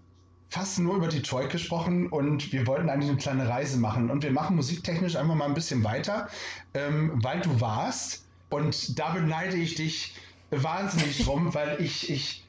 fast 0.50 0.80
nur 0.80 0.96
über 0.96 1.08
Detroit 1.08 1.50
gesprochen 1.50 2.08
und 2.08 2.52
wir 2.54 2.68
wollten 2.68 2.90
eigentlich 2.90 3.10
eine 3.10 3.18
kleine 3.18 3.50
Reise 3.50 3.78
machen. 3.78 4.10
Und 4.10 4.24
wir 4.24 4.32
machen 4.32 4.56
musiktechnisch 4.56 5.16
einfach 5.16 5.36
mal 5.36 5.46
ein 5.46 5.54
bisschen 5.54 5.84
weiter, 5.84 6.30
ähm, 6.74 7.12
weil 7.24 7.42
du 7.42 7.60
warst. 7.60 8.26
Und 8.50 9.00
da 9.00 9.12
beneide 9.12 9.58
ich 9.58 9.76
dich 9.76 10.16
wahnsinnig 10.52 11.26
drum, 11.26 11.54
weil 11.54 11.82
ich, 11.82 12.10
ich, 12.10 12.46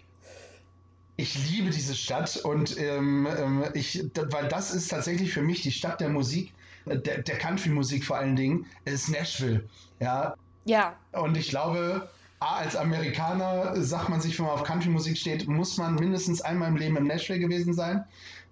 ich 1.16 1.50
liebe 1.50 1.70
diese 1.70 1.94
Stadt 1.94 2.36
und 2.36 2.78
ähm, 2.78 3.26
ähm 3.38 3.64
ich, 3.74 4.04
weil 4.14 4.48
das 4.48 4.74
ist 4.74 4.88
tatsächlich 4.88 5.32
für 5.32 5.42
mich 5.42 5.62
die 5.62 5.72
Stadt 5.72 6.00
der 6.00 6.10
Musik, 6.10 6.52
der, 6.86 7.22
der 7.22 7.38
Country-Musik 7.38 8.04
vor 8.04 8.16
allen 8.16 8.36
Dingen, 8.36 8.66
ist 8.84 9.08
Nashville. 9.10 9.64
Ja. 10.00 10.34
Ja. 10.64 10.96
Und 11.12 11.36
ich 11.36 11.48
glaube, 11.48 12.08
als 12.40 12.76
Amerikaner 12.76 13.80
sagt 13.82 14.08
man 14.08 14.20
sich, 14.20 14.38
wenn 14.38 14.46
man 14.46 14.54
auf 14.54 14.64
Country-Musik 14.64 15.16
steht, 15.16 15.48
muss 15.48 15.76
man 15.78 15.94
mindestens 15.94 16.40
einmal 16.40 16.68
im 16.68 16.76
Leben 16.76 16.96
im 16.96 17.06
Nashville 17.06 17.40
gewesen 17.40 17.74
sein. 17.74 18.04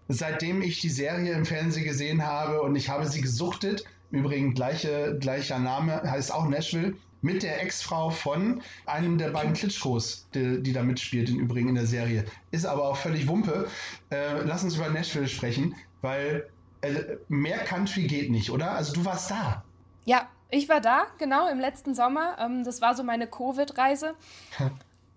Seitdem 0.08 0.62
ich 0.62 0.80
die 0.80 0.90
Serie 0.90 1.32
im 1.32 1.46
Fernsehen 1.46 1.84
gesehen 1.84 2.22
habe 2.24 2.60
und 2.60 2.76
ich 2.76 2.88
habe 2.88 3.06
sie 3.06 3.20
gesuchtet, 3.20 3.84
übrigens 4.10 4.54
gleiche, 4.54 5.16
gleicher 5.18 5.58
Name, 5.58 6.02
heißt 6.02 6.32
auch 6.32 6.48
Nashville, 6.48 6.94
mit 7.22 7.42
der 7.42 7.62
Ex-Frau 7.62 8.10
von 8.10 8.60
einem 8.84 9.16
der 9.16 9.30
beiden 9.30 9.54
Klitschkos, 9.54 10.28
die, 10.34 10.62
die, 10.62 10.74
da 10.74 10.82
mitspielt, 10.82 11.30
im 11.30 11.38
Übrigen 11.38 11.70
in 11.70 11.74
der 11.74 11.86
Serie. 11.86 12.26
Ist 12.50 12.66
aber 12.66 12.84
auch 12.84 12.98
völlig 12.98 13.26
Wumpe. 13.26 13.66
Äh, 14.10 14.42
lass 14.44 14.62
uns 14.62 14.76
über 14.76 14.90
Nashville 14.90 15.26
sprechen, 15.26 15.74
weil 16.02 16.46
äh, 16.86 17.18
mehr 17.28 17.58
Country 17.58 18.06
geht 18.06 18.30
nicht, 18.30 18.50
oder? 18.50 18.72
Also 18.72 18.92
du 18.92 19.04
warst 19.04 19.30
da. 19.30 19.64
Ja, 20.04 20.28
ich 20.50 20.68
war 20.68 20.80
da, 20.80 21.06
genau, 21.18 21.48
im 21.48 21.58
letzten 21.58 21.94
Sommer. 21.94 22.36
Ähm, 22.38 22.64
das 22.64 22.80
war 22.80 22.94
so 22.94 23.02
meine 23.02 23.26
Covid-Reise. 23.26 24.14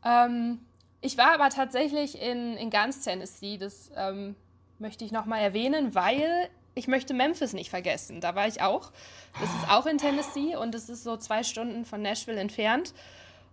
ähm, 0.05 0.59
ich 1.01 1.17
war 1.17 1.33
aber 1.33 1.49
tatsächlich 1.49 2.21
in, 2.21 2.57
in 2.57 2.69
ganz 2.69 3.03
Tennessee. 3.03 3.57
Das 3.57 3.91
ähm, 3.95 4.35
möchte 4.79 5.05
ich 5.05 5.11
nochmal 5.11 5.41
erwähnen, 5.41 5.93
weil 5.93 6.49
ich 6.75 6.87
möchte 6.87 7.13
Memphis 7.13 7.53
nicht 7.53 7.69
vergessen. 7.69 8.21
Da 8.21 8.35
war 8.35 8.47
ich 8.47 8.61
auch. 8.61 8.91
Das 9.39 9.49
ist 9.49 9.69
auch 9.69 9.85
in 9.85 9.97
Tennessee 9.97 10.55
und 10.55 10.75
es 10.75 10.89
ist 10.89 11.03
so 11.03 11.17
zwei 11.17 11.43
Stunden 11.43 11.85
von 11.85 12.01
Nashville 12.01 12.39
entfernt. 12.39 12.93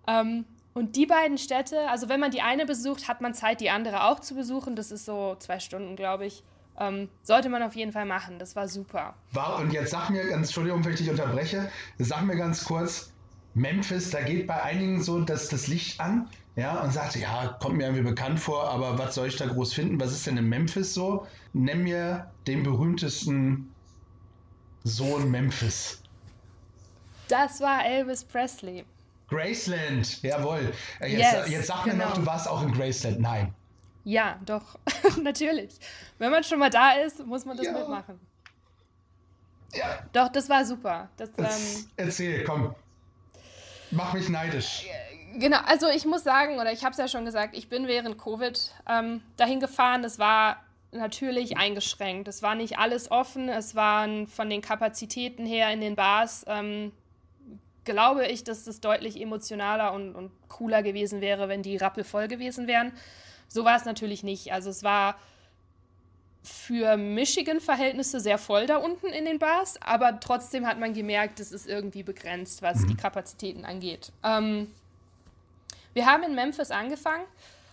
Ähm, 0.07 0.44
und 0.74 0.96
die 0.96 1.07
beiden 1.07 1.38
Städte, 1.38 1.88
also 1.88 2.09
wenn 2.09 2.20
man 2.20 2.33
die 2.33 2.42
eine 2.42 2.66
besucht, 2.66 3.09
hat 3.09 3.20
man 3.20 3.33
Zeit, 3.33 3.61
die 3.61 3.70
andere 3.70 4.05
auch 4.05 4.20
zu 4.20 4.35
besuchen. 4.35 4.74
Das 4.74 4.90
ist 4.90 5.05
so 5.05 5.37
zwei 5.38 5.61
Stunden, 5.61 5.96
glaube 5.96 6.27
ich. 6.27 6.42
Ähm, 6.78 7.08
sollte 7.22 7.48
man 7.48 7.62
auf 7.62 7.76
jeden 7.76 7.92
Fall 7.92 8.04
machen. 8.04 8.38
Das 8.38 8.56
war 8.56 8.68
super. 8.68 9.14
War, 9.32 9.58
und 9.58 9.72
jetzt 9.72 9.90
sag 9.90 10.10
mir, 10.10 10.26
ganz, 10.26 10.48
Entschuldigung, 10.48 10.84
wenn 10.84 10.92
ich 10.92 10.98
dich 10.98 11.10
unterbreche, 11.10 11.70
sag 11.98 12.24
mir 12.24 12.37
ganz 12.37 12.64
kurz, 12.64 13.12
Memphis, 13.54 14.10
da 14.10 14.22
geht 14.22 14.46
bei 14.46 14.60
einigen 14.62 15.02
so 15.02 15.20
das, 15.20 15.48
das 15.48 15.68
Licht 15.68 16.00
an, 16.00 16.28
ja, 16.56 16.80
und 16.80 16.92
sagt, 16.92 17.16
ja, 17.16 17.56
kommt 17.60 17.76
mir 17.76 17.84
irgendwie 17.84 18.02
bekannt 18.02 18.40
vor, 18.40 18.68
aber 18.68 18.98
was 18.98 19.14
soll 19.14 19.28
ich 19.28 19.37
da 19.37 19.46
groß 19.46 19.72
finden? 19.72 20.00
Was 20.00 20.12
ist 20.12 20.26
denn 20.26 20.37
in 20.37 20.48
Memphis 20.48 20.94
so? 20.94 21.26
Nenn 21.52 21.82
mir 21.82 22.30
den 22.46 22.62
berühmtesten 22.62 23.72
Sohn 24.84 25.30
Memphis. 25.30 26.02
Das 27.28 27.60
war 27.60 27.84
Elvis 27.84 28.24
Presley. 28.24 28.84
Graceland, 29.28 30.22
jawohl. 30.22 30.72
Jetzt, 31.00 31.12
yes, 31.12 31.48
jetzt 31.48 31.66
sag 31.66 31.84
genau. 31.84 31.96
mir 31.96 32.02
noch, 32.04 32.12
genau. 32.14 32.24
du 32.24 32.26
warst 32.26 32.48
auch 32.48 32.62
in 32.62 32.72
Graceland. 32.72 33.20
Nein. 33.20 33.54
Ja, 34.04 34.38
doch, 34.44 34.78
natürlich. 35.22 35.78
Wenn 36.18 36.30
man 36.30 36.44
schon 36.44 36.58
mal 36.58 36.70
da 36.70 36.92
ist, 36.92 37.24
muss 37.26 37.44
man 37.44 37.56
das 37.56 37.66
ja. 37.66 37.72
mitmachen. 37.72 38.20
Ja. 39.72 39.98
Doch, 40.12 40.28
das 40.28 40.48
war 40.48 40.64
super. 40.64 41.08
Das, 41.16 41.30
ähm, 41.38 41.86
Erzähl, 41.96 42.44
komm. 42.44 42.74
Mach 43.90 44.12
mich 44.12 44.28
neidisch. 44.28 44.86
Genau, 45.36 45.58
also 45.66 45.88
ich 45.88 46.04
muss 46.04 46.22
sagen, 46.22 46.58
oder 46.60 46.72
ich 46.72 46.84
habe 46.84 46.92
es 46.92 46.98
ja 46.98 47.08
schon 47.08 47.24
gesagt, 47.24 47.56
ich 47.56 47.68
bin 47.68 47.88
während 47.88 48.18
Covid 48.18 48.72
ähm, 48.88 49.22
dahin 49.36 49.58
gefahren. 49.58 50.04
Es 50.04 50.18
war 50.18 50.62
natürlich 50.92 51.56
eingeschränkt. 51.56 52.28
Es 52.28 52.42
war 52.42 52.54
nicht 52.54 52.78
alles 52.78 53.10
offen. 53.10 53.48
Es 53.48 53.74
waren 53.74 54.28
von 54.28 54.48
den 54.48 54.62
Kapazitäten 54.62 55.44
her 55.44 55.72
in 55.72 55.80
den 55.80 55.96
Bars, 55.96 56.44
ähm, 56.46 56.92
glaube 57.84 58.26
ich, 58.26 58.44
dass 58.44 58.66
es 58.66 58.80
deutlich 58.80 59.20
emotionaler 59.20 59.92
und, 59.92 60.14
und 60.14 60.30
cooler 60.48 60.82
gewesen 60.82 61.20
wäre, 61.20 61.48
wenn 61.48 61.62
die 61.62 61.76
rappelvoll 61.76 62.28
gewesen 62.28 62.66
wären. 62.66 62.92
So 63.48 63.64
war 63.64 63.76
es 63.76 63.85
natürlich 63.85 64.22
nicht. 64.22 64.52
Also 64.52 64.70
es 64.70 64.83
war 64.83 65.16
für 66.44 66.98
Michigan-Verhältnisse 66.98 68.20
sehr 68.20 68.37
voll 68.37 68.66
da 68.66 68.76
unten 68.76 69.07
in 69.07 69.24
den 69.24 69.38
Bars, 69.38 69.80
aber 69.80 70.20
trotzdem 70.20 70.66
hat 70.66 70.78
man 70.78 70.92
gemerkt, 70.92 71.40
es 71.40 71.52
ist 71.52 71.66
irgendwie 71.66 72.02
begrenzt, 72.02 72.61
was 72.61 72.80
mhm. 72.80 72.88
die 72.88 72.96
Kapazitäten 72.96 73.64
angeht. 73.64 74.12
Ähm, 74.22 74.70
wir 75.94 76.04
haben 76.04 76.22
in 76.22 76.35
Memphis 76.35 76.70
angefangen 76.70 77.24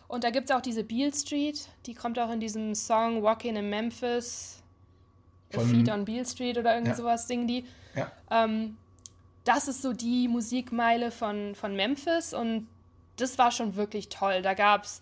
und 0.08 0.24
da 0.24 0.30
gibt 0.30 0.50
es 0.50 0.56
auch 0.56 0.62
diese 0.62 0.86
Beale 0.86 1.14
Street, 1.14 1.68
die 1.86 1.94
kommt 1.94 2.18
auch 2.18 2.32
in 2.32 2.40
diesem 2.40 2.74
Song 2.74 3.22
Walking 3.24 3.58
in 3.58 3.70
Memphis, 3.70 4.62
Von, 5.50 5.68
Feet 5.68 5.90
on 5.90 6.06
Beale 6.06 6.26
Street 6.26 6.58
oder 6.58 6.74
irgendwie 6.74 6.92
ja. 6.92 6.98
sowas 6.98 7.28
singen 7.28 7.48
die. 7.48 7.66
Ja. 7.94 8.10
Ähm, 8.30 8.78
das 9.44 9.68
ist 9.68 9.82
so 9.82 9.92
die 9.92 10.30
Musikmeile 10.30 11.12
von, 11.12 11.56
von 11.56 11.76
Memphis 11.76 12.34
und 12.34 12.70
das 13.18 13.38
war 13.38 13.52
schon 13.52 13.76
wirklich 13.76 14.08
toll. 14.08 14.42
Da 14.42 14.54
gab 14.54 14.86
es 14.86 15.02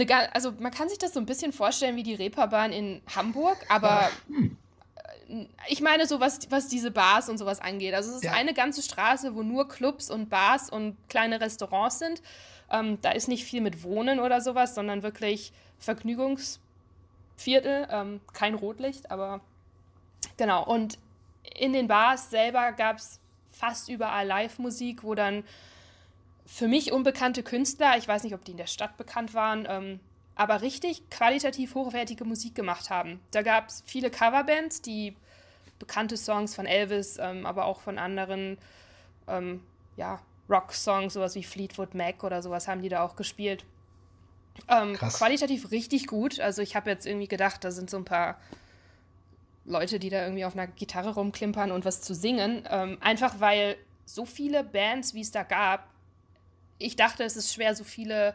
eine, 0.00 0.34
also 0.34 0.52
man 0.58 0.72
kann 0.72 0.88
sich 0.88 0.98
das 0.98 1.14
so 1.14 1.20
ein 1.20 1.26
bisschen 1.26 1.52
vorstellen 1.52 1.96
wie 1.96 2.02
die 2.02 2.14
Reeperbahn 2.14 2.72
in 2.72 3.02
Hamburg, 3.14 3.58
aber 3.68 4.10
äh, 5.28 5.46
ich 5.68 5.80
meine 5.80 6.06
so, 6.06 6.20
was, 6.20 6.50
was 6.50 6.68
diese 6.68 6.90
Bars 6.90 7.28
und 7.28 7.38
sowas 7.38 7.60
angeht. 7.60 7.94
Also 7.94 8.10
es 8.10 8.16
ist 8.16 8.24
ja. 8.24 8.32
eine 8.32 8.54
ganze 8.54 8.82
Straße, 8.82 9.34
wo 9.34 9.42
nur 9.42 9.68
Clubs 9.68 10.10
und 10.10 10.30
Bars 10.30 10.70
und 10.70 10.96
kleine 11.08 11.40
Restaurants 11.40 11.98
sind. 11.98 12.22
Ähm, 12.70 12.98
da 13.02 13.12
ist 13.12 13.28
nicht 13.28 13.44
viel 13.44 13.60
mit 13.60 13.82
Wohnen 13.82 14.20
oder 14.20 14.40
sowas, 14.40 14.74
sondern 14.74 15.02
wirklich 15.02 15.52
Vergnügungsviertel. 15.78 17.88
Ähm, 17.90 18.20
kein 18.32 18.54
Rotlicht, 18.54 19.10
aber 19.10 19.40
genau. 20.36 20.64
Und 20.64 20.98
in 21.54 21.72
den 21.72 21.88
Bars 21.88 22.30
selber 22.30 22.72
gab 22.72 22.96
es 22.96 23.20
fast 23.50 23.88
überall 23.88 24.26
Live-Musik, 24.26 25.02
wo 25.02 25.14
dann 25.14 25.44
für 26.50 26.66
mich 26.66 26.92
unbekannte 26.92 27.42
Künstler, 27.42 27.98
ich 27.98 28.08
weiß 28.08 28.24
nicht, 28.24 28.32
ob 28.32 28.42
die 28.42 28.52
in 28.52 28.56
der 28.56 28.66
Stadt 28.66 28.96
bekannt 28.96 29.34
waren, 29.34 29.66
ähm, 29.68 30.00
aber 30.34 30.62
richtig 30.62 31.10
qualitativ 31.10 31.74
hochwertige 31.74 32.24
Musik 32.24 32.54
gemacht 32.54 32.88
haben. 32.88 33.20
Da 33.32 33.42
gab 33.42 33.68
es 33.68 33.82
viele 33.84 34.10
Coverbands, 34.10 34.80
die 34.80 35.14
bekannte 35.78 36.16
Songs 36.16 36.54
von 36.54 36.64
Elvis, 36.64 37.18
ähm, 37.20 37.44
aber 37.44 37.66
auch 37.66 37.80
von 37.80 37.98
anderen 37.98 38.56
ähm, 39.28 39.62
ja, 39.96 40.20
Rock-Songs, 40.48 41.12
sowas 41.12 41.34
wie 41.34 41.44
Fleetwood 41.44 41.94
Mac 41.94 42.24
oder 42.24 42.40
sowas 42.40 42.66
haben 42.66 42.80
die 42.80 42.88
da 42.88 43.04
auch 43.04 43.14
gespielt. 43.14 43.64
Ähm, 44.68 44.94
qualitativ 44.94 45.70
richtig 45.70 46.06
gut. 46.06 46.40
Also 46.40 46.62
ich 46.62 46.74
habe 46.74 46.88
jetzt 46.88 47.06
irgendwie 47.06 47.28
gedacht, 47.28 47.62
da 47.62 47.70
sind 47.70 47.90
so 47.90 47.98
ein 47.98 48.06
paar 48.06 48.38
Leute, 49.66 49.98
die 49.98 50.08
da 50.08 50.22
irgendwie 50.22 50.46
auf 50.46 50.54
einer 50.54 50.66
Gitarre 50.66 51.14
rumklimpern 51.14 51.70
und 51.70 51.84
was 51.84 52.00
zu 52.00 52.14
singen. 52.14 52.66
Ähm, 52.70 52.96
einfach 53.02 53.38
weil 53.38 53.76
so 54.06 54.24
viele 54.24 54.64
Bands, 54.64 55.12
wie 55.12 55.20
es 55.20 55.30
da 55.30 55.42
gab, 55.42 55.87
ich 56.78 56.96
dachte, 56.96 57.24
es 57.24 57.36
ist 57.36 57.52
schwer, 57.52 57.74
so 57.74 57.84
viele 57.84 58.34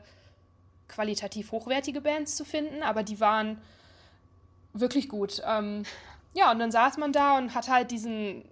qualitativ 0.88 1.52
hochwertige 1.52 2.02
Bands 2.02 2.36
zu 2.36 2.46
finden, 2.46 2.84
aber 2.84 3.04
die 3.04 3.20
waren 3.20 3.62
wirklich 4.74 5.10
gut. 5.10 5.42
Ähm, 5.46 5.84
ja, 6.34 6.52
und 6.52 6.60
dann 6.60 6.72
saß 6.72 6.98
man 6.98 7.12
da 7.12 7.38
und 7.38 7.56
hat 7.56 7.70
halt 7.70 7.92
diesen 7.92 8.46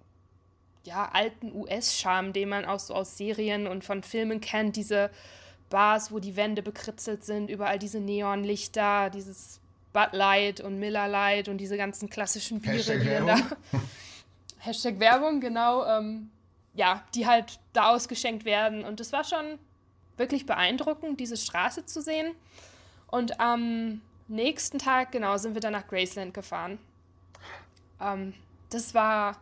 ja, 0.83 1.09
alten 1.11 1.53
US-Charme, 1.53 2.33
den 2.33 2.49
man 2.49 2.65
auch 2.65 2.79
so 2.79 2.93
aus 2.93 3.17
Serien 3.17 3.67
und 3.67 3.83
von 3.83 4.03
Filmen 4.03 4.41
kennt, 4.41 4.75
diese 4.75 5.11
Bars, 5.69 6.11
wo 6.11 6.19
die 6.19 6.35
Wände 6.35 6.61
bekritzelt 6.61 7.23
sind, 7.23 7.49
überall 7.49 7.79
diese 7.79 7.99
Neonlichter, 7.99 9.09
dieses 9.09 9.59
Bud 9.93 10.13
Light 10.13 10.61
und 10.61 10.79
Miller 10.79 11.07
Light 11.07 11.47
und 11.47 11.57
diese 11.57 11.77
ganzen 11.77 12.09
klassischen 12.09 12.61
Biere, 12.61 12.77
Hashtag 12.77 13.01
die 13.01 13.09
dann 13.09 13.27
da. 13.27 13.37
Hashtag 14.59 14.99
Werbung, 14.99 15.39
genau. 15.39 15.85
Ähm, 15.85 16.29
ja, 16.73 17.03
die 17.13 17.27
halt 17.27 17.59
da 17.73 17.89
ausgeschenkt 17.89 18.45
werden. 18.45 18.85
Und 18.85 18.99
das 18.99 19.11
war 19.11 19.23
schon 19.23 19.59
wirklich 20.21 20.45
beeindruckend, 20.45 21.19
diese 21.19 21.35
Straße 21.35 21.85
zu 21.85 22.01
sehen. 22.01 22.33
Und 23.07 23.41
am 23.41 24.01
nächsten 24.29 24.79
Tag, 24.79 25.11
genau, 25.11 25.35
sind 25.37 25.55
wir 25.55 25.61
dann 25.61 25.73
nach 25.73 25.87
Graceland 25.87 26.33
gefahren. 26.33 26.79
Ähm, 27.99 28.33
das 28.69 28.93
war 28.93 29.37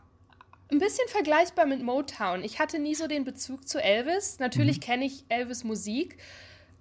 ein 0.71 0.79
bisschen 0.79 1.07
vergleichbar 1.07 1.65
mit 1.65 1.83
Motown. 1.83 2.43
Ich 2.43 2.59
hatte 2.59 2.79
nie 2.79 2.95
so 2.95 3.07
den 3.07 3.23
Bezug 3.23 3.67
zu 3.67 3.81
Elvis. 3.81 4.39
Natürlich 4.39 4.77
mhm. 4.77 4.81
kenne 4.81 5.05
ich 5.05 5.23
Elvis 5.29 5.63
Musik, 5.63 6.17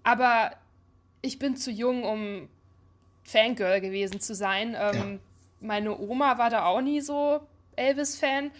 aber 0.03 0.53
ich 1.21 1.39
bin 1.39 1.57
zu 1.57 1.71
jung, 1.71 2.05
um 2.05 2.49
Fangirl 3.25 3.81
gewesen 3.81 4.21
zu 4.21 4.35
sein. 4.35 4.77
Ähm, 4.79 5.13
ja. 5.13 5.19
Meine 5.61 5.99
Oma 5.99 6.39
war 6.39 6.51
da 6.51 6.65
auch 6.67 6.81
nie 6.81 7.01
so 7.01 7.41
Elvis-Fan. 7.77 8.51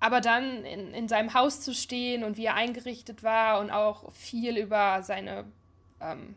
Aber 0.00 0.22
dann 0.22 0.64
in, 0.64 0.94
in 0.94 1.08
seinem 1.08 1.34
Haus 1.34 1.60
zu 1.60 1.74
stehen 1.74 2.24
und 2.24 2.38
wie 2.38 2.46
er 2.46 2.54
eingerichtet 2.54 3.22
war 3.22 3.60
und 3.60 3.70
auch 3.70 4.10
viel 4.12 4.56
über 4.56 5.02
seine, 5.02 5.44
ähm, 6.00 6.34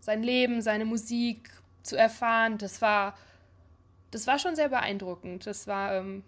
sein 0.00 0.22
Leben, 0.22 0.60
seine 0.60 0.84
Musik 0.84 1.50
zu 1.82 1.96
erfahren, 1.96 2.58
das 2.58 2.82
war, 2.82 3.16
das 4.10 4.26
war 4.26 4.40
schon 4.40 4.56
sehr 4.56 4.68
beeindruckend. 4.68 5.46
Das 5.46 5.68
war, 5.68 5.94
ähm, 5.94 6.24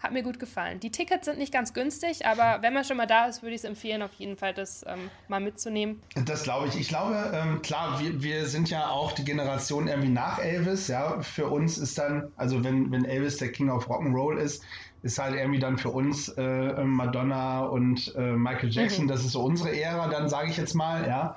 hat 0.00 0.12
mir 0.12 0.22
gut 0.22 0.38
gefallen. 0.38 0.78
Die 0.80 0.90
Tickets 0.90 1.26
sind 1.26 1.38
nicht 1.38 1.52
ganz 1.52 1.74
günstig, 1.74 2.24
aber 2.24 2.62
wenn 2.62 2.72
man 2.72 2.84
schon 2.84 2.96
mal 2.96 3.06
da 3.06 3.26
ist, 3.26 3.42
würde 3.42 3.54
ich 3.54 3.62
es 3.62 3.64
empfehlen, 3.64 4.00
auf 4.02 4.12
jeden 4.14 4.36
Fall 4.36 4.54
das 4.54 4.84
ähm, 4.86 5.10
mal 5.26 5.40
mitzunehmen. 5.40 6.00
Das 6.24 6.44
glaube 6.44 6.68
ich. 6.68 6.78
Ich 6.78 6.88
glaube, 6.88 7.32
ähm, 7.34 7.62
klar, 7.62 8.00
wir, 8.00 8.22
wir 8.22 8.46
sind 8.46 8.70
ja 8.70 8.90
auch 8.90 9.12
die 9.12 9.24
Generation 9.24 9.88
irgendwie 9.88 10.10
nach 10.10 10.38
Elvis. 10.38 10.86
Ja, 10.86 11.20
für 11.20 11.48
uns 11.48 11.78
ist 11.78 11.98
dann, 11.98 12.30
also 12.36 12.62
wenn, 12.62 12.92
wenn 12.92 13.04
Elvis 13.04 13.38
der 13.38 13.50
King 13.50 13.70
of 13.70 13.88
Rock'n'Roll 13.90 14.38
ist, 14.38 14.62
ist 15.02 15.18
halt 15.18 15.34
irgendwie 15.34 15.60
dann 15.60 15.78
für 15.78 15.90
uns 15.90 16.28
äh, 16.30 16.84
Madonna 16.84 17.60
und 17.60 18.14
äh, 18.16 18.32
Michael 18.32 18.70
Jackson, 18.70 19.04
mhm. 19.04 19.08
das 19.08 19.24
ist 19.24 19.32
so 19.32 19.42
unsere 19.42 19.78
Ära, 19.78 20.08
dann 20.08 20.28
sage 20.28 20.50
ich 20.50 20.56
jetzt 20.56 20.74
mal, 20.74 21.06
ja. 21.06 21.36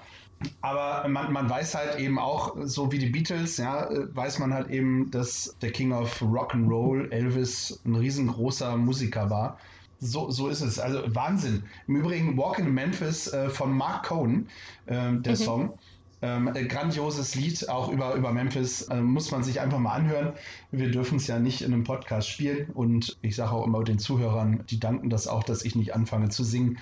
Aber 0.62 1.08
man, 1.08 1.32
man 1.32 1.50
weiß 1.50 1.76
halt 1.76 2.00
eben 2.00 2.18
auch, 2.18 2.56
so 2.64 2.92
wie 2.92 2.98
die 2.98 3.10
Beatles, 3.10 3.58
ja, 3.58 3.88
weiß 3.92 4.40
man 4.40 4.54
halt 4.54 4.70
eben, 4.72 5.12
dass 5.12 5.56
der 5.62 5.72
King 5.72 5.92
of 5.92 6.20
Rock'n'Roll, 6.22 7.12
Elvis, 7.12 7.80
ein 7.86 7.96
riesengroßer 7.96 8.76
Musiker 8.78 9.30
war. 9.30 9.60
So, 10.00 10.32
so 10.32 10.48
ist 10.48 10.62
es. 10.62 10.80
Also 10.80 11.04
Wahnsinn. 11.14 11.64
Im 11.88 11.98
Übrigen 11.98 12.38
Walk 12.38 12.58
in 12.58 12.74
Memphis 12.74 13.32
äh, 13.32 13.50
von 13.50 13.72
Mark 13.72 14.08
Cohn, 14.08 14.48
äh, 14.88 15.12
der 15.14 15.34
mhm. 15.34 15.36
Song. 15.36 15.74
Ähm, 16.24 16.52
grandioses 16.68 17.34
Lied, 17.34 17.68
auch 17.68 17.90
über, 17.90 18.14
über 18.14 18.32
Memphis, 18.32 18.84
äh, 18.84 19.02
muss 19.02 19.32
man 19.32 19.44
sich 19.44 19.60
einfach 19.60 19.80
mal 19.80 19.94
anhören. 19.94 20.34
Wir 20.70 20.92
dürfen 20.92 21.18
es 21.18 21.26
ja 21.26 21.40
nicht 21.40 21.62
in 21.62 21.74
einem 21.74 21.84
Podcast 21.84 22.30
spielen 22.30 22.70
und 22.72 23.18
ich 23.22 23.36
sage 23.36 23.52
auch 23.52 23.66
immer 23.66 23.84
den 23.84 23.98
Zuhörern, 23.98 24.64
die 24.70 24.80
danken 24.80 25.10
das 25.10 25.28
auch, 25.28 25.44
dass 25.44 25.66
ich 25.66 25.76
nicht 25.76 25.96
anfange 25.96 26.30
zu 26.30 26.44
singen. 26.44 26.78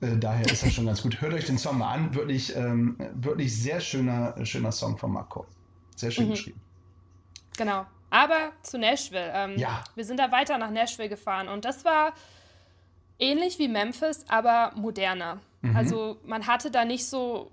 Äh, 0.00 0.16
daher 0.16 0.46
ist 0.46 0.62
das 0.62 0.72
schon 0.72 0.86
ganz 0.86 1.02
gut. 1.02 1.20
Hört 1.20 1.34
euch 1.34 1.46
den 1.46 1.58
Song 1.58 1.78
mal 1.78 1.92
an. 1.92 2.14
Wirklich, 2.14 2.54
ähm, 2.56 2.96
wirklich 3.14 3.54
sehr 3.54 3.80
schöner, 3.80 4.34
schöner 4.46 4.72
Song 4.72 4.96
von 4.96 5.12
Marco. 5.12 5.44
Sehr 5.96 6.10
schön 6.10 6.26
mhm. 6.26 6.30
geschrieben. 6.30 6.60
Genau. 7.56 7.84
Aber 8.10 8.52
zu 8.62 8.78
Nashville. 8.78 9.32
Ähm, 9.34 9.58
ja. 9.58 9.84
Wir 9.94 10.04
sind 10.04 10.18
da 10.18 10.30
weiter 10.32 10.56
nach 10.56 10.70
Nashville 10.70 11.08
gefahren 11.08 11.48
und 11.48 11.64
das 11.64 11.84
war 11.84 12.14
ähnlich 13.18 13.58
wie 13.58 13.68
Memphis, 13.68 14.24
aber 14.28 14.72
moderner. 14.76 15.40
Mhm. 15.62 15.76
Also 15.76 16.18
man 16.24 16.46
hatte 16.46 16.70
da 16.70 16.84
nicht 16.84 17.06
so. 17.06 17.50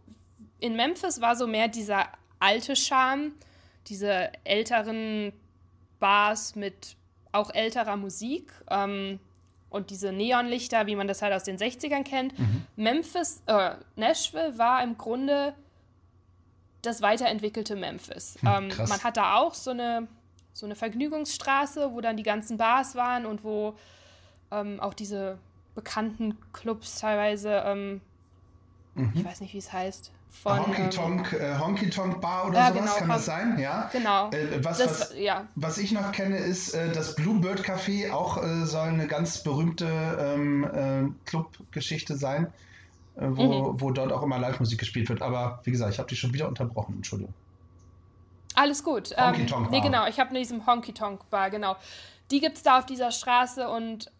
In 0.59 0.75
Memphis 0.75 1.21
war 1.21 1.35
so 1.35 1.47
mehr 1.47 1.67
dieser 1.67 2.07
alte 2.39 2.75
Charme, 2.75 3.33
diese 3.87 4.31
älteren 4.43 5.33
Bars 5.99 6.55
mit 6.55 6.95
auch 7.31 7.53
älterer 7.53 7.97
Musik. 7.97 8.51
Ähm, 8.69 9.19
und 9.75 9.89
diese 9.89 10.13
Neonlichter, 10.13 10.87
wie 10.87 10.95
man 10.95 11.07
das 11.07 11.21
halt 11.21 11.33
aus 11.33 11.43
den 11.43 11.57
60ern 11.57 12.03
kennt. 12.03 12.39
Mhm. 12.39 12.65
Memphis, 12.77 13.41
äh, 13.45 13.71
Nashville 13.97 14.57
war 14.57 14.81
im 14.81 14.97
Grunde 14.97 15.53
das 16.81 17.01
weiterentwickelte 17.01 17.75
Memphis. 17.75 18.37
Hm, 18.39 18.69
ähm, 18.71 18.87
man 18.87 19.03
hat 19.03 19.17
da 19.17 19.35
auch 19.35 19.53
so 19.53 19.71
eine, 19.71 20.07
so 20.53 20.65
eine 20.65 20.75
Vergnügungsstraße, 20.75 21.91
wo 21.91 21.99
dann 21.99 22.15
die 22.15 22.23
ganzen 22.23 22.57
Bars 22.57 22.95
waren 22.95 23.25
und 23.25 23.43
wo 23.43 23.75
ähm, 24.51 24.79
auch 24.79 24.93
diese 24.93 25.39
bekannten 25.73 26.37
Clubs 26.53 26.99
teilweise, 26.99 27.63
ähm, 27.65 28.01
mhm. 28.93 29.11
ich 29.13 29.25
weiß 29.25 29.41
nicht, 29.41 29.53
wie 29.53 29.57
es 29.57 29.73
heißt, 29.73 30.11
von 30.43 30.59
Honky 30.59 30.81
ähm, 30.81 30.91
Tonk, 30.91 31.33
äh, 31.33 31.57
Honky 31.57 31.89
Tonk 31.89 32.21
Bar 32.21 32.47
oder 32.47 32.59
ja, 32.59 32.67
sowas, 32.67 32.81
genau, 32.81 32.95
kann 32.97 33.09
das 33.09 33.25
sein? 33.25 33.59
Ja. 33.59 33.89
Genau. 33.91 34.29
Äh, 34.29 34.63
was, 34.63 34.77
das, 34.77 35.01
was, 35.01 35.13
ja. 35.17 35.47
was 35.55 35.77
ich 35.77 35.91
noch 35.91 36.11
kenne, 36.11 36.37
ist 36.37 36.73
äh, 36.73 36.91
das 36.91 37.15
Bluebird 37.15 37.61
Café, 37.61 38.11
auch 38.11 38.41
äh, 38.41 38.65
soll 38.65 38.89
eine 38.89 39.07
ganz 39.07 39.43
berühmte 39.43 39.87
ähm, 40.19 40.63
äh, 40.63 41.27
Clubgeschichte 41.29 42.15
sein, 42.15 42.47
äh, 43.15 43.27
wo, 43.27 43.71
mhm. 43.71 43.81
wo 43.81 43.91
dort 43.91 44.11
auch 44.11 44.23
immer 44.23 44.37
Live-Musik 44.37 44.79
gespielt 44.79 45.09
wird. 45.09 45.21
Aber 45.21 45.61
wie 45.63 45.71
gesagt, 45.71 45.93
ich 45.93 45.99
habe 45.99 46.09
dich 46.09 46.19
schon 46.19 46.33
wieder 46.33 46.47
unterbrochen, 46.47 46.95
Entschuldigung. 46.97 47.33
Alles 48.55 48.83
gut. 48.83 49.15
Honky 49.17 49.41
ähm, 49.41 49.47
Tonk 49.47 49.63
Bar. 49.63 49.71
Nee, 49.71 49.81
genau, 49.81 50.07
ich 50.07 50.19
habe 50.19 50.29
in 50.29 50.35
diesem 50.35 50.65
Honky 50.67 50.93
Tonk 50.93 51.29
Bar, 51.29 51.49
genau. 51.49 51.75
Die 52.31 52.39
gibt 52.39 52.57
es 52.57 52.63
da 52.63 52.79
auf 52.79 52.85
dieser 52.85 53.11
Straße 53.11 53.67
und 53.67 54.11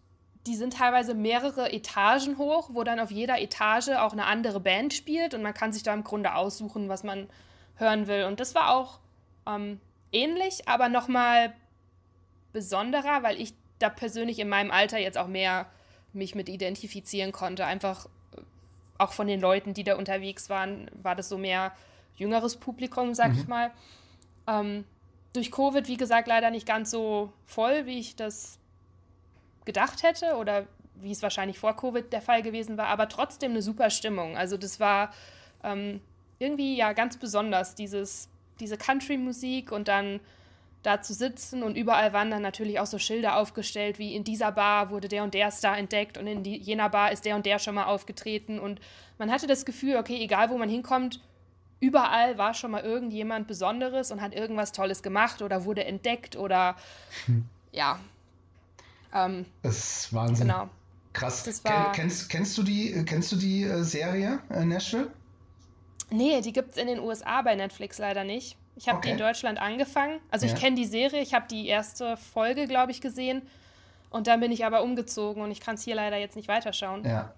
die 0.46 0.56
sind 0.56 0.74
teilweise 0.74 1.16
mehrere 1.16 1.72
Etagen 1.72 2.38
hoch, 2.38 2.70
wo 2.74 2.84
dann 2.84 3.00
auf 3.00 3.12
jeder 3.12 3.40
Etage 3.42 3.90
auch 3.90 4.14
eine 4.14 4.26
andere 4.26 4.60
Band 4.60 4.94
spielt 4.94 5.34
und 5.34 5.42
man 5.42 5.54
kann 5.54 5.74
sich 5.74 5.84
da 5.84 5.94
im 5.94 6.04
Grunde 6.04 6.36
aussuchen, 6.36 6.88
was 6.88 7.04
man 7.04 7.28
hören 7.78 8.08
will. 8.08 8.26
Und 8.26 8.40
das 8.40 8.54
war 8.54 8.76
auch 8.76 9.00
ähm, 9.48 9.80
ähnlich, 10.12 10.68
aber 10.68 10.90
nochmal 10.90 11.54
besonderer, 12.54 13.24
weil 13.24 13.42
ich 13.42 13.54
da 13.80 13.90
persönlich 13.90 14.40
in 14.40 14.48
meinem 14.48 14.72
Alter 14.72 15.00
jetzt 15.00 15.18
auch 15.18 15.28
mehr 15.28 15.66
mich 16.14 16.36
mit 16.36 16.48
identifizieren 16.48 17.32
konnte. 17.32 17.66
Einfach 17.66 18.06
äh, 18.06 18.42
auch 19.00 19.14
von 19.14 19.28
den 19.28 19.42
Leuten, 19.42 19.74
die 19.74 19.84
da 19.84 19.96
unterwegs 19.96 20.50
waren, 20.50 20.90
war 21.02 21.16
das 21.16 21.28
so 21.28 21.38
mehr 21.38 21.74
jüngeres 22.16 22.56
Publikum, 22.56 23.14
sag 23.14 23.34
mhm. 23.34 23.40
ich 23.40 23.48
mal. 23.48 23.72
Ähm, 24.48 24.86
durch 25.34 25.52
Covid, 25.52 25.88
wie 25.88 25.98
gesagt, 25.98 26.28
leider 26.28 26.52
nicht 26.52 26.68
ganz 26.68 26.92
so 26.92 27.34
voll, 27.46 27.88
wie 27.88 28.00
ich 28.00 28.16
das 28.16 28.60
gedacht 29.66 30.04
hätte 30.04 30.36
oder 30.36 30.66
wie 30.96 31.12
es 31.12 31.22
wahrscheinlich 31.22 31.60
vor 31.60 31.76
Covid 31.76 32.12
der 32.14 32.22
Fall 32.22 32.42
gewesen 32.42 32.78
war, 32.78 32.88
aber 32.88 33.10
trotzdem 33.10 33.52
eine 33.52 33.62
super 33.62 33.90
Stimmung. 33.90 34.38
Also 34.38 34.58
das 34.58 34.80
war 34.80 35.12
ähm, 35.64 36.02
irgendwie 36.40 36.78
ja 36.78 36.94
ganz 36.94 37.18
besonders, 37.18 37.76
dieses, 37.76 38.30
diese 38.60 38.78
Country-Musik 38.78 39.72
und 39.72 39.88
dann 39.88 40.20
da 40.84 41.02
zu 41.02 41.14
sitzen 41.14 41.64
und 41.64 41.76
überall 41.76 42.14
waren 42.14 42.30
dann 42.30 42.44
natürlich 42.44 42.80
auch 42.80 42.86
so 42.86 43.00
Schilder 43.00 43.38
aufgestellt, 43.38 43.98
wie 43.98 44.16
in 44.16 44.24
dieser 44.24 44.52
Bar 44.52 44.92
wurde 44.92 45.08
der 45.08 45.24
und 45.24 45.34
der 45.34 45.50
Star 45.50 45.78
entdeckt 45.78 46.18
und 46.18 46.28
in 46.28 46.44
die, 46.44 46.58
jener 46.58 46.90
Bar 46.90 47.12
ist 47.12 47.26
der 47.26 47.36
und 47.36 47.46
der 47.46 47.58
schon 47.58 47.76
mal 47.76 47.86
aufgetreten 47.86 48.60
und 48.60 48.80
man 49.18 49.32
hatte 49.32 49.48
das 49.48 49.66
Gefühl, 49.66 49.96
okay, 49.96 50.22
egal 50.22 50.50
wo 50.50 50.58
man 50.58 50.70
hinkommt, 50.70 51.22
überall 51.80 52.38
war 52.38 52.54
schon 52.54 52.72
mal 52.72 52.84
irgendjemand 52.84 53.48
Besonderes 53.48 54.12
und 54.12 54.22
hat 54.22 54.36
irgendwas 54.36 54.72
Tolles 54.74 55.02
gemacht 55.02 55.42
oder 55.42 55.66
wurde 55.66 55.86
entdeckt 55.86 56.36
oder 56.36 56.76
hm. 57.26 57.46
ja, 57.72 58.00
ähm, 59.16 59.46
das 59.64 59.78
ist 59.78 60.14
Wahnsinn. 60.14 60.48
Genau. 60.48 60.70
Krass. 61.14 61.62
Ken, 61.64 61.74
kennst, 61.94 62.30
kennst 62.30 62.58
du 62.58 62.64
die, 62.64 63.04
kennst 63.06 63.32
du 63.32 63.38
die 63.38 63.64
äh, 63.64 63.84
Serie 63.84 64.40
äh, 64.50 64.66
Nashville? 64.66 65.10
Nee, 66.12 66.42
die 66.42 66.52
gibt 66.52 66.72
es 66.72 66.78
in 66.78 66.88
den 66.88 67.00
USA 67.00 67.42
bei 67.42 67.56
Netflix 67.56 67.98
leider 67.98 68.24
nicht. 68.24 68.58
Ich 68.76 68.90
habe 68.90 68.98
okay. 68.98 69.08
die 69.08 69.12
in 69.14 69.18
Deutschland 69.18 69.60
angefangen. 69.60 70.20
Also 70.30 70.46
ja. 70.46 70.54
ich 70.54 70.60
kenne 70.60 70.76
die 70.76 70.86
Serie, 70.86 71.22
ich 71.22 71.34
habe 71.34 71.46
die 71.50 71.68
erste 71.68 72.18
Folge, 72.18 72.68
glaube 72.68 72.92
ich, 72.92 73.00
gesehen. 73.00 73.42
Und 74.10 74.28
dann 74.28 74.42
bin 74.42 74.52
ich 74.52 74.66
aber 74.66 74.84
umgezogen 74.84 75.42
und 75.42 75.52
ich 75.52 75.62
kann 75.62 75.76
es 75.76 75.84
hier 75.84 75.96
leider 75.96 76.18
jetzt 76.18 76.36
nicht 76.36 76.48
weiterschauen. 76.48 77.06
Ja. 77.06 77.34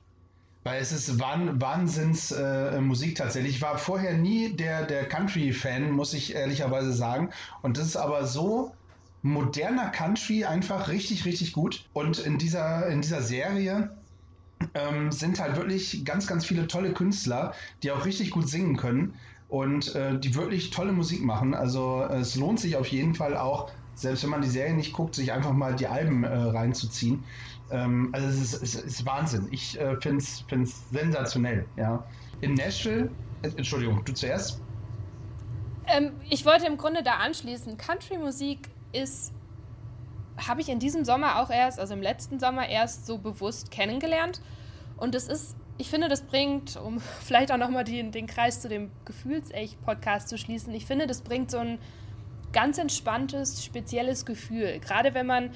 Weil 0.63 0.82
es 0.82 0.91
ist 0.91 1.19
Wahn 1.19 1.61
Wahnsinns 1.61 2.32
äh, 2.32 2.82
Musik 2.82 3.15
tatsächlich. 3.15 3.55
Ich 3.55 3.61
war 3.61 3.78
vorher 3.78 4.13
nie 4.13 4.53
der, 4.53 4.86
der 4.86 5.07
Country-Fan, 5.07 5.91
muss 5.91 6.13
ich 6.13 6.36
ehrlicherweise 6.36 6.91
sagen. 6.91 7.30
Und 7.61 7.78
das 7.78 7.86
ist 7.86 7.95
aber 7.95 8.25
so 8.25 8.73
moderner 9.28 9.89
Country 9.89 10.45
einfach 10.45 10.88
richtig, 10.88 11.25
richtig 11.25 11.53
gut. 11.53 11.86
Und 11.93 12.19
in 12.19 12.38
dieser, 12.38 12.88
in 12.88 13.01
dieser 13.01 13.21
Serie 13.21 13.91
ähm, 14.73 15.11
sind 15.11 15.39
halt 15.39 15.55
wirklich 15.55 16.03
ganz, 16.05 16.28
ganz 16.28 16.45
viele 16.45 16.67
tolle 16.67 16.93
Künstler, 16.93 17.53
die 17.84 17.91
auch 17.91 18.05
richtig 18.05 18.32
gut 18.32 18.49
singen 18.49 18.78
können 18.78 19.13
und 19.49 19.95
äh, 19.95 20.17
die 20.19 20.36
wirklich 20.36 20.71
tolle 20.71 20.91
Musik 20.91 21.23
machen. 21.23 21.53
Also 21.53 22.03
es 22.03 22.36
lohnt 22.36 22.59
sich 22.59 22.75
auf 22.75 22.88
jeden 22.88 23.15
Fall 23.15 23.38
auch, 23.38 23.71
selbst 23.95 24.23
wenn 24.23 24.30
man 24.30 24.41
die 24.41 24.49
Serie 24.49 24.73
nicht 24.73 24.93
guckt, 24.93 25.15
sich 25.15 25.32
einfach 25.32 25.53
mal 25.53 25.75
die 25.75 25.88
Alben 25.88 26.23
äh, 26.23 26.34
reinzuziehen. 26.34 27.23
Ähm, 27.69 28.09
also 28.13 28.28
es 28.28 28.53
ist, 28.53 28.63
es 28.63 28.75
ist, 28.75 29.05
Wahnsinn. 29.05 29.47
Ich 29.51 29.80
äh, 29.80 29.99
finde 29.99 30.23
es 30.23 30.84
sensationell. 30.91 31.65
Ja. 31.75 32.03
In 32.41 32.53
Nashville, 32.53 33.09
äh, 33.41 33.49
Entschuldigung, 33.57 34.03
du 34.05 34.13
zuerst. 34.13 34.61
Ähm, 35.88 36.11
ich 36.30 36.45
wollte 36.45 36.65
im 36.65 36.78
Grunde 36.78 37.03
da 37.03 37.15
anschließen. 37.15 37.78
Country-Musik 37.78 38.69
ist, 38.97 39.33
habe 40.37 40.61
ich 40.61 40.69
in 40.69 40.79
diesem 40.79 41.05
Sommer 41.05 41.41
auch 41.41 41.49
erst, 41.49 41.79
also 41.79 41.93
im 41.93 42.01
letzten 42.01 42.39
Sommer 42.39 42.67
erst 42.67 43.05
so 43.05 43.17
bewusst 43.17 43.71
kennengelernt. 43.71 44.41
Und 44.97 45.15
es 45.15 45.27
ist, 45.27 45.55
ich 45.77 45.89
finde, 45.89 46.07
das 46.07 46.21
bringt, 46.21 46.77
um 46.77 46.99
vielleicht 47.21 47.51
auch 47.51 47.57
nochmal 47.57 47.83
den, 47.83 48.11
den 48.11 48.27
Kreis 48.27 48.61
zu 48.61 48.69
dem 48.69 48.91
Gefühlsecht-Podcast 49.05 50.29
zu 50.29 50.37
schließen, 50.37 50.73
ich 50.73 50.85
finde, 50.85 51.07
das 51.07 51.21
bringt 51.21 51.51
so 51.51 51.57
ein 51.57 51.79
ganz 52.53 52.77
entspanntes, 52.77 53.63
spezielles 53.63 54.25
Gefühl. 54.25 54.79
Gerade 54.79 55.13
wenn 55.13 55.25
man, 55.25 55.51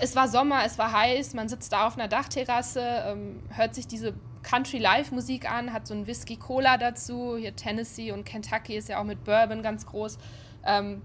es 0.00 0.14
war 0.14 0.28
Sommer, 0.28 0.64
es 0.64 0.78
war 0.78 0.92
heiß, 0.92 1.34
man 1.34 1.48
sitzt 1.48 1.72
da 1.72 1.86
auf 1.86 1.98
einer 1.98 2.08
Dachterrasse, 2.08 3.04
ähm, 3.06 3.42
hört 3.50 3.74
sich 3.74 3.86
diese 3.86 4.14
Country-Live-Musik 4.42 5.50
an, 5.50 5.72
hat 5.72 5.88
so 5.88 5.94
ein 5.94 6.06
Whisky-Cola 6.06 6.78
dazu. 6.78 7.36
Hier 7.36 7.56
Tennessee 7.56 8.12
und 8.12 8.24
Kentucky 8.24 8.76
ist 8.76 8.88
ja 8.88 9.00
auch 9.00 9.04
mit 9.04 9.24
Bourbon 9.24 9.62
ganz 9.62 9.86
groß. 9.86 10.18
Ähm, 10.64 11.02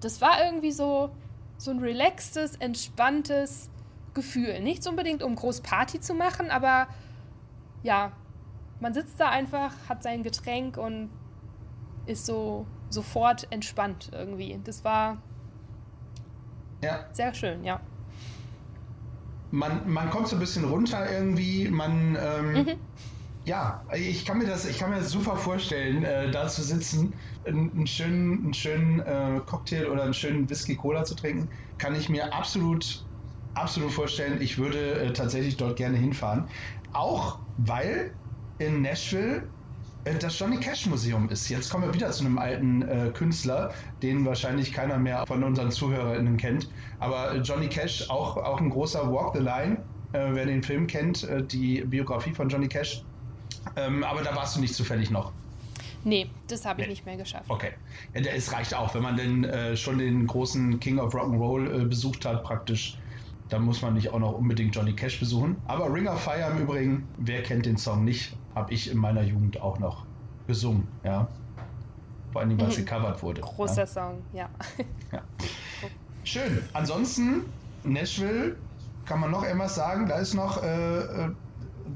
das 0.00 0.20
war 0.20 0.42
irgendwie 0.44 0.72
so, 0.72 1.10
so 1.56 1.70
ein 1.70 1.78
relaxtes, 1.78 2.56
entspanntes 2.56 3.70
Gefühl. 4.14 4.60
Nicht 4.60 4.86
unbedingt, 4.86 5.22
um 5.22 5.34
groß 5.34 5.60
Party 5.60 6.00
zu 6.00 6.14
machen, 6.14 6.50
aber 6.50 6.88
ja, 7.82 8.12
man 8.80 8.94
sitzt 8.94 9.20
da 9.20 9.28
einfach, 9.28 9.72
hat 9.88 10.02
sein 10.02 10.22
Getränk 10.22 10.76
und 10.76 11.10
ist 12.06 12.26
so 12.26 12.66
sofort 12.88 13.46
entspannt 13.50 14.10
irgendwie. 14.12 14.58
Das 14.64 14.84
war 14.84 15.18
ja. 16.82 17.04
sehr 17.12 17.34
schön, 17.34 17.62
ja. 17.62 17.80
man, 19.50 19.90
man 19.90 20.10
kommt 20.10 20.28
so 20.28 20.36
ein 20.36 20.38
bisschen 20.40 20.64
runter 20.64 21.10
irgendwie, 21.10 21.68
man, 21.68 22.16
ähm, 22.20 22.52
mhm. 22.52 22.68
Ja, 23.44 23.84
ich 23.94 24.24
kann 24.24 24.38
mir 24.38 24.46
das, 24.46 24.64
ich 24.66 24.78
kann 24.78 24.90
mir 24.90 24.98
das 24.98 25.10
super 25.10 25.36
vorstellen, 25.36 26.04
äh, 26.04 26.30
da 26.30 26.48
zu 26.48 26.62
sitzen, 26.62 27.14
einen, 27.44 27.86
schönen, 27.86 28.44
einen 28.44 28.54
schönen 28.54 29.00
äh, 29.00 29.40
Cocktail 29.46 29.86
oder 29.88 30.04
einen 30.04 30.14
schönen 30.14 30.48
Whisky-Cola 30.48 31.04
zu 31.04 31.14
trinken, 31.14 31.50
kann 31.78 31.94
ich 31.94 32.08
mir 32.08 32.32
absolut, 32.34 33.06
absolut 33.54 33.92
vorstellen. 33.92 34.40
Ich 34.40 34.58
würde 34.58 35.00
äh, 35.00 35.12
tatsächlich 35.12 35.56
dort 35.56 35.76
gerne 35.76 35.96
hinfahren. 35.96 36.50
Auch 36.92 37.40
weil 37.56 38.18
in 38.58 38.82
Nashville 38.82 39.50
äh, 40.04 40.18
das 40.18 40.38
Johnny 40.38 40.58
Cash 40.60 40.86
Museum 40.86 41.28
ist. 41.30 41.48
Jetzt 41.48 41.70
kommen 41.70 41.84
wir 41.84 41.94
wieder 41.94 42.10
zu 42.10 42.24
einem 42.24 42.38
alten 42.38 42.82
äh, 42.82 43.10
Künstler, 43.14 43.72
den 44.02 44.24
wahrscheinlich 44.26 44.72
keiner 44.72 44.98
mehr 44.98 45.24
von 45.26 45.42
unseren 45.44 45.70
ZuhörerInnen 45.70 46.36
kennt. 46.36 46.70
Aber 46.98 47.36
Johnny 47.38 47.68
Cash, 47.68 48.08
auch, 48.10 48.36
auch 48.36 48.60
ein 48.60 48.70
großer 48.70 49.10
Walk 49.10 49.34
the 49.34 49.42
Line, 49.42 49.88
äh, 50.12 50.34
wer 50.34 50.46
den 50.46 50.62
Film 50.62 50.86
kennt, 50.86 51.22
äh, 51.24 51.44
die 51.46 51.82
Biografie 51.86 52.34
von 52.34 52.48
Johnny 52.48 52.68
Cash. 52.68 53.06
Ähm, 53.76 54.04
aber 54.04 54.22
da 54.22 54.34
warst 54.34 54.56
du 54.56 54.60
nicht 54.60 54.74
zufällig 54.74 55.10
noch. 55.10 55.32
Nee, 56.04 56.30
das 56.48 56.64
habe 56.64 56.80
ich 56.80 56.86
nee. 56.86 56.92
nicht 56.92 57.06
mehr 57.06 57.16
geschafft. 57.16 57.44
Okay. 57.48 57.72
Ja, 58.14 58.30
es 58.30 58.52
reicht 58.52 58.74
auch, 58.74 58.94
wenn 58.94 59.02
man 59.02 59.16
denn 59.16 59.44
äh, 59.44 59.76
schon 59.76 59.98
den 59.98 60.26
großen 60.26 60.80
King 60.80 60.98
of 60.98 61.14
Rock'n'Roll 61.14 61.82
äh, 61.82 61.84
besucht 61.84 62.24
hat, 62.24 62.42
praktisch. 62.42 62.96
Dann 63.50 63.62
muss 63.62 63.82
man 63.82 63.94
nicht 63.94 64.10
auch 64.10 64.20
noch 64.20 64.32
unbedingt 64.32 64.74
Johnny 64.76 64.92
Cash 64.92 65.18
besuchen. 65.18 65.56
Aber 65.66 65.92
Ring 65.92 66.06
of 66.06 66.20
Fire 66.20 66.50
im 66.52 66.62
Übrigen, 66.62 67.08
wer 67.18 67.42
kennt 67.42 67.66
den 67.66 67.76
Song 67.76 68.04
nicht? 68.04 68.36
Habe 68.54 68.72
ich 68.72 68.90
in 68.90 68.96
meiner 68.96 69.22
Jugend 69.22 69.60
auch 69.60 69.78
noch 69.78 70.06
gesungen, 70.46 70.86
ja. 71.04 71.26
Vor 72.32 72.42
allem, 72.42 72.60
weil 72.60 72.68
es 72.68 72.78
mhm. 72.78 72.84
gecovert 72.84 73.22
wurde. 73.22 73.40
Großer 73.40 73.80
ja. 73.80 73.86
Song, 73.86 74.22
ja. 74.32 74.48
ja. 75.12 75.22
Schön. 76.24 76.62
Ansonsten, 76.72 77.42
Nashville, 77.82 78.56
kann 79.04 79.18
man 79.18 79.32
noch 79.32 79.42
irgendwas 79.42 79.74
sagen? 79.74 80.08
Da 80.08 80.18
ist 80.18 80.34
noch 80.34 80.62
äh, 80.62 80.98
äh 80.98 81.30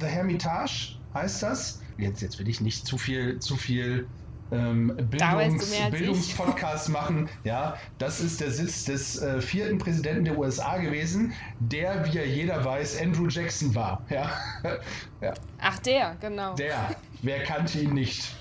The 0.00 0.06
Hermitage, 0.06 0.96
heißt 1.14 1.42
das. 1.42 1.80
Jetzt, 1.96 2.22
jetzt 2.22 2.38
will 2.38 2.48
ich 2.48 2.60
nicht 2.60 2.86
zu 2.86 2.98
viel, 2.98 3.38
zu 3.38 3.56
viel 3.56 4.06
ähm, 4.50 4.92
Bildungs, 5.10 5.70
Bildungspodcast 5.90 6.88
machen. 6.88 7.28
Ja, 7.44 7.76
das 7.98 8.20
ist 8.20 8.40
der 8.40 8.50
Sitz 8.50 8.84
des 8.84 9.20
äh, 9.20 9.40
vierten 9.40 9.78
Präsidenten 9.78 10.24
der 10.24 10.38
USA 10.38 10.78
gewesen, 10.78 11.32
der, 11.60 12.04
wie 12.06 12.16
ja 12.16 12.24
jeder 12.24 12.64
weiß, 12.64 13.00
Andrew 13.00 13.28
Jackson 13.28 13.74
war. 13.74 14.02
Ja. 14.10 14.30
ja. 15.20 15.34
Ach, 15.58 15.78
der, 15.80 16.16
genau. 16.20 16.54
Der. 16.54 16.94
Wer 17.22 17.42
kannte 17.44 17.80
ihn 17.80 17.94
nicht? 17.94 18.34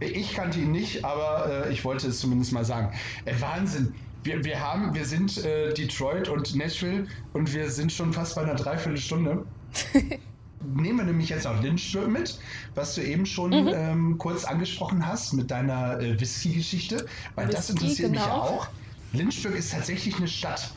Ich 0.00 0.34
kannte 0.34 0.58
ihn 0.58 0.72
nicht, 0.72 1.04
aber 1.04 1.66
äh, 1.66 1.72
ich 1.72 1.84
wollte 1.84 2.08
es 2.08 2.18
zumindest 2.18 2.52
mal 2.52 2.64
sagen. 2.64 2.92
Äh, 3.24 3.34
Wahnsinn. 3.40 3.94
Wir, 4.24 4.44
wir, 4.44 4.60
haben, 4.60 4.94
wir 4.94 5.04
sind 5.04 5.44
äh, 5.44 5.74
Detroit 5.74 6.28
und 6.28 6.54
Nashville 6.54 7.06
und 7.32 7.52
wir 7.52 7.68
sind 7.70 7.92
schon 7.92 8.12
fast 8.12 8.36
bei 8.36 8.42
einer 8.42 8.54
Dreiviertelstunde. 8.54 9.44
nehmen 10.74 10.98
wir 10.98 11.04
nämlich 11.04 11.28
jetzt 11.28 11.46
auch 11.46 11.60
Lynchburg 11.62 12.08
mit, 12.08 12.38
was 12.74 12.94
du 12.94 13.02
eben 13.02 13.26
schon 13.26 13.50
mhm. 13.50 13.70
ähm, 13.72 14.18
kurz 14.18 14.44
angesprochen 14.44 15.06
hast 15.06 15.32
mit 15.32 15.50
deiner 15.50 16.00
äh, 16.00 16.18
Whisky-Geschichte, 16.18 17.06
weil 17.34 17.48
Whisky, 17.48 17.56
das 17.56 17.70
interessiert 17.70 18.12
genau. 18.12 18.24
mich 18.24 18.32
auch. 18.32 18.68
Lynchburg 19.12 19.54
ist 19.54 19.72
tatsächlich 19.72 20.16
eine 20.16 20.28
Stadt. 20.28 20.72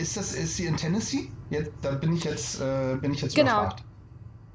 Ist 0.00 0.16
das 0.16 0.34
ist 0.34 0.56
sie 0.56 0.66
in 0.66 0.76
Tennessee? 0.76 1.30
Jetzt, 1.50 1.72
da 1.82 1.92
bin 1.92 2.14
ich 2.14 2.24
jetzt 2.24 2.60
äh, 2.60 2.96
bin 3.00 3.12
ich 3.12 3.22
jetzt 3.22 3.34
genau. 3.34 3.62
überfragt. 3.62 3.84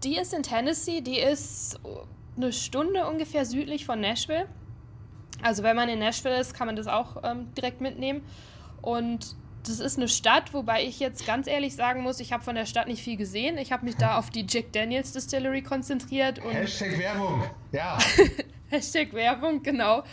Die 0.04 0.18
ist 0.18 0.34
in 0.34 0.44
Tennessee. 0.44 1.02
Die 1.02 1.20
ist 1.20 1.80
eine 2.38 2.54
Stunde 2.54 3.06
ungefähr 3.06 3.46
südlich 3.46 3.86
von 3.86 4.00
Nashville. 4.00 4.48
Also 5.42 5.64
wenn 5.64 5.76
man 5.76 5.90
in 5.90 6.00
Nashville 6.00 6.40
ist, 6.40 6.54
kann 6.54 6.68
man 6.68 6.76
das 6.76 6.88
auch 6.88 7.18
ähm, 7.24 7.54
direkt 7.54 7.82
mitnehmen. 7.82 8.22
Und 8.82 9.36
das 9.70 9.80
ist 9.80 9.98
eine 9.98 10.08
Stadt, 10.08 10.54
wobei 10.54 10.84
ich 10.84 11.00
jetzt 11.00 11.26
ganz 11.26 11.48
ehrlich 11.48 11.76
sagen 11.76 12.02
muss, 12.02 12.20
ich 12.20 12.34
habe 12.34 12.44
von 12.44 12.56
der 12.56 12.66
Stadt 12.66 12.88
nicht 12.88 13.04
viel 13.04 13.18
gesehen. 13.18 13.58
Ich 13.58 13.72
habe 13.72 13.86
mich 13.86 13.96
da 13.96 14.18
auf 14.18 14.30
die 14.30 14.46
Jack 14.48 14.74
Daniels 14.74 15.14
Distillery 15.14 15.62
konzentriert. 15.62 16.40
Und 16.40 16.52
Hashtag 16.52 16.98
Werbung, 16.98 17.44
ja. 17.72 17.98
Hashtag 18.70 19.14
Werbung, 19.14 19.64
genau. 19.64 20.04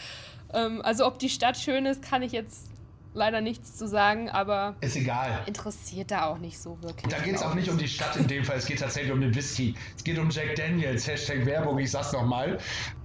Ähm, 0.54 0.80
also 0.82 1.06
ob 1.06 1.18
die 1.18 1.28
Stadt 1.28 1.56
schön 1.56 1.86
ist, 1.86 2.02
kann 2.02 2.22
ich 2.22 2.32
jetzt 2.32 2.70
leider 3.14 3.40
nichts 3.40 3.74
zu 3.74 3.88
sagen, 3.88 4.28
aber 4.28 4.76
ist 4.80 4.96
egal. 4.96 5.42
Interessiert 5.46 6.10
da 6.10 6.26
auch 6.26 6.38
nicht 6.38 6.58
so 6.58 6.80
wirklich. 6.82 7.12
Da 7.12 7.18
geht 7.20 7.34
es 7.34 7.42
auch 7.42 7.54
nicht 7.54 7.70
um 7.70 7.78
die 7.78 7.88
Stadt 7.88 8.16
in 8.16 8.26
dem 8.26 8.44
Fall, 8.44 8.58
es 8.58 8.66
geht 8.66 8.78
tatsächlich 8.78 9.12
um 9.12 9.20
den 9.20 9.34
Whisky. 9.34 9.74
Es 9.96 10.04
geht 10.04 10.18
um 10.18 10.30
Jack 10.30 10.54
Daniels, 10.56 11.06
Hashtag 11.08 11.46
Werbung, 11.46 11.78
ich 11.78 11.90
sag's 11.90 12.12
nochmal. 12.12 12.58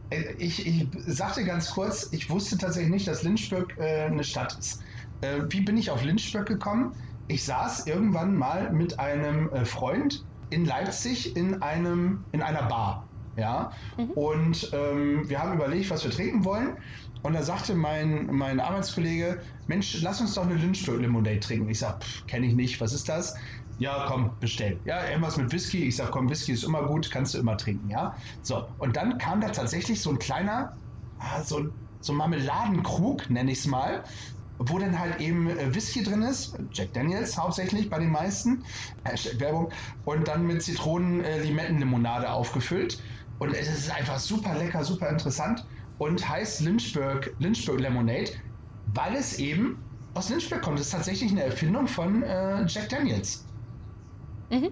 Äh, 0.10 0.34
ich, 0.38 0.68
ich 0.68 0.88
sagte 1.08 1.44
ganz 1.46 1.72
kurz, 1.72 2.10
ich 2.12 2.30
wusste 2.30 2.58
tatsächlich 2.58 2.92
nicht, 2.92 3.08
dass 3.08 3.24
Lynchburg 3.24 3.78
äh, 3.78 4.04
eine 4.04 4.24
Stadt 4.24 4.58
ist. 4.60 4.84
Äh, 5.22 5.42
wie 5.50 5.62
bin 5.62 5.78
ich 5.78 5.90
auf 5.92 6.04
Lynchburg 6.04 6.48
gekommen? 6.48 6.94
Ich 7.28 7.46
saß 7.46 7.88
irgendwann 7.88 8.36
mal 8.36 8.72
mit 8.72 9.00
einem 9.00 9.50
äh, 9.54 9.66
Freund 9.66 10.26
in 10.50 10.66
Leipzig 10.66 11.36
in, 11.36 11.62
einem, 11.62 12.28
in 12.32 12.42
einer 12.42 12.64
Bar. 12.64 13.08
Ja, 13.38 13.72
mhm. 13.98 14.12
und 14.12 14.70
ähm, 14.74 15.30
wir 15.30 15.40
haben 15.40 15.54
überlegt, 15.54 15.90
was 15.90 16.04
wir 16.04 16.12
trinken 16.12 16.44
wollen. 16.44 16.78
Und 17.22 17.34
da 17.34 17.44
sagte 17.44 17.76
mein, 17.76 18.26
mein 18.28 18.60
Arbeitskollege: 18.60 19.42
Mensch, 19.68 20.02
lass 20.02 20.20
uns 20.20 20.34
doch 20.34 20.44
eine 20.44 20.56
Lynchburg-Limonade 20.56 21.40
trinken. 21.40 21.70
Ich 21.70 21.80
sag, 21.80 22.04
kenne 22.28 22.48
ich 22.48 22.56
nicht, 22.56 22.82
was 22.82 22.92
ist 22.92 23.08
das? 23.08 23.34
Ja, 23.78 24.06
komm, 24.08 24.38
bestell. 24.40 24.82
Ja, 24.86 25.06
irgendwas 25.08 25.38
mit 25.38 25.52
Whisky. 25.54 25.86
Ich 25.88 25.96
sag, 25.96 26.12
komm, 26.12 26.30
Whisky 26.30 26.52
ist 26.52 26.64
immer 26.64 26.86
gut, 26.88 27.10
kannst 27.10 27.34
du 27.34 27.38
immer 27.40 27.56
trinken, 27.58 27.90
ja. 27.90 28.16
So, 28.42 28.68
und 28.78 28.96
dann 28.98 29.18
kam 29.18 29.40
da 29.42 29.50
tatsächlich 29.50 30.02
so 30.02 30.10
ein 30.12 30.20
kleiner, 30.20 30.78
ah, 31.18 31.42
so, 31.42 31.70
so 32.02 32.12
Marmeladenkrug, 32.14 33.30
nenne 33.30 33.52
ich 33.52 33.60
es 33.60 33.66
mal, 33.68 34.04
wo 34.68 34.78
dann 34.78 35.00
halt 35.00 35.20
eben 35.20 35.50
äh, 35.50 35.74
Whisky 35.74 36.04
drin 36.04 36.22
ist, 36.22 36.58
Jack 36.72 36.94
Daniels 36.94 37.38
hauptsächlich 37.38 37.90
bei 37.90 38.00
den 38.00 38.12
meisten, 38.12 38.64
Hashtag 39.04 39.40
Werbung, 39.40 39.72
und 40.06 40.28
dann 40.28 40.46
mit 40.46 40.62
Zitronen-Limettenlimonade 40.62 42.26
äh, 42.26 42.30
aufgefüllt. 42.30 43.02
Und 43.40 43.56
es 43.56 43.68
ist 43.68 43.90
einfach 43.92 44.20
super 44.20 44.56
lecker, 44.56 44.84
super 44.84 45.10
interessant 45.10 45.66
und 45.98 46.28
heißt 46.28 46.62
Lynchburg, 46.62 47.34
Lynchburg 47.40 47.80
Lemonade, 47.80 48.32
weil 48.94 49.16
es 49.16 49.40
eben 49.40 49.84
aus 50.14 50.30
Lynchburg 50.30 50.62
kommt. 50.62 50.78
Das 50.80 50.88
ist 50.88 50.92
tatsächlich 50.92 51.32
eine 51.32 51.44
Erfindung 51.44 51.88
von 51.88 52.22
äh, 52.22 52.64
Jack 52.68 52.90
Daniels. 52.90 53.46
Mhm. 54.52 54.72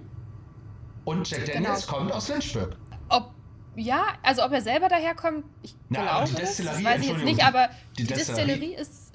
Und 1.06 1.30
Jack 1.30 1.46
genau. 1.46 1.54
Daniels 1.54 1.88
genau. 1.88 1.98
kommt 1.98 2.12
aus 2.12 2.30
Lynchburg. 2.30 2.78
Ob 3.10 3.34
ja, 3.76 4.08
also 4.24 4.44
ob 4.44 4.52
er 4.52 4.62
selber 4.62 4.88
daherkommt, 4.90 5.46
ich 5.64 5.76
Na, 5.90 6.02
glaube, 6.02 6.30
die 6.30 6.36
Destillerie, 6.36 6.84
das 6.84 6.94
weiß 6.94 7.02
ich 7.02 7.08
jetzt 7.10 7.24
nicht, 7.24 7.44
aber 7.44 7.70
die, 7.98 8.04
die 8.04 8.08
Destillerie, 8.08 8.48
Destillerie 8.48 8.76
ist 8.76 9.09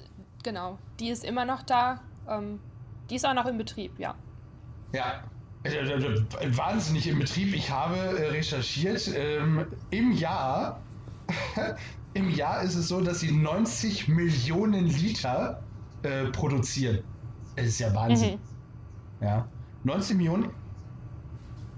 Genau, 0.45 0.77
die 0.99 1.09
ist 1.09 1.23
immer 1.23 1.43
noch 1.43 1.63
da. 1.63 1.99
Ähm, 2.29 2.59
die 3.09 3.15
ist 3.15 3.25
auch 3.25 3.33
noch 3.33 3.47
in 3.47 3.57
Betrieb, 3.57 3.97
ja. 3.97 4.15
Ja, 4.93 5.23
äh, 5.63 5.71
äh, 5.71 5.93
äh, 5.95 6.55
wahnsinnig 6.55 7.07
im 7.07 7.17
Betrieb. 7.17 7.55
Ich 7.55 7.71
habe 7.71 7.95
recherchiert. 8.31 9.07
Ähm, 9.07 9.65
Im 9.89 10.11
Jahr, 10.11 10.85
im 12.13 12.29
Jahr 12.29 12.61
ist 12.61 12.75
es 12.75 12.89
so, 12.89 13.01
dass 13.01 13.21
sie 13.21 13.31
90 13.31 14.07
Millionen 14.07 14.85
Liter 14.85 15.67
äh, 16.03 16.25
produzieren. 16.25 17.03
Das 17.55 17.65
ist 17.65 17.79
ja 17.79 17.91
Wahnsinn. 17.95 18.39
Mhm. 19.19 19.25
Ja, 19.25 19.49
90 19.81 20.15
Millionen. 20.15 20.51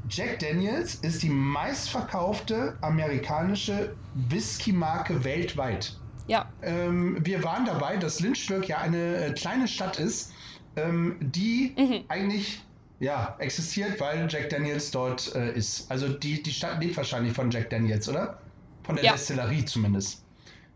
Jack 0.09 0.39
Daniels 0.39 0.95
ist 0.95 1.23
die 1.23 1.29
meistverkaufte 1.29 2.77
amerikanische 2.81 3.95
Whisky-Marke 4.11 5.23
weltweit. 5.23 6.01
Ja. 6.27 6.51
Ähm, 6.61 7.17
wir 7.25 7.43
waren 7.43 7.65
dabei, 7.65 7.97
dass 7.97 8.19
Lynchburg 8.19 8.67
ja 8.67 8.77
eine 8.79 9.17
äh, 9.17 9.31
kleine 9.31 9.67
Stadt 9.67 9.97
ist, 9.99 10.33
ähm, 10.75 11.17
die 11.19 11.73
mhm. 11.77 12.03
eigentlich 12.09 12.61
ja, 12.99 13.35
existiert, 13.39 13.99
weil 13.99 14.27
Jack 14.29 14.49
Daniels 14.49 14.91
dort 14.91 15.33
äh, 15.35 15.53
ist. 15.53 15.89
Also 15.91 16.09
die, 16.09 16.41
die 16.41 16.51
Stadt 16.51 16.81
lebt 16.81 16.97
wahrscheinlich 16.97 17.33
von 17.33 17.51
Jack 17.51 17.69
Daniels, 17.69 18.09
oder? 18.09 18.39
Von 18.83 18.95
der 18.95 19.05
ja. 19.05 19.11
Destillerie 19.13 19.65
zumindest. 19.65 20.23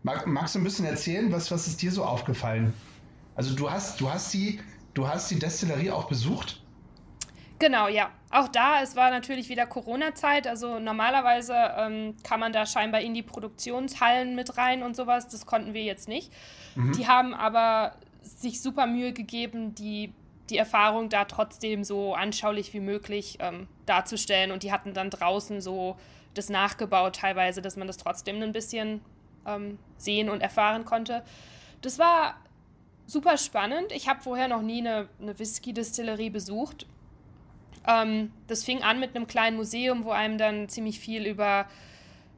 Mag, 0.04 0.28
magst 0.28 0.56
du 0.56 0.60
ein 0.60 0.64
bisschen 0.64 0.86
erzählen, 0.86 1.32
was, 1.32 1.52
was 1.52 1.68
ist 1.68 1.82
dir 1.82 1.92
so 1.92 2.04
aufgefallen? 2.04 2.74
Also 3.36 3.56
du 3.56 3.72
hast, 3.72 4.02
du 4.02 4.10
hast 4.10 4.34
die, 4.34 4.60
du 4.94 5.08
hast 5.08 5.32
die 5.32 5.40
Destillerie 5.40 5.92
auch 5.92 6.08
besucht? 6.08 6.61
Genau, 7.62 7.88
ja. 7.88 8.10
Auch 8.32 8.48
da, 8.48 8.82
es 8.82 8.96
war 8.96 9.12
natürlich 9.12 9.48
wieder 9.48 9.68
Corona-Zeit. 9.68 10.48
Also 10.48 10.80
normalerweise 10.80 11.54
ähm, 11.78 12.16
kann 12.24 12.40
man 12.40 12.52
da 12.52 12.66
scheinbar 12.66 13.02
in 13.02 13.14
die 13.14 13.22
Produktionshallen 13.22 14.34
mit 14.34 14.58
rein 14.58 14.82
und 14.82 14.96
sowas. 14.96 15.28
Das 15.28 15.46
konnten 15.46 15.76
wir 15.76 15.84
jetzt 15.84 16.08
nicht. 16.08 16.34
Mhm. 16.74 16.94
Die 16.94 17.08
haben 17.08 17.36
aber 17.36 17.98
sich 18.24 18.64
super 18.64 18.88
Mühe 18.88 19.14
gegeben, 19.14 19.76
die, 19.76 20.12
die 20.50 20.58
Erfahrung 20.58 21.10
da 21.10 21.26
trotzdem 21.26 21.84
so 21.84 22.16
anschaulich 22.16 22.74
wie 22.74 22.80
möglich 22.80 23.38
ähm, 23.40 23.68
darzustellen. 23.86 24.52
Und 24.52 24.64
die 24.64 24.72
hatten 24.72 24.96
dann 24.96 25.12
draußen 25.12 25.62
so 25.62 25.98
das 26.34 26.50
nachgebaut 26.50 27.18
teilweise, 27.18 27.62
dass 27.62 27.78
man 27.78 27.86
das 27.86 27.98
trotzdem 27.98 28.42
ein 28.42 28.54
bisschen 28.54 29.02
ähm, 29.46 29.78
sehen 29.98 30.32
und 30.32 30.42
erfahren 30.42 30.84
konnte. 30.84 31.24
Das 31.84 32.00
war 32.00 32.38
super 33.06 33.38
spannend. 33.38 33.92
Ich 33.92 34.10
habe 34.10 34.20
vorher 34.20 34.48
noch 34.48 34.64
nie 34.64 34.80
eine, 34.80 35.10
eine 35.22 35.38
Whisky-Distillerie 35.38 36.32
besucht 36.32 36.88
ähm, 37.88 38.32
das 38.48 38.64
fing 38.64 38.84
an 38.84 39.00
mit 39.00 39.16
einem 39.16 39.28
kleinen 39.28 39.58
Museum, 39.58 40.04
wo 40.04 40.12
einem 40.12 40.38
dann 40.38 40.70
ziemlich 40.70 41.00
viel 41.00 41.26
über 41.26 41.68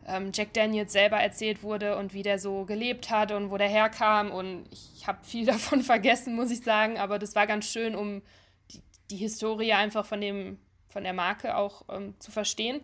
ähm, 0.08 0.32
Jack 0.34 0.54
Daniels 0.54 0.92
selber 0.94 1.18
erzählt 1.18 1.64
wurde 1.64 1.98
und 1.98 2.14
wie 2.14 2.24
der 2.24 2.40
so 2.40 2.66
gelebt 2.66 3.10
hat 3.10 3.32
und 3.32 3.52
wo 3.52 3.58
der 3.58 3.70
herkam. 3.70 4.32
Und 4.32 4.66
ich 4.72 5.08
habe 5.08 5.20
viel 5.24 5.46
davon 5.46 5.82
vergessen, 5.82 6.36
muss 6.36 6.52
ich 6.52 6.62
sagen, 6.62 6.98
aber 6.98 7.20
das 7.20 7.36
war 7.36 7.48
ganz 7.48 7.66
schön, 7.66 7.96
um 7.96 8.22
die, 8.72 8.82
die 9.12 9.18
Historie 9.18 9.74
einfach 9.74 10.06
von, 10.06 10.22
dem, 10.22 10.60
von 10.88 11.04
der 11.04 11.14
Marke 11.14 11.56
auch 11.56 11.84
ähm, 11.90 12.16
zu 12.20 12.32
verstehen. 12.32 12.82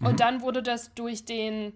Mhm. 0.00 0.06
Und 0.06 0.20
dann 0.20 0.42
wurde 0.42 0.62
das 0.62 0.94
durch 0.94 1.24
den 1.24 1.72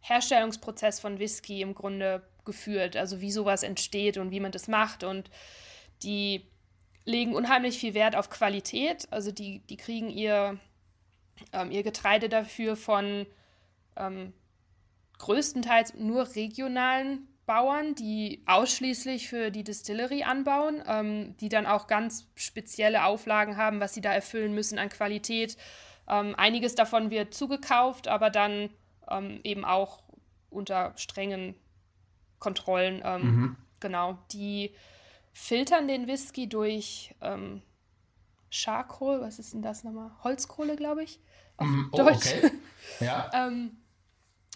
Herstellungsprozess 0.00 1.00
von 1.00 1.18
Whisky 1.18 1.60
im 1.60 1.74
Grunde 1.74 2.22
geführt, 2.44 2.96
also 2.96 3.20
wie 3.20 3.30
sowas 3.30 3.62
entsteht 3.62 4.16
und 4.16 4.30
wie 4.30 4.40
man 4.40 4.52
das 4.52 4.68
macht. 4.68 5.04
Und 5.04 5.30
die 6.02 6.46
legen 7.08 7.34
unheimlich 7.34 7.78
viel 7.78 7.94
Wert 7.94 8.14
auf 8.14 8.28
Qualität. 8.28 9.08
Also 9.10 9.32
die, 9.32 9.60
die 9.60 9.78
kriegen 9.78 10.10
ihr, 10.10 10.58
ähm, 11.52 11.70
ihr 11.70 11.82
Getreide 11.82 12.28
dafür 12.28 12.76
von 12.76 13.26
ähm, 13.96 14.34
größtenteils 15.16 15.94
nur 15.94 16.34
regionalen 16.36 17.26
Bauern, 17.46 17.94
die 17.94 18.42
ausschließlich 18.44 19.26
für 19.26 19.50
die 19.50 19.64
Distillery 19.64 20.22
anbauen, 20.22 20.82
ähm, 20.86 21.34
die 21.38 21.48
dann 21.48 21.64
auch 21.64 21.86
ganz 21.86 22.28
spezielle 22.34 23.04
Auflagen 23.04 23.56
haben, 23.56 23.80
was 23.80 23.94
sie 23.94 24.02
da 24.02 24.12
erfüllen 24.12 24.54
müssen 24.54 24.78
an 24.78 24.90
Qualität. 24.90 25.56
Ähm, 26.08 26.34
einiges 26.36 26.74
davon 26.74 27.10
wird 27.10 27.32
zugekauft, 27.32 28.06
aber 28.06 28.28
dann 28.28 28.68
ähm, 29.10 29.40
eben 29.44 29.64
auch 29.64 30.02
unter 30.50 30.92
strengen 30.96 31.54
Kontrollen. 32.38 33.00
Ähm, 33.02 33.22
mhm. 33.22 33.56
Genau, 33.80 34.18
die 34.30 34.74
filtern 35.32 35.88
den 35.88 36.06
Whisky 36.06 36.48
durch 36.48 37.14
ähm, 37.20 37.62
Charcoal, 38.50 39.20
was 39.20 39.38
ist 39.38 39.52
denn 39.54 39.62
das 39.62 39.84
nochmal? 39.84 40.10
Holzkohle, 40.24 40.76
glaube 40.76 41.04
ich. 41.04 41.20
Auf 41.56 41.66
mm, 41.66 41.88
oh, 41.92 41.96
Deutsch. 41.96 42.34
Okay. 42.36 42.50
Ja. 43.00 43.30
ähm, 43.34 43.76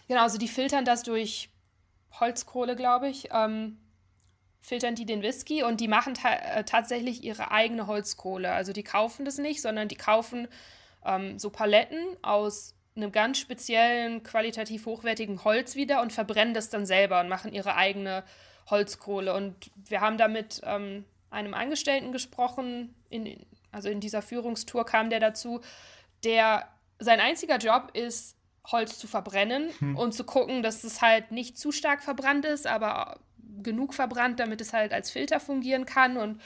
genau, 0.09 0.23
also 0.23 0.39
die 0.39 0.49
filtern 0.49 0.87
das 0.87 1.03
durch 1.03 1.51
Holzkohle, 2.19 2.77
glaube 2.77 3.09
ich. 3.09 3.29
Ähm, 3.31 3.79
filtern 4.63 4.95
die 4.95 5.05
den 5.05 5.23
Whisky 5.23 5.65
und 5.65 5.81
die 5.81 5.89
machen 5.89 6.15
ta 6.15 6.33
äh, 6.33 6.65
tatsächlich 6.65 7.23
ihre 7.23 7.51
eigene 7.51 7.87
Holzkohle. 7.87 8.53
Also 8.53 8.73
die 8.73 8.85
kaufen 8.85 9.25
das 9.25 9.39
nicht, 9.39 9.61
sondern 9.61 9.89
die 9.89 9.97
kaufen 9.97 10.49
ähm, 11.05 11.39
so 11.39 11.51
Paletten 11.51 12.17
aus 12.23 12.75
einem 12.95 13.11
ganz 13.11 13.39
speziellen, 13.39 14.23
qualitativ 14.23 14.87
hochwertigen 14.87 15.45
Holz 15.45 15.75
wieder 15.75 16.01
und 16.01 16.13
verbrennen 16.13 16.55
das 16.55 16.71
dann 16.71 16.87
selber 16.87 17.21
und 17.21 17.29
machen 17.29 17.53
ihre 17.53 17.75
eigene 17.75 18.23
Holzkohle. 18.69 19.35
Und 19.35 19.71
wir 19.89 20.01
haben 20.01 20.19
da 20.19 20.29
mit 20.29 20.61
ähm, 20.65 21.05
einem 21.31 21.55
Angestellten 21.55 22.13
gesprochen, 22.13 22.95
in, 23.09 23.45
also 23.71 23.89
in 23.89 24.01
dieser 24.01 24.23
Führungstour 24.23 24.85
kam 24.85 25.11
der 25.11 25.21
dazu, 25.21 25.61
der 26.25 26.69
sein 26.99 27.21
einziger 27.21 27.59
Job 27.59 27.91
ist, 27.95 28.37
Holz 28.71 28.99
zu 28.99 29.09
verbrennen 29.09 29.71
hm. 29.79 29.97
und 29.97 30.13
zu 30.13 30.25
gucken, 30.25 30.63
dass 30.63 30.85
es 30.85 31.03
halt 31.03 31.33
nicht 31.33 31.59
zu 31.59 31.73
stark 31.73 32.03
verbrannt 32.03 32.45
ist, 32.45 32.67
aber 32.67 33.19
genug 33.63 33.93
verbrannt, 33.93 34.39
damit 34.39 34.61
es 34.61 34.73
halt 34.73 34.93
als 34.93 35.11
Filter 35.11 35.41
fungieren 35.41 35.85
kann. 35.85 36.17
Und 36.17 36.41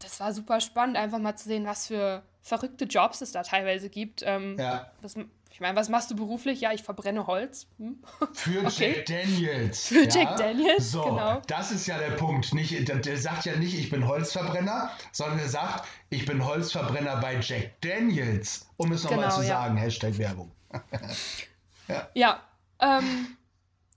das 0.00 0.18
war 0.18 0.32
super 0.32 0.60
spannend, 0.60 0.96
einfach 0.96 1.18
mal 1.18 1.36
zu 1.36 1.48
sehen, 1.48 1.66
was 1.66 1.86
für 1.86 2.22
verrückte 2.42 2.86
Jobs 2.86 3.20
es 3.20 3.32
da 3.32 3.42
teilweise 3.42 3.90
gibt. 3.90 4.22
Ähm, 4.24 4.56
ja. 4.58 4.90
Das 5.02 5.14
ich 5.52 5.60
meine, 5.60 5.76
was 5.76 5.88
machst 5.88 6.10
du 6.10 6.16
beruflich? 6.16 6.60
Ja, 6.60 6.72
ich 6.72 6.82
verbrenne 6.82 7.26
Holz. 7.26 7.66
Hm? 7.78 8.02
Für 8.32 8.60
okay. 8.66 8.94
Jack 8.96 9.06
Daniels. 9.06 9.88
Für 9.88 10.04
ja? 10.04 10.08
Jack 10.08 10.36
Daniels, 10.36 10.92
so, 10.92 11.02
genau. 11.02 11.42
Das 11.48 11.72
ist 11.72 11.86
ja 11.86 11.98
der 11.98 12.12
Punkt. 12.12 12.54
Nicht, 12.54 12.88
der, 12.88 12.96
der, 12.96 13.16
sagt 13.18 13.44
ja 13.44 13.56
nicht, 13.56 13.76
ich 13.76 13.90
bin 13.90 14.06
Holzverbrenner, 14.06 14.90
sondern 15.12 15.40
er 15.40 15.48
sagt, 15.48 15.88
ich 16.08 16.24
bin 16.24 16.44
Holzverbrenner 16.44 17.16
bei 17.20 17.40
Jack 17.40 17.80
Daniels, 17.80 18.68
um 18.76 18.92
es 18.92 19.02
nochmal 19.02 19.24
genau, 19.24 19.36
zu 19.36 19.42
ja. 19.42 19.48
sagen. 19.48 19.76
Hashtag 19.76 20.18
Werbung. 20.18 20.52
ja, 21.88 22.08
ja 22.14 22.40
ähm, 22.80 23.36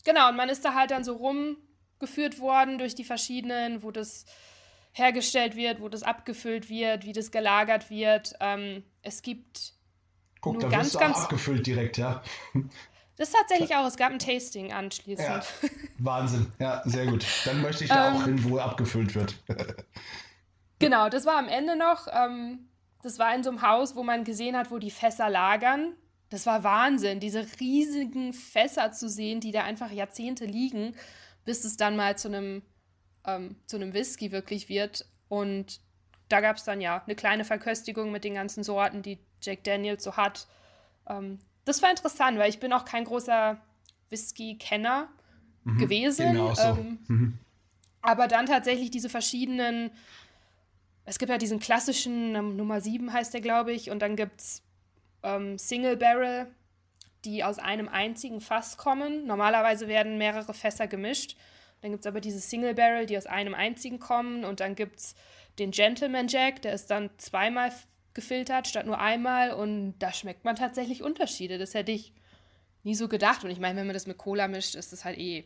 genau. 0.04 0.30
Und 0.30 0.36
man 0.36 0.50
ist 0.50 0.66
da 0.66 0.74
halt 0.74 0.90
dann 0.90 1.04
so 1.04 1.14
rumgeführt 1.14 2.40
worden 2.40 2.80
durch 2.80 2.96
die 2.96 3.04
verschiedenen, 3.04 3.84
wo 3.84 3.92
das 3.92 4.26
hergestellt 4.92 5.56
wird, 5.56 5.82
wo 5.82 5.90
das 5.90 6.04
abgefüllt 6.04 6.70
wird, 6.70 7.06
wie 7.06 7.14
das 7.14 7.32
gelagert 7.32 7.92
wird. 7.92 8.34
Ähm, 8.40 8.84
es 9.02 9.22
gibt 9.22 9.74
Guck, 10.44 10.60
da 10.60 10.68
ganz, 10.68 10.98
ganz 10.98 11.18
abgefüllt 11.18 11.66
direkt, 11.66 11.98
ja. 11.98 12.22
Das 13.16 13.30
ist 13.30 13.36
tatsächlich 13.36 13.76
auch, 13.76 13.86
es 13.86 13.96
gab 13.96 14.12
ein 14.12 14.18
Tasting 14.18 14.74
anschließend. 14.74 15.30
Ja, 15.30 15.70
Wahnsinn, 16.00 16.52
ja, 16.58 16.82
sehr 16.84 17.06
gut. 17.06 17.24
Dann 17.46 17.62
möchte 17.62 17.84
ich 17.84 17.92
da 17.92 18.10
ähm, 18.10 18.16
auch 18.16 18.24
hin, 18.26 18.44
wo 18.44 18.58
abgefüllt 18.58 19.14
wird. 19.14 19.36
genau, 20.80 21.10
das 21.10 21.28
war 21.28 21.38
am 21.38 21.48
Ende 21.48 21.76
noch. 21.76 22.08
Ähm, 22.12 22.70
das 23.04 23.20
war 23.20 23.36
in 23.36 23.44
so 23.44 23.52
einem 23.52 23.62
Haus, 23.62 23.96
wo 23.96 24.02
man 24.02 24.24
gesehen 24.24 24.58
hat, 24.58 24.72
wo 24.72 24.80
die 24.80 24.90
Fässer 24.90 25.30
lagern. 25.30 25.96
Das 26.30 26.48
war 26.48 26.64
Wahnsinn, 26.64 27.20
diese 27.20 27.46
riesigen 27.60 28.34
Fässer 28.34 28.92
zu 28.92 29.08
sehen, 29.08 29.40
die 29.40 29.52
da 29.52 29.64
einfach 29.64 29.92
Jahrzehnte 29.92 30.46
liegen, 30.46 30.96
bis 31.46 31.66
es 31.66 31.78
dann 31.78 31.96
mal 31.96 32.18
zu 32.18 32.30
einem, 32.30 32.64
ähm, 33.26 33.58
zu 33.68 33.76
einem 33.76 33.94
Whisky 33.94 34.32
wirklich 34.32 34.70
wird. 34.70 35.06
Und 35.30 35.82
da 36.30 36.42
gab 36.42 36.58
es 36.58 36.64
dann 36.64 36.82
ja 36.82 37.04
eine 37.06 37.14
kleine 37.14 37.46
Verköstigung 37.46 38.12
mit 38.12 38.24
den 38.24 38.34
ganzen 38.34 38.64
Sorten, 38.64 39.04
die 39.04 39.20
Jack 39.44 39.64
Daniels 39.64 40.04
so 40.04 40.18
hat. 40.18 40.48
Ähm, 41.08 41.40
das 41.66 41.82
war 41.82 41.90
interessant, 41.90 42.38
weil 42.38 42.50
ich 42.50 42.60
bin 42.60 42.74
auch 42.74 42.86
kein 42.86 43.06
großer 43.06 43.58
Whisky-Kenner 44.10 45.10
mhm, 45.64 45.78
gewesen. 45.78 46.34
Genau 46.34 46.54
so. 46.54 46.64
Ähm, 46.64 47.00
mhm. 47.08 47.40
Aber 48.02 48.28
dann 48.28 48.46
tatsächlich 48.46 48.92
diese 48.92 49.10
verschiedenen, 49.10 49.92
es 51.06 51.20
gibt 51.20 51.30
ja 51.30 51.38
diesen 51.38 51.60
klassischen, 51.60 52.34
Nummer 52.58 52.82
7 52.82 53.14
heißt 53.14 53.34
der, 53.34 53.42
glaube 53.42 53.72
ich, 53.72 53.90
und 53.90 54.02
dann 54.02 54.16
gibt 54.16 54.42
es 54.42 54.62
ähm, 55.24 55.58
Single 55.58 55.98
Barrel, 55.98 56.48
die 57.24 57.44
aus 57.44 57.60
einem 57.60 57.88
einzigen 57.88 58.42
Fass 58.42 58.78
kommen. 58.78 59.26
Normalerweise 59.26 59.88
werden 59.88 60.18
mehrere 60.18 60.54
Fässer 60.54 60.88
gemischt. 60.88 61.38
Dann 61.82 61.92
gibt 61.92 62.04
es 62.04 62.08
aber 62.08 62.20
diese 62.20 62.40
Single 62.40 62.74
Barrel, 62.74 63.06
die 63.06 63.18
aus 63.18 63.26
einem 63.26 63.54
einzigen 63.54 64.00
kommen. 64.00 64.44
Und 64.44 64.60
dann 64.60 64.76
gibt 64.76 65.00
es 65.00 65.16
den 65.60 65.72
Gentleman 65.72 66.28
Jack, 66.28 66.62
der 66.62 66.74
ist 66.74 66.90
dann 66.92 67.10
zweimal 67.18 67.72
gefiltert 68.14 68.68
statt 68.68 68.86
nur 68.86 69.00
einmal 69.00 69.52
und 69.52 69.96
da 70.00 70.14
schmeckt 70.14 70.46
man 70.46 70.56
tatsächlich 70.56 71.04
Unterschiede. 71.04 71.58
Das 71.58 71.74
hätte 71.74 71.92
ich 71.92 72.14
nie 72.84 72.96
so 72.96 73.08
gedacht. 73.08 73.44
Und 73.44 73.50
ich 73.50 73.60
meine, 73.60 73.80
wenn 73.80 73.88
man 73.88 73.94
das 73.94 74.08
mit 74.08 74.18
Cola 74.18 74.48
mischt, 74.48 74.76
ist 74.76 74.92
das 74.92 75.06
halt 75.06 75.18
eh 75.18 75.46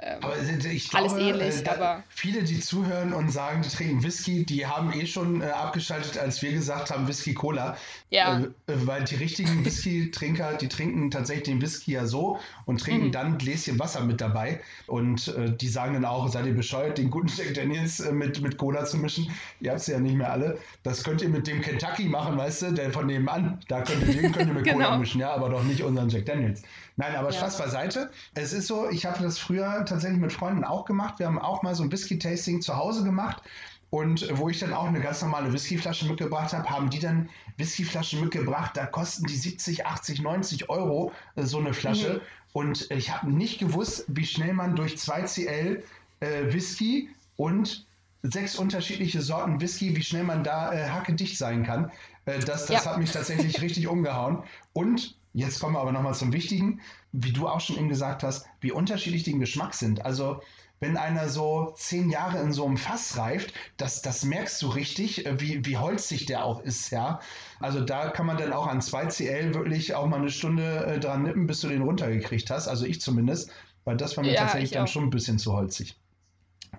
ähm, 0.00 0.18
aber 0.22 0.34
ich 0.38 0.90
glaube, 0.90 1.10
alles 1.10 1.18
ähnlich, 1.18 1.66
äh, 1.66 1.70
aber 1.70 2.02
viele, 2.08 2.44
die 2.44 2.60
zuhören 2.60 3.12
und 3.12 3.30
sagen, 3.30 3.62
die 3.62 3.68
trinken 3.68 4.02
Whisky, 4.02 4.44
die 4.44 4.66
haben 4.66 4.92
eh 4.92 5.06
schon 5.06 5.40
äh, 5.40 5.46
abgeschaltet, 5.46 6.18
als 6.18 6.40
wir 6.42 6.52
gesagt 6.52 6.90
haben, 6.90 7.08
Whisky 7.08 7.34
Cola. 7.34 7.76
Ja. 8.10 8.40
Äh, 8.40 8.46
weil 8.66 9.04
die 9.04 9.16
richtigen 9.16 9.64
Whisky-Trinker, 9.64 10.54
die 10.54 10.68
trinken 10.68 11.10
tatsächlich 11.10 11.44
den 11.44 11.62
Whisky 11.62 11.92
ja 11.92 12.06
so 12.06 12.38
und 12.64 12.80
trinken 12.80 13.08
mhm. 13.08 13.12
dann 13.12 13.26
ein 13.26 13.38
Gläschen 13.38 13.78
Wasser 13.78 14.02
mit 14.04 14.20
dabei. 14.20 14.60
Und 14.86 15.28
äh, 15.28 15.50
die 15.50 15.68
sagen 15.68 15.94
dann 15.94 16.04
auch, 16.04 16.28
seid 16.28 16.46
ihr 16.46 16.54
bescheuert, 16.54 16.98
den 16.98 17.10
guten 17.10 17.28
Jack 17.28 17.54
Daniels 17.54 18.00
äh, 18.00 18.12
mit, 18.12 18.40
mit 18.40 18.56
Cola 18.56 18.84
zu 18.84 18.98
mischen? 18.98 19.30
Ihr 19.60 19.70
habt 19.70 19.80
es 19.80 19.88
ja 19.88 19.98
nicht 19.98 20.16
mehr 20.16 20.30
alle. 20.30 20.58
Das 20.84 21.02
könnt 21.02 21.22
ihr 21.22 21.28
mit 21.28 21.46
dem 21.46 21.60
Kentucky 21.60 22.04
machen, 22.04 22.36
weißt 22.36 22.62
du, 22.62 22.72
der 22.72 22.92
von 22.92 23.06
nebenan. 23.06 23.60
Da 23.68 23.82
könnt 23.82 24.06
ihr 24.06 24.22
den 24.22 24.32
könnt 24.32 24.48
ihr 24.48 24.54
mit 24.54 24.64
genau. 24.64 24.86
Cola 24.86 24.98
mischen, 24.98 25.20
ja, 25.20 25.32
aber 25.32 25.48
doch 25.48 25.64
nicht 25.64 25.82
unseren 25.82 26.08
Jack 26.08 26.26
Daniels. 26.26 26.62
Nein, 26.98 27.14
aber 27.14 27.30
ja. 27.30 27.38
Spaß 27.38 27.58
beiseite. 27.58 28.10
Es 28.34 28.52
ist 28.52 28.66
so, 28.66 28.90
ich 28.90 29.06
habe 29.06 29.22
das 29.22 29.38
früher 29.38 29.84
tatsächlich 29.88 30.20
mit 30.20 30.32
Freunden 30.32 30.64
auch 30.64 30.84
gemacht. 30.84 31.18
Wir 31.18 31.26
haben 31.26 31.38
auch 31.38 31.62
mal 31.62 31.74
so 31.74 31.82
ein 31.82 31.92
Whisky-Tasting 31.92 32.62
zu 32.62 32.76
Hause 32.76 33.04
gemacht. 33.04 33.42
Und 33.90 34.28
wo 34.38 34.50
ich 34.50 34.58
dann 34.58 34.74
auch 34.74 34.86
eine 34.86 35.00
ganz 35.00 35.22
normale 35.22 35.52
Whiskyflasche 35.52 36.06
mitgebracht 36.06 36.52
habe, 36.52 36.68
haben 36.68 36.90
die 36.90 36.98
dann 36.98 37.30
Whiskyflaschen 37.56 38.20
mitgebracht. 38.20 38.76
Da 38.76 38.84
kosten 38.84 39.26
die 39.26 39.36
70, 39.36 39.86
80, 39.86 40.20
90 40.20 40.68
Euro 40.68 41.12
äh, 41.36 41.44
so 41.44 41.58
eine 41.58 41.72
Flasche. 41.72 42.14
Mhm. 42.14 42.20
Und 42.52 42.90
ich 42.90 43.10
habe 43.10 43.32
nicht 43.32 43.58
gewusst, 43.58 44.04
wie 44.08 44.26
schnell 44.26 44.52
man 44.52 44.76
durch 44.76 44.94
2CL 44.94 45.82
äh, 46.20 46.52
Whisky 46.52 47.08
und 47.36 47.86
sechs 48.22 48.56
unterschiedliche 48.56 49.22
Sorten 49.22 49.60
Whisky, 49.60 49.96
wie 49.96 50.02
schnell 50.02 50.24
man 50.24 50.44
da 50.44 50.72
äh, 50.72 50.90
hackedicht 50.90 51.38
sein 51.38 51.64
kann. 51.64 51.90
Äh, 52.26 52.40
das 52.40 52.66
das 52.66 52.84
ja. 52.84 52.90
hat 52.90 52.98
mich 52.98 53.12
tatsächlich 53.12 53.60
richtig 53.62 53.86
umgehauen. 53.86 54.42
Und 54.74 55.18
Jetzt 55.34 55.60
kommen 55.60 55.74
wir 55.74 55.80
aber 55.80 55.92
nochmal 55.92 56.14
zum 56.14 56.32
Wichtigen, 56.32 56.80
wie 57.12 57.32
du 57.32 57.48
auch 57.48 57.60
schon 57.60 57.76
eben 57.76 57.88
gesagt 57.88 58.22
hast, 58.22 58.46
wie 58.60 58.72
unterschiedlich 58.72 59.22
die 59.22 59.32
im 59.32 59.40
Geschmack 59.40 59.74
sind. 59.74 60.04
Also 60.04 60.40
wenn 60.80 60.96
einer 60.96 61.28
so 61.28 61.72
zehn 61.76 62.08
Jahre 62.08 62.38
in 62.38 62.52
so 62.52 62.64
einem 62.64 62.76
Fass 62.76 63.16
reift, 63.16 63.52
das, 63.76 64.02
das 64.02 64.24
merkst 64.24 64.62
du 64.62 64.68
richtig, 64.68 65.26
äh, 65.26 65.40
wie, 65.40 65.64
wie 65.64 65.76
holzig 65.76 66.26
der 66.26 66.44
auch 66.44 66.60
ist, 66.60 66.90
ja. 66.90 67.20
Also 67.58 67.80
da 67.80 68.10
kann 68.10 68.26
man 68.26 68.36
dann 68.36 68.52
auch 68.52 68.66
an 68.66 68.80
2CL 68.80 69.54
wirklich 69.54 69.94
auch 69.94 70.06
mal 70.06 70.18
eine 70.18 70.30
Stunde 70.30 70.86
äh, 70.86 71.00
dran 71.00 71.24
nippen, 71.24 71.46
bis 71.46 71.60
du 71.60 71.68
den 71.68 71.82
runtergekriegt 71.82 72.50
hast. 72.50 72.68
Also 72.68 72.86
ich 72.86 73.00
zumindest, 73.00 73.50
weil 73.84 73.96
das 73.96 74.16
war 74.16 74.24
mir 74.24 74.34
ja, 74.34 74.42
tatsächlich 74.42 74.70
dann 74.70 74.86
schon 74.86 75.04
ein 75.04 75.10
bisschen 75.10 75.38
zu 75.38 75.52
holzig. 75.52 75.96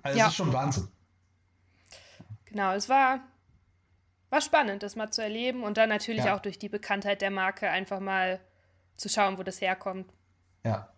Also 0.01 0.17
ja. 0.17 0.25
es 0.25 0.32
ist 0.32 0.38
schon 0.38 0.53
Wahnsinn. 0.53 0.88
Genau, 2.45 2.73
es 2.73 2.88
war 2.88 3.19
war 4.30 4.41
spannend, 4.41 4.84
das 4.84 4.95
mal 4.95 5.09
zu 5.09 5.23
erleben 5.23 5.63
und 5.63 5.77
dann 5.77 5.89
natürlich 5.89 6.25
ja. 6.25 6.36
auch 6.36 6.39
durch 6.39 6.59
die 6.59 6.69
Bekanntheit 6.69 7.21
der 7.21 7.32
Marke 7.32 7.69
einfach 7.69 7.99
mal 7.99 8.39
zu 8.95 9.09
schauen, 9.09 9.38
wo 9.38 9.43
das 9.43 9.59
herkommt. 9.59 10.05
Ja. 10.64 10.89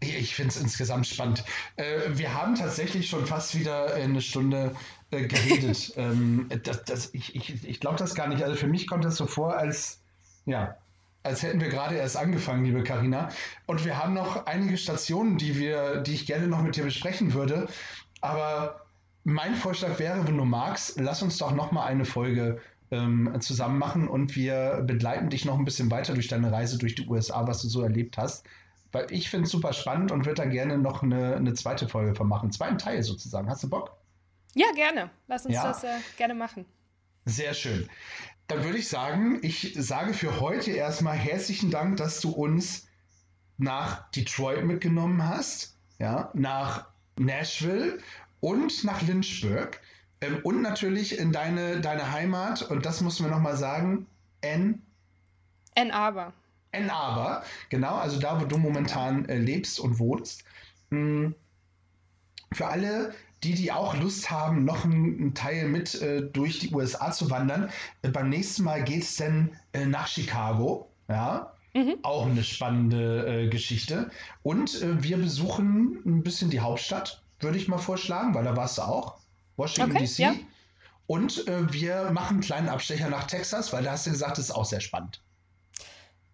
Ich 0.00 0.36
finde 0.36 0.50
es 0.50 0.60
insgesamt 0.60 1.06
spannend. 1.06 1.44
Äh, 1.76 2.00
wir 2.10 2.34
haben 2.34 2.54
tatsächlich 2.54 3.08
schon 3.08 3.26
fast 3.26 3.58
wieder 3.58 3.94
eine 3.94 4.20
Stunde 4.20 4.76
äh, 5.10 5.26
geredet. 5.26 5.92
ähm, 5.96 6.48
das, 6.62 6.84
das, 6.84 7.14
ich 7.14 7.34
ich, 7.34 7.64
ich 7.68 7.80
glaube 7.80 7.96
das 7.96 8.14
gar 8.14 8.28
nicht. 8.28 8.42
Also 8.42 8.54
für 8.54 8.68
mich 8.68 8.86
kommt 8.86 9.04
das 9.04 9.16
so 9.16 9.26
vor, 9.26 9.56
als, 9.56 10.00
ja, 10.46 10.76
als 11.24 11.42
hätten 11.42 11.60
wir 11.60 11.68
gerade 11.68 11.96
erst 11.96 12.16
angefangen, 12.16 12.64
liebe 12.64 12.84
Karina. 12.84 13.30
Und 13.66 13.84
wir 13.84 13.98
haben 14.02 14.14
noch 14.14 14.46
einige 14.46 14.76
Stationen, 14.76 15.36
die, 15.36 15.58
wir, 15.58 16.00
die 16.00 16.14
ich 16.14 16.26
gerne 16.26 16.46
noch 16.46 16.62
mit 16.62 16.76
dir 16.76 16.84
besprechen 16.84 17.34
würde. 17.34 17.66
Aber 18.20 18.86
mein 19.24 19.54
Vorschlag 19.56 19.98
wäre, 19.98 20.26
wenn 20.26 20.36
du 20.36 20.44
magst, 20.44 20.98
lass 21.00 21.22
uns 21.22 21.38
doch 21.38 21.52
noch 21.52 21.72
mal 21.72 21.84
eine 21.84 22.04
Folge 22.04 22.60
ähm, 22.90 23.36
zusammen 23.40 23.78
machen 23.78 24.08
und 24.08 24.36
wir 24.36 24.82
begleiten 24.86 25.30
dich 25.30 25.44
noch 25.44 25.58
ein 25.58 25.64
bisschen 25.64 25.90
weiter 25.90 26.14
durch 26.14 26.28
deine 26.28 26.50
Reise 26.52 26.78
durch 26.78 26.94
die 26.94 27.06
USA, 27.06 27.46
was 27.46 27.62
du 27.62 27.68
so 27.68 27.82
erlebt 27.82 28.18
hast. 28.18 28.46
Weil 28.90 29.06
ich 29.10 29.28
finde 29.28 29.44
es 29.44 29.50
super 29.50 29.74
spannend 29.74 30.12
und 30.12 30.24
würde 30.24 30.42
da 30.42 30.48
gerne 30.48 30.78
noch 30.78 31.02
eine, 31.02 31.36
eine 31.36 31.52
zweite 31.54 31.88
Folge 31.88 32.14
von 32.14 32.26
machen. 32.26 32.52
Zweiten 32.52 32.78
Teil 32.78 33.02
sozusagen. 33.02 33.48
Hast 33.50 33.62
du 33.62 33.68
Bock? 33.68 33.96
Ja, 34.54 34.68
gerne. 34.74 35.10
Lass 35.26 35.44
uns 35.44 35.54
ja. 35.54 35.64
das 35.64 35.84
äh, 35.84 35.98
gerne 36.16 36.34
machen. 36.34 36.64
Sehr 37.26 37.52
schön. 37.52 37.88
Dann 38.46 38.64
würde 38.64 38.78
ich 38.78 38.88
sagen, 38.88 39.40
ich 39.42 39.74
sage 39.76 40.14
für 40.14 40.40
heute 40.40 40.70
erstmal 40.70 41.16
herzlichen 41.16 41.70
Dank, 41.70 41.98
dass 41.98 42.20
du 42.20 42.30
uns 42.30 42.88
nach 43.58 44.10
Detroit 44.12 44.64
mitgenommen 44.64 45.22
hast, 45.28 45.76
ja, 45.98 46.30
nach 46.32 46.88
Nashville 47.18 47.98
und 48.40 48.84
nach 48.84 49.02
Lynchburg. 49.02 49.80
Ähm, 50.20 50.40
und 50.42 50.62
natürlich 50.62 51.18
in 51.18 51.32
deine, 51.32 51.80
deine 51.80 52.12
Heimat, 52.12 52.62
und 52.62 52.86
das 52.86 53.00
mussten 53.00 53.24
wir 53.24 53.30
nochmal 53.30 53.56
sagen, 53.56 54.06
N. 54.40 54.82
N. 55.74 55.90
Aber. 55.90 56.32
N. 56.72 56.90
Aber, 56.90 57.44
genau, 57.70 57.96
also 57.96 58.18
da, 58.18 58.40
wo 58.40 58.44
du 58.44 58.58
momentan 58.58 59.24
äh, 59.26 59.38
lebst 59.38 59.80
und 59.80 59.98
wohnst. 59.98 60.44
Mhm. 60.90 61.34
Für 62.52 62.66
alle, 62.66 63.14
die, 63.42 63.54
die 63.54 63.72
auch 63.72 63.96
Lust 63.96 64.30
haben, 64.30 64.64
noch 64.64 64.84
einen, 64.84 65.34
Teil 65.34 65.68
mit 65.68 66.00
äh, 66.00 66.22
durch 66.22 66.58
die 66.58 66.74
USA 66.74 67.12
zu 67.12 67.30
wandern, 67.30 67.70
äh, 68.02 68.08
beim 68.08 68.28
nächsten 68.28 68.64
Mal 68.64 68.82
geht 68.82 69.02
es 69.02 69.16
dann 69.16 69.56
äh, 69.72 69.86
nach 69.86 70.08
Chicago. 70.08 70.90
Ja, 71.08 71.52
Mhm. 71.74 71.98
Auch 72.02 72.26
eine 72.26 72.42
spannende 72.42 73.44
äh, 73.44 73.48
Geschichte. 73.48 74.10
Und 74.42 74.82
äh, 74.82 75.02
wir 75.02 75.18
besuchen 75.18 76.02
ein 76.04 76.22
bisschen 76.22 76.50
die 76.50 76.60
Hauptstadt, 76.60 77.22
würde 77.40 77.58
ich 77.58 77.68
mal 77.68 77.78
vorschlagen, 77.78 78.34
weil 78.34 78.44
da 78.44 78.56
warst 78.56 78.78
du 78.78 78.82
auch. 78.82 79.18
Washington 79.58 79.96
okay, 79.96 80.06
DC. 80.06 80.18
Ja. 80.18 80.34
Und 81.06 81.46
äh, 81.48 81.72
wir 81.72 82.10
machen 82.12 82.36
einen 82.36 82.40
kleinen 82.40 82.68
Abstecher 82.68 83.08
nach 83.08 83.26
Texas, 83.26 83.72
weil 83.72 83.82
da 83.82 83.92
hast 83.92 84.06
du 84.06 84.10
gesagt, 84.10 84.38
das 84.38 84.46
ist 84.46 84.50
auch 84.50 84.64
sehr 84.64 84.80
spannend. 84.80 85.20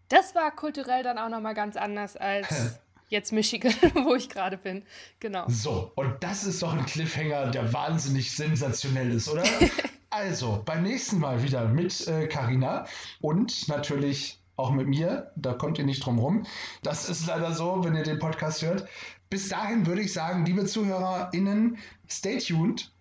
Das 0.09 0.35
war 0.35 0.51
kulturell 0.51 1.03
dann 1.03 1.19
auch 1.19 1.29
nochmal 1.29 1.55
ganz 1.55 1.77
anders 1.77 2.17
als 2.17 2.79
jetzt 3.09 3.33
Michigan, 3.33 3.73
wo 4.05 4.15
ich 4.15 4.29
gerade 4.29 4.59
bin. 4.59 4.85
Genau. 5.21 5.45
So, 5.49 5.93
und 5.95 6.23
das 6.23 6.45
ist 6.45 6.63
doch 6.63 6.75
ein 6.75 6.85
Cliffhanger, 6.85 7.51
der 7.51 7.73
wahnsinnig 7.73 8.37
sensationell 8.37 9.11
ist, 9.13 9.29
oder? 9.29 9.45
also, 10.11 10.63
beim 10.65 10.83
nächsten 10.83 11.19
Mal 11.19 11.43
wieder 11.43 11.67
mit 11.69 12.07
Karina 12.31 12.85
äh, 12.85 12.89
und 13.21 13.69
natürlich 13.69 14.41
auch 14.57 14.71
mit 14.71 14.89
mir. 14.89 15.33
Da 15.37 15.55
kommt 15.55 15.79
ihr 15.79 15.85
nicht 15.85 16.05
drum 16.05 16.19
rum. 16.19 16.47
Das 16.83 17.09
ist 17.09 17.27
leider 17.27 17.53
so, 17.53 17.83
wenn 17.85 17.95
ihr 17.97 18.05
den 18.05 18.19
Podcast 18.19 18.63
hört. 18.63 18.89
Bis 19.31 19.49
dahin 19.49 19.87
würde 19.87 20.03
ich 20.03 20.13
sagen, 20.13 20.45
liebe 20.45 20.65
ZuhörerInnen, 20.65 21.79
stay 22.09 22.39
tuned 22.39 22.94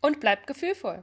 und 0.00 0.20
bleibt 0.20 0.46
gefühlvoll. 0.46 1.02